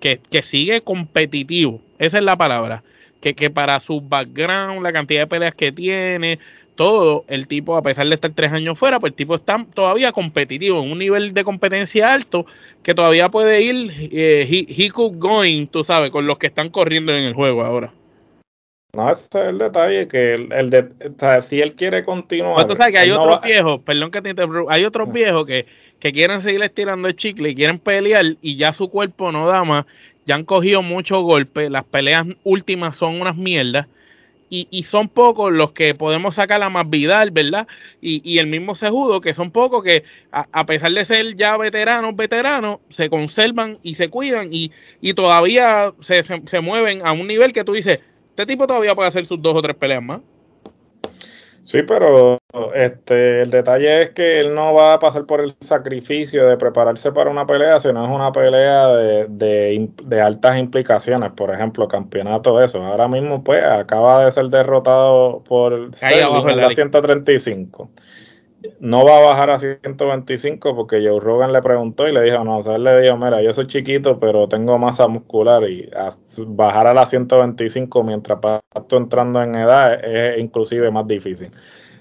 que, 0.00 0.42
sigue 0.42 0.82
competitivo. 0.82 1.80
Esa 1.98 2.18
es 2.18 2.24
la 2.24 2.36
palabra. 2.36 2.84
Que, 3.20 3.34
que 3.34 3.50
para 3.50 3.78
su 3.80 4.00
background, 4.00 4.82
la 4.82 4.92
cantidad 4.92 5.20
de 5.22 5.26
peleas 5.28 5.54
que 5.54 5.70
tiene, 5.70 6.40
todo, 6.74 7.24
el 7.28 7.46
tipo, 7.46 7.76
a 7.76 7.82
pesar 7.82 8.08
de 8.08 8.14
estar 8.14 8.32
tres 8.32 8.52
años 8.52 8.78
fuera, 8.78 8.98
pues 8.98 9.12
el 9.12 9.16
tipo 9.16 9.36
está 9.36 9.64
todavía 9.72 10.10
competitivo, 10.12 10.82
en 10.82 10.90
un 10.90 10.98
nivel 10.98 11.32
de 11.32 11.44
competencia 11.44 12.12
alto, 12.12 12.46
que 12.82 12.94
todavía 12.94 13.30
puede 13.30 13.62
ir, 13.62 13.92
eh, 14.12 14.46
he, 14.50 14.66
he 14.68 14.90
could 14.90 15.18
going, 15.18 15.66
tú 15.66 15.84
sabes, 15.84 16.10
con 16.10 16.26
los 16.26 16.38
que 16.38 16.48
están 16.48 16.68
corriendo 16.70 17.12
en 17.14 17.24
el 17.24 17.34
juego 17.34 17.64
ahora. 17.64 17.92
No, 18.94 19.10
ese 19.10 19.24
es 19.24 19.34
el 19.48 19.56
detalle, 19.56 20.06
que 20.06 20.34
el, 20.34 20.68
de, 20.68 20.90
si 21.40 21.62
él 21.62 21.72
quiere 21.72 22.04
continuar... 22.04 22.56
Pues 22.56 22.66
tú 22.66 22.74
sabes 22.74 22.92
que 22.92 22.98
hay 22.98 23.10
otros 23.10 23.40
viejos, 23.40 23.80
perdón 23.80 24.10
que 24.10 24.20
te 24.20 24.28
interrumpa, 24.28 24.70
hay 24.70 24.84
otros 24.84 25.10
viejos 25.10 25.46
que, 25.46 25.64
que 25.98 26.12
quieren 26.12 26.42
seguir 26.42 26.62
estirando 26.62 27.08
el 27.08 27.16
chicle 27.16 27.48
y 27.48 27.54
quieren 27.54 27.78
pelear 27.78 28.36
y 28.42 28.56
ya 28.56 28.74
su 28.74 28.90
cuerpo 28.90 29.32
no 29.32 29.46
da 29.46 29.64
más, 29.64 29.86
ya 30.26 30.34
han 30.34 30.44
cogido 30.44 30.82
muchos 30.82 31.22
golpes, 31.22 31.70
las 31.70 31.84
peleas 31.84 32.26
últimas 32.44 32.94
son 32.94 33.18
unas 33.18 33.34
mierdas 33.34 33.86
y, 34.50 34.68
y 34.70 34.82
son 34.82 35.08
pocos 35.08 35.50
los 35.50 35.72
que 35.72 35.94
podemos 35.94 36.34
sacar 36.34 36.62
a 36.62 36.68
más 36.68 36.90
Vidal, 36.90 37.30
¿verdad? 37.30 37.66
Y, 38.02 38.20
y 38.30 38.40
el 38.40 38.46
mismo 38.46 38.74
Sejudo, 38.74 39.22
que 39.22 39.32
son 39.32 39.52
pocos 39.52 39.82
que 39.82 40.04
a, 40.30 40.66
pesar 40.66 40.92
de 40.92 41.06
ser 41.06 41.34
ya 41.36 41.56
veteranos, 41.56 42.14
veteranos, 42.14 42.80
se 42.90 43.08
conservan 43.08 43.78
y 43.82 43.94
se 43.94 44.10
cuidan 44.10 44.50
y, 44.52 44.70
y 45.00 45.14
todavía 45.14 45.94
se, 46.00 46.22
se, 46.22 46.42
se 46.44 46.60
mueven 46.60 47.00
a 47.06 47.12
un 47.12 47.26
nivel 47.26 47.54
que 47.54 47.64
tú 47.64 47.72
dices 47.72 48.00
este 48.32 48.46
tipo 48.46 48.66
todavía 48.66 48.94
puede 48.94 49.08
hacer 49.08 49.26
sus 49.26 49.42
dos 49.42 49.54
o 49.54 49.60
tres 49.60 49.76
peleas 49.76 50.02
más. 50.02 50.20
Sí, 51.64 51.82
pero 51.86 52.38
este 52.74 53.42
el 53.42 53.50
detalle 53.50 54.02
es 54.02 54.10
que 54.10 54.40
él 54.40 54.54
no 54.54 54.72
va 54.72 54.94
a 54.94 54.98
pasar 54.98 55.26
por 55.26 55.42
el 55.42 55.54
sacrificio 55.60 56.48
de 56.48 56.56
prepararse 56.56 57.12
para 57.12 57.30
una 57.30 57.46
pelea, 57.46 57.78
sino 57.78 58.04
es 58.04 58.10
una 58.10 58.32
pelea 58.32 58.88
de, 58.88 59.88
de, 60.02 60.20
altas 60.20 60.58
implicaciones, 60.58 61.30
por 61.32 61.52
ejemplo, 61.52 61.86
campeonato 61.88 62.62
eso. 62.62 62.82
Ahora 62.82 63.06
mismo 63.06 63.44
pues 63.44 63.62
acaba 63.62 64.24
de 64.24 64.32
ser 64.32 64.46
derrotado 64.46 65.44
por 65.44 65.94
Sterling 65.94 66.48
en 66.48 66.56
la 66.56 66.70
135 66.70 67.90
no 68.80 69.04
va 69.04 69.18
a 69.18 69.22
bajar 69.22 69.50
a 69.50 69.58
125 69.58 70.74
porque 70.74 71.06
Joe 71.06 71.20
Rogan 71.20 71.52
le 71.52 71.62
preguntó 71.62 72.08
y 72.08 72.12
le 72.12 72.22
dijo, 72.22 72.44
no, 72.44 72.58
o 72.58 72.62
sea, 72.62 72.76
él 72.76 72.84
le 72.84 73.00
dijo, 73.00 73.16
mira, 73.16 73.42
yo 73.42 73.52
soy 73.52 73.66
chiquito, 73.66 74.18
pero 74.18 74.48
tengo 74.48 74.78
masa 74.78 75.08
muscular 75.08 75.68
y 75.68 75.90
bajar 76.48 76.86
a 76.88 76.94
la 76.94 77.06
125 77.06 78.02
mientras 78.02 78.38
estoy 78.74 78.98
entrando 78.98 79.42
en 79.42 79.54
edad 79.54 80.04
es, 80.04 80.38
inclusive 80.38 80.90
más 80.90 81.06
difícil. 81.06 81.50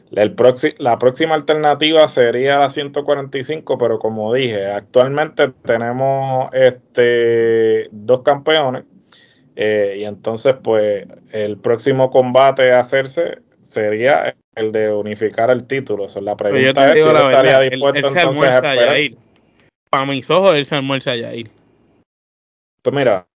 La 0.10 1.00
próxima 1.00 1.36
alternativa 1.36 2.06
sería 2.10 2.60
la 2.60 2.70
145, 2.70 3.78
pero 3.78 3.98
como 3.98 4.34
dije, 4.34 4.68
actualmente 4.68 5.54
tenemos 5.64 6.50
este 6.52 7.88
dos 7.92 8.22
campeones 8.22 8.84
eh, 9.56 9.98
y 10.00 10.04
entonces 10.04 10.56
pues 10.62 11.08
el 11.32 11.58
próximo 11.58 12.10
combate 12.10 12.74
a 12.74 12.82
hacerse 12.82 13.40
sería 13.62 14.36
el 14.56 14.72
de 14.72 14.94
unificar 14.94 15.50
el 15.50 15.66
título. 15.66 16.06
O 16.06 16.22
la 16.22 16.36
pregunta 16.36 16.92
es 16.92 16.98
estaría 16.98 17.60
dispuesto 17.60 18.08
entonces 18.08 18.42
a 18.42 18.56
esperar. 18.56 18.98
Para 19.90 20.06
mis 20.06 20.30
ojos, 20.30 20.56
él 20.56 20.66
se 20.66 20.76
almuerza 20.76 21.12
a 21.12 21.36
ir. 21.36 21.50
Pues 22.82 22.96
mira, 22.96 23.28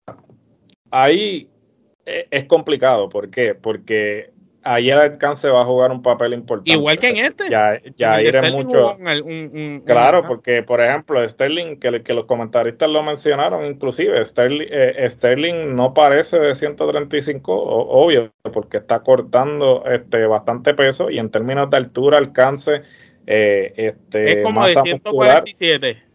ahí 0.90 1.48
e, 2.06 2.26
es 2.30 2.44
complicado. 2.44 3.08
¿Por 3.08 3.30
qué? 3.30 3.54
Porque 3.54 4.30
ahí 4.64 4.90
el 4.90 4.98
alcance 4.98 5.48
va 5.48 5.62
a 5.62 5.64
jugar 5.64 5.92
un 5.92 6.02
papel 6.02 6.32
importante. 6.32 6.72
Igual 6.72 6.98
que 6.98 7.08
en 7.08 7.16
este. 7.18 7.50
Ya, 7.50 7.80
ya 7.96 8.20
ir 8.20 8.36
mucho. 8.52 8.96
claro, 9.84 10.24
porque 10.26 10.62
por 10.62 10.80
ejemplo, 10.80 11.26
Sterling, 11.26 11.76
que, 11.76 12.02
que, 12.02 12.14
los 12.14 12.24
comentaristas 12.24 12.88
lo 12.88 13.02
mencionaron, 13.02 13.64
inclusive, 13.66 14.24
Sterling, 14.24 14.66
eh, 14.70 15.06
Sterling 15.08 15.74
no 15.74 15.94
parece 15.94 16.38
de 16.38 16.54
135, 16.54 17.52
obvio, 17.54 18.32
porque 18.52 18.78
está 18.78 19.00
cortando 19.00 19.84
este 19.86 20.26
bastante 20.26 20.74
peso 20.74 21.10
y 21.10 21.18
en 21.18 21.30
términos 21.30 21.70
de 21.70 21.76
altura, 21.76 22.18
alcance, 22.18 22.82
eh, 23.26 23.72
este, 23.76 24.40
es 24.40 24.44
como 24.44 24.66
de 24.66 24.72
147. 24.72 26.13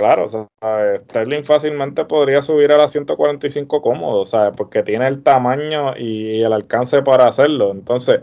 Claro, 0.00 0.24
o 0.24 0.28
sea, 0.28 0.48
Sterling 0.96 1.44
fácilmente 1.44 2.06
podría 2.06 2.40
subir 2.40 2.72
a 2.72 2.78
la 2.78 2.88
145 2.88 3.82
cómodo, 3.82 4.24
¿sabes? 4.24 4.54
Porque 4.56 4.82
tiene 4.82 5.06
el 5.06 5.22
tamaño 5.22 5.94
y 5.94 6.40
el 6.40 6.54
alcance 6.54 7.02
para 7.02 7.28
hacerlo. 7.28 7.70
Entonces, 7.70 8.22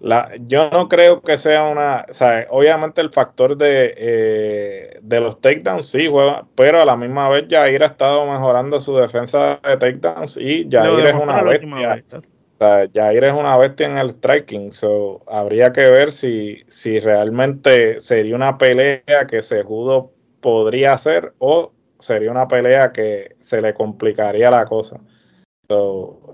la, 0.00 0.32
yo 0.46 0.70
no 0.70 0.88
creo 0.88 1.20
que 1.20 1.36
sea 1.36 1.64
una, 1.64 2.06
o 2.08 2.14
sea, 2.14 2.46
obviamente 2.48 3.02
el 3.02 3.10
factor 3.10 3.58
de, 3.58 3.92
eh, 3.98 4.98
de 5.02 5.20
los 5.20 5.38
takedowns 5.42 5.90
sí 5.90 6.06
juega, 6.08 6.46
pero 6.54 6.80
a 6.80 6.86
la 6.86 6.96
misma 6.96 7.28
vez 7.28 7.44
Jair 7.50 7.82
ha 7.82 7.88
estado 7.88 8.24
mejorando 8.24 8.80
su 8.80 8.96
defensa 8.96 9.60
de 9.62 9.76
takedowns 9.76 10.38
y 10.38 10.66
Jair 10.70 11.06
es 11.06 11.12
una 11.12 11.42
bestia. 11.42 12.02
O 12.14 12.64
sea, 12.64 12.88
Jair 12.94 13.24
es 13.24 13.34
una 13.34 13.58
bestia 13.58 13.88
en 13.88 13.98
el 13.98 14.12
striking, 14.12 14.72
so 14.72 15.22
habría 15.26 15.70
que 15.70 15.82
ver 15.82 16.12
si, 16.12 16.62
si 16.66 16.98
realmente 16.98 18.00
sería 18.00 18.34
una 18.34 18.56
pelea 18.56 19.26
que 19.28 19.42
se 19.42 19.62
judo 19.62 20.12
podría 20.40 20.96
ser 20.98 21.34
o 21.38 21.72
sería 21.98 22.30
una 22.30 22.48
pelea 22.48 22.92
que 22.92 23.36
se 23.40 23.60
le 23.60 23.74
complicaría 23.74 24.50
la 24.50 24.64
cosa. 24.64 25.00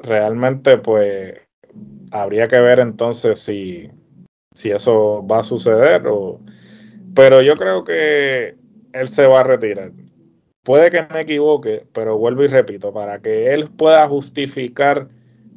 realmente, 0.03 0.79
pues, 0.79 1.35
habría 2.11 2.47
que 2.49 2.61
ver 2.61 2.81
entonces 2.81 3.41
si, 3.41 3.91
si 4.55 4.71
eso 4.71 5.27
va 5.27 5.41
a 5.41 5.43
suceder. 5.43 6.07
O, 6.07 6.41
pero 7.15 7.43
yo 7.43 7.57
creo 7.57 7.85
que 7.85 8.57
él 8.93 9.09
se 9.09 9.27
va 9.27 9.41
a 9.41 9.45
retirar. 9.45 9.93
Puede 10.63 10.91
que 10.91 11.07
me 11.13 11.21
equivoque, 11.21 11.87
pero 11.93 12.19
vuelvo 12.19 12.43
y 12.45 12.49
repito, 12.49 12.93
para 12.93 13.21
que 13.21 13.55
él 13.55 13.69
pueda 13.71 14.09
justificar 14.09 15.09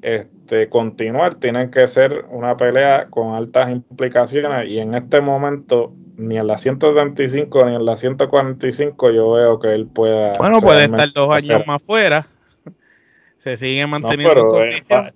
este, 0.01 0.69
continuar, 0.69 1.35
tiene 1.35 1.69
que 1.71 1.87
ser 1.87 2.25
una 2.29 2.55
pelea 2.57 3.07
con 3.09 3.33
altas 3.33 3.71
implicaciones 3.71 4.69
y 4.69 4.79
en 4.79 4.93
este 4.93 5.19
momento 5.19 5.93
ni 6.19 6.37
en 6.37 6.47
la 6.47 6.57
135 6.57 7.65
ni 7.65 7.75
en 7.75 7.85
la 7.85 7.97
145 7.97 9.11
yo 9.11 9.31
veo 9.31 9.59
que 9.59 9.73
él 9.73 9.87
pueda. 9.87 10.37
Bueno, 10.37 10.61
puede 10.61 10.85
estar 10.85 11.11
dos 11.13 11.35
años 11.35 11.65
más 11.65 11.81
fuera. 11.81 12.27
Se 13.37 13.57
sigue 13.57 13.87
manteniendo 13.87 14.61
en 14.61 15.13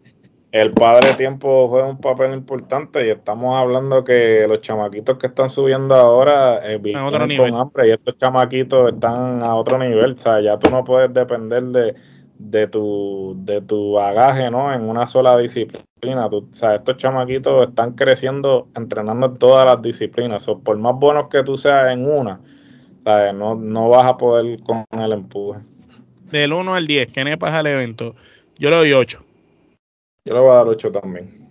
El, 0.52 0.72
padre 0.72 1.14
tiempo 1.16 1.68
juega 1.68 1.88
un 1.88 2.00
papel 2.00 2.34
importante 2.34 3.06
y 3.06 3.10
estamos 3.10 3.60
hablando 3.60 4.04
que 4.04 4.46
los 4.48 4.62
chamaquitos 4.62 5.18
que 5.18 5.28
están 5.28 5.50
subiendo 5.50 5.96
ahora 5.96 6.62
eh, 6.64 6.80
con 7.38 7.56
hambre 7.56 7.90
y 7.90 7.92
estos 7.92 8.18
chamaquitos 8.18 8.94
están 8.94 9.44
a 9.44 9.56
otro 9.56 9.78
nivel. 9.78 10.14
O 10.14 10.18
sea, 10.18 10.40
ya 10.40 10.58
tú 10.58 10.70
no 10.70 10.84
puedes 10.86 11.14
depender 11.14 11.64
de 11.64 11.96
de 12.38 12.68
tu, 12.68 13.36
de 13.40 13.62
tu 13.62 13.94
bagaje 13.94 14.50
¿no? 14.50 14.74
en 14.74 14.82
una 14.82 15.08
sola 15.08 15.38
disciplina. 15.38 16.30
Tú, 16.30 16.48
o 16.52 16.56
sea, 16.56 16.76
estos 16.76 16.98
chamaquitos 16.98 17.70
están 17.70 17.94
creciendo 17.94 18.68
entrenando 18.76 19.28
en 19.28 19.38
todas 19.38 19.66
las 19.66 19.82
disciplinas. 19.82 20.48
O 20.48 20.60
por 20.60 20.78
más 20.78 20.96
buenos 20.96 21.28
que 21.30 21.44
tú 21.44 21.58
seas 21.58 21.92
en 21.92 22.06
una, 22.06 22.40
No, 23.34 23.56
no 23.56 23.90
vas 23.90 24.06
a 24.06 24.18
poder 24.18 24.60
con 24.62 24.86
el 24.92 25.12
empuje. 25.12 25.60
Del 26.32 26.54
1 26.54 26.76
al 26.76 26.88
10, 26.88 27.14
¿qué 27.14 27.38
pasa 27.38 27.60
al 27.60 27.68
evento? 27.68 28.16
Yo 28.58 28.70
le 28.70 28.78
doy 28.78 28.94
8. 28.94 29.24
Yo 30.26 30.34
le 30.34 30.40
voy 30.40 30.52
a 30.52 30.56
dar 30.56 30.68
8 30.68 30.92
también. 30.92 31.44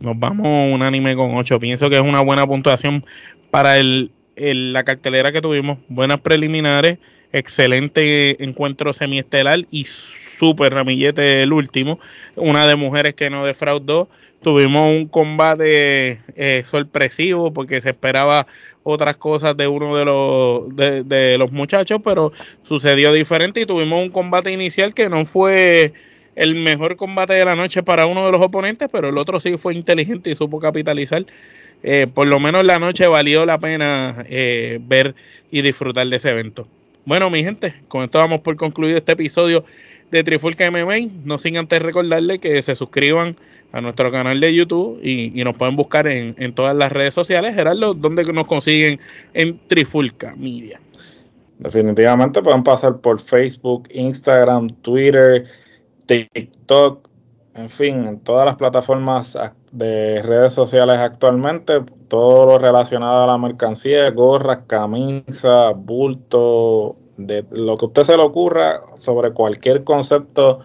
Nos 0.00 0.18
vamos 0.18 0.46
un 0.72 0.82
anime 0.82 1.14
con 1.14 1.36
8. 1.36 1.58
Pienso 1.60 1.88
que 1.88 1.96
es 1.96 2.02
una 2.02 2.20
buena 2.20 2.46
puntuación 2.46 3.04
para 3.50 3.78
el, 3.78 4.10
la 4.36 4.84
cartelera 4.84 5.30
que 5.30 5.40
tuvimos. 5.40 5.78
Buenas 5.88 6.20
preliminares, 6.20 6.98
excelente 7.32 8.42
encuentro 8.42 8.92
semiestelar 8.92 9.66
y 9.70 9.84
super 9.84 10.72
ramillete 10.72 11.42
el 11.42 11.52
último, 11.52 11.98
una 12.36 12.66
de 12.66 12.76
mujeres 12.76 13.14
que 13.14 13.30
no 13.30 13.44
defraudó. 13.44 14.08
Tuvimos 14.42 14.90
un 14.90 15.08
combate 15.08 16.20
eh, 16.36 16.62
sorpresivo 16.66 17.52
porque 17.52 17.80
se 17.80 17.90
esperaba 17.90 18.46
otras 18.82 19.16
cosas 19.16 19.56
de 19.56 19.66
uno 19.66 19.96
de 19.96 20.04
los, 20.04 20.76
de, 20.76 21.38
los 21.38 21.50
muchachos, 21.50 22.00
pero 22.04 22.32
sucedió 22.62 23.12
diferente 23.12 23.62
y 23.62 23.66
tuvimos 23.66 24.02
un 24.02 24.10
combate 24.10 24.52
inicial 24.52 24.92
que 24.92 25.08
no 25.08 25.24
fue 25.24 25.94
el 26.36 26.54
mejor 26.54 26.96
combate 26.96 27.32
de 27.32 27.44
la 27.44 27.56
noche 27.56 27.82
para 27.82 28.06
uno 28.06 28.26
de 28.26 28.32
los 28.32 28.42
oponentes, 28.42 28.88
pero 28.92 29.08
el 29.08 29.18
otro 29.18 29.40
sí 29.40 29.56
fue 29.56 29.74
inteligente 29.74 30.30
y 30.30 30.36
supo 30.36 30.60
capitalizar. 30.60 31.24
Eh, 31.82 32.06
por 32.12 32.26
lo 32.26 32.40
menos 32.40 32.64
la 32.64 32.78
noche 32.78 33.06
valió 33.06 33.44
la 33.46 33.58
pena 33.58 34.24
eh, 34.28 34.78
ver 34.82 35.14
y 35.50 35.62
disfrutar 35.62 36.06
de 36.06 36.16
ese 36.16 36.30
evento. 36.30 36.68
Bueno, 37.06 37.28
mi 37.28 37.44
gente, 37.44 37.74
con 37.88 38.02
esto 38.02 38.18
vamos 38.18 38.40
por 38.40 38.56
concluido 38.56 38.96
este 38.96 39.12
episodio 39.12 39.64
de 40.10 40.24
Trifulca 40.24 40.70
MMA. 40.70 41.10
No 41.24 41.38
sin 41.38 41.58
antes 41.58 41.82
recordarle 41.82 42.38
que 42.38 42.62
se 42.62 42.74
suscriban 42.74 43.36
a 43.72 43.82
nuestro 43.82 44.10
canal 44.10 44.40
de 44.40 44.54
YouTube 44.54 45.00
y, 45.02 45.44
nos 45.44 45.54
pueden 45.54 45.76
buscar 45.76 46.06
en, 46.06 46.54
todas 46.54 46.74
las 46.74 46.90
redes 46.90 47.12
sociales. 47.12 47.54
Gerardo, 47.54 47.92
¿dónde 47.92 48.24
nos 48.32 48.46
consiguen 48.46 48.98
en 49.34 49.58
Trifulca 49.66 50.34
Media? 50.36 50.80
Definitivamente 51.58 52.40
pueden 52.40 52.62
pasar 52.62 52.96
por 52.96 53.20
Facebook, 53.20 53.86
Instagram, 53.92 54.70
Twitter, 54.80 55.44
TikTok, 56.06 57.06
en 57.54 57.68
fin, 57.68 58.06
en 58.06 58.20
todas 58.20 58.44
las 58.46 58.56
plataformas 58.56 59.38
de 59.72 60.22
redes 60.22 60.52
sociales 60.52 60.96
actualmente, 60.98 61.84
todo 62.08 62.46
lo 62.46 62.58
relacionado 62.58 63.24
a 63.24 63.26
la 63.26 63.38
mercancía, 63.38 64.10
gorras, 64.10 64.60
camisas, 64.66 65.74
bulto, 65.76 66.96
de 67.16 67.44
lo 67.52 67.76
que 67.76 67.86
usted 67.86 68.02
se 68.02 68.16
le 68.16 68.22
ocurra 68.22 68.80
sobre 68.98 69.32
cualquier 69.32 69.84
concepto 69.84 70.60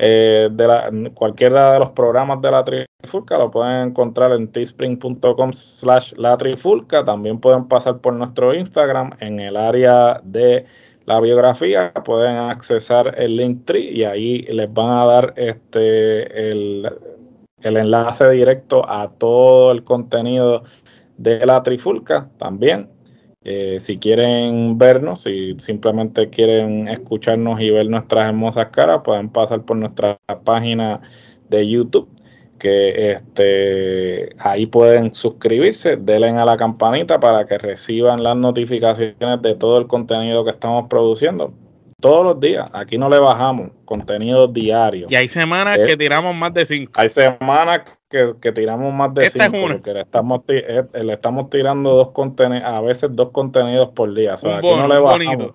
eh, 0.00 0.48
de 0.52 0.68
la, 0.68 0.90
cualquiera 1.12 1.72
de 1.72 1.80
los 1.80 1.90
programas 1.90 2.40
de 2.40 2.50
la 2.52 2.62
Trifulca 2.62 3.36
lo 3.36 3.50
pueden 3.50 3.88
encontrar 3.88 4.30
en 4.32 4.46
teespring.com 4.46 5.52
slash 5.52 6.12
la 6.16 6.36
Trifulca. 6.36 7.04
También 7.04 7.40
pueden 7.40 7.66
pasar 7.66 7.98
por 7.98 8.14
nuestro 8.14 8.54
Instagram 8.54 9.10
en 9.18 9.40
el 9.40 9.56
área 9.56 10.20
de 10.22 10.66
la 11.08 11.20
biografía. 11.20 11.92
Pueden 12.04 12.36
accesar 12.36 13.14
el 13.16 13.36
link 13.36 13.64
tree 13.64 13.90
y 13.90 14.04
ahí 14.04 14.42
les 14.42 14.72
van 14.72 14.90
a 14.90 15.06
dar 15.06 15.32
este 15.36 16.50
el, 16.50 16.86
el 17.62 17.76
enlace 17.78 18.28
directo 18.30 18.88
a 18.88 19.10
todo 19.10 19.72
el 19.72 19.84
contenido 19.84 20.64
de 21.16 21.46
la 21.46 21.62
Trifulca 21.62 22.28
también. 22.36 22.90
Eh, 23.42 23.78
si 23.80 23.96
quieren 23.96 24.76
vernos, 24.76 25.22
si 25.22 25.54
simplemente 25.58 26.28
quieren 26.28 26.88
escucharnos 26.88 27.58
y 27.58 27.70
ver 27.70 27.88
nuestras 27.88 28.28
hermosas 28.28 28.66
caras, 28.66 29.00
pueden 29.02 29.30
pasar 29.30 29.62
por 29.62 29.78
nuestra 29.78 30.20
página 30.44 31.00
de 31.48 31.66
YouTube, 31.66 32.10
que 32.58 33.12
este, 33.12 34.34
ahí 34.38 34.66
pueden 34.66 35.14
suscribirse, 35.14 35.96
denle 35.96 36.28
a 36.30 36.44
la 36.44 36.56
campanita 36.56 37.20
para 37.20 37.46
que 37.46 37.58
reciban 37.58 38.22
las 38.22 38.36
notificaciones 38.36 39.42
de 39.42 39.54
todo 39.54 39.78
el 39.78 39.86
contenido 39.86 40.44
que 40.44 40.50
estamos 40.50 40.86
produciendo 40.88 41.52
todos 42.00 42.24
los 42.24 42.40
días. 42.40 42.68
Aquí 42.72 42.98
no 42.98 43.08
le 43.08 43.18
bajamos 43.18 43.70
contenido 43.84 44.48
diario. 44.48 45.06
Y 45.10 45.14
hay 45.14 45.28
semanas 45.28 45.78
que 45.78 45.96
tiramos 45.96 46.34
más 46.34 46.52
de 46.54 46.66
cinco. 46.66 46.92
Hay 46.96 47.08
semanas 47.08 47.82
que, 48.08 48.52
tiramos 48.52 48.92
más 48.92 49.14
de 49.14 49.30
cinco. 49.30 49.58
Porque 49.68 49.94
le 49.94 50.00
estamos, 50.02 50.40
eh, 50.48 50.84
le 50.92 51.12
estamos 51.12 51.50
tirando 51.50 51.94
dos 51.94 52.10
contenidos, 52.10 52.64
a 52.64 52.80
veces 52.80 53.10
dos 53.12 53.30
contenidos 53.30 53.90
por 53.90 54.14
día. 54.14 54.34
O 54.34 54.38
sea, 54.38 54.58
aquí 54.58 54.68
no 54.68 54.88
le 54.88 54.98
bajamos. 54.98 55.52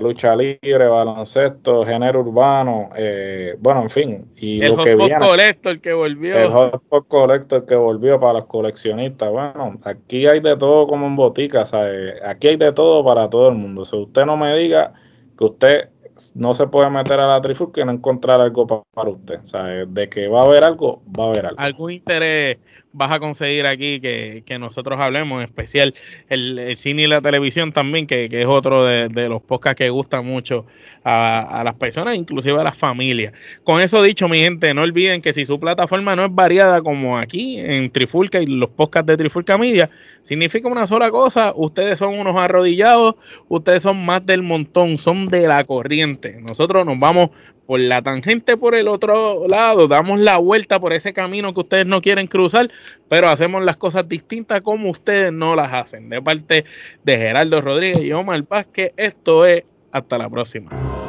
Lucha 0.00 0.34
libre, 0.34 0.88
baloncesto, 0.88 1.84
género 1.84 2.20
urbano, 2.20 2.90
eh, 2.96 3.56
bueno, 3.58 3.82
en 3.82 3.90
fin. 3.90 4.32
Y 4.36 4.62
el 4.62 4.74
lo 4.74 4.84
que 4.84 4.94
viene, 4.94 5.16
Collector 5.18 5.80
que 5.80 5.92
volvió. 5.92 6.38
El 6.38 6.48
Hotspot 6.48 7.08
Collector 7.08 7.66
que 7.66 7.74
volvió 7.74 8.18
para 8.18 8.34
los 8.34 8.46
coleccionistas. 8.46 9.30
Bueno, 9.30 9.78
aquí 9.84 10.26
hay 10.26 10.40
de 10.40 10.56
todo 10.56 10.86
como 10.86 11.06
en 11.06 11.16
botica, 11.16 11.64
Aquí 12.24 12.48
hay 12.48 12.56
de 12.56 12.72
todo 12.72 13.04
para 13.04 13.28
todo 13.28 13.48
el 13.48 13.56
mundo. 13.56 13.84
Si 13.84 13.96
usted 13.96 14.24
no 14.24 14.36
me 14.36 14.56
diga 14.56 14.92
que 15.36 15.44
usted 15.44 15.88
no 16.34 16.54
se 16.54 16.66
puede 16.66 16.90
meter 16.90 17.20
a 17.20 17.26
la 17.26 17.40
trifulca 17.40 17.80
y 17.80 17.84
no 17.84 17.92
encontrar 17.92 18.40
algo 18.40 18.66
para 18.66 19.10
usted. 19.10 19.40
O 19.40 19.46
sea, 19.46 19.64
de 19.64 20.08
que 20.08 20.28
va 20.28 20.40
a 20.40 20.44
haber 20.44 20.64
algo, 20.64 21.02
va 21.18 21.24
a 21.24 21.28
haber 21.28 21.46
algo. 21.46 21.60
Algún 21.60 21.92
interés 21.92 22.58
vas 22.92 23.12
a 23.12 23.20
conseguir 23.20 23.66
aquí 23.66 24.00
que, 24.00 24.58
nosotros 24.58 24.98
hablemos, 25.00 25.42
en 25.42 25.48
especial 25.48 25.94
el, 26.28 26.76
cine 26.78 27.02
y 27.02 27.06
la 27.06 27.20
televisión 27.20 27.72
también, 27.72 28.06
que, 28.06 28.28
es 28.30 28.46
otro 28.46 28.84
de, 28.84 29.28
los 29.28 29.42
podcasts 29.42 29.78
que 29.78 29.90
gusta 29.90 30.22
mucho 30.22 30.66
a, 31.04 31.62
las 31.64 31.74
personas, 31.74 32.16
inclusive 32.16 32.60
a 32.60 32.64
las 32.64 32.76
familias. 32.76 33.32
Con 33.64 33.80
eso 33.80 34.02
dicho, 34.02 34.28
mi 34.28 34.38
gente, 34.38 34.72
no 34.74 34.82
olviden 34.82 35.22
que 35.22 35.32
si 35.32 35.46
su 35.46 35.60
plataforma 35.60 36.16
no 36.16 36.24
es 36.24 36.34
variada 36.34 36.80
como 36.80 37.18
aquí 37.18 37.58
en 37.58 37.90
Trifulca 37.90 38.40
y 38.40 38.46
los 38.46 38.70
podcasts 38.70 39.06
de 39.06 39.16
Trifulca 39.16 39.58
Media, 39.58 39.90
significa 40.22 40.68
una 40.68 40.86
sola 40.86 41.10
cosa, 41.10 41.52
ustedes 41.54 41.98
son 41.98 42.18
unos 42.18 42.36
arrodillados, 42.36 43.14
ustedes 43.48 43.82
son 43.82 44.04
más 44.04 44.24
del 44.24 44.42
montón, 44.42 44.98
son 44.98 45.28
de 45.28 45.46
la 45.46 45.64
corriente. 45.64 46.38
Nosotros 46.40 46.84
nos 46.84 46.98
vamos 46.98 47.30
por 47.68 47.80
la 47.80 48.00
tangente 48.00 48.56
por 48.56 48.74
el 48.74 48.88
otro 48.88 49.46
lado, 49.46 49.88
damos 49.88 50.18
la 50.18 50.38
vuelta 50.38 50.80
por 50.80 50.94
ese 50.94 51.12
camino 51.12 51.52
que 51.52 51.60
ustedes 51.60 51.84
no 51.84 52.00
quieren 52.00 52.26
cruzar, 52.26 52.70
pero 53.10 53.28
hacemos 53.28 53.62
las 53.62 53.76
cosas 53.76 54.08
distintas 54.08 54.62
como 54.62 54.88
ustedes 54.88 55.34
no 55.34 55.54
las 55.54 55.74
hacen. 55.74 56.08
De 56.08 56.22
parte 56.22 56.64
de 57.04 57.18
Gerardo 57.18 57.60
Rodríguez 57.60 58.00
y 58.00 58.12
Omar 58.12 58.42
Paz, 58.44 58.66
que 58.72 58.94
esto 58.96 59.44
es 59.44 59.64
hasta 59.92 60.16
la 60.16 60.30
próxima. 60.30 61.07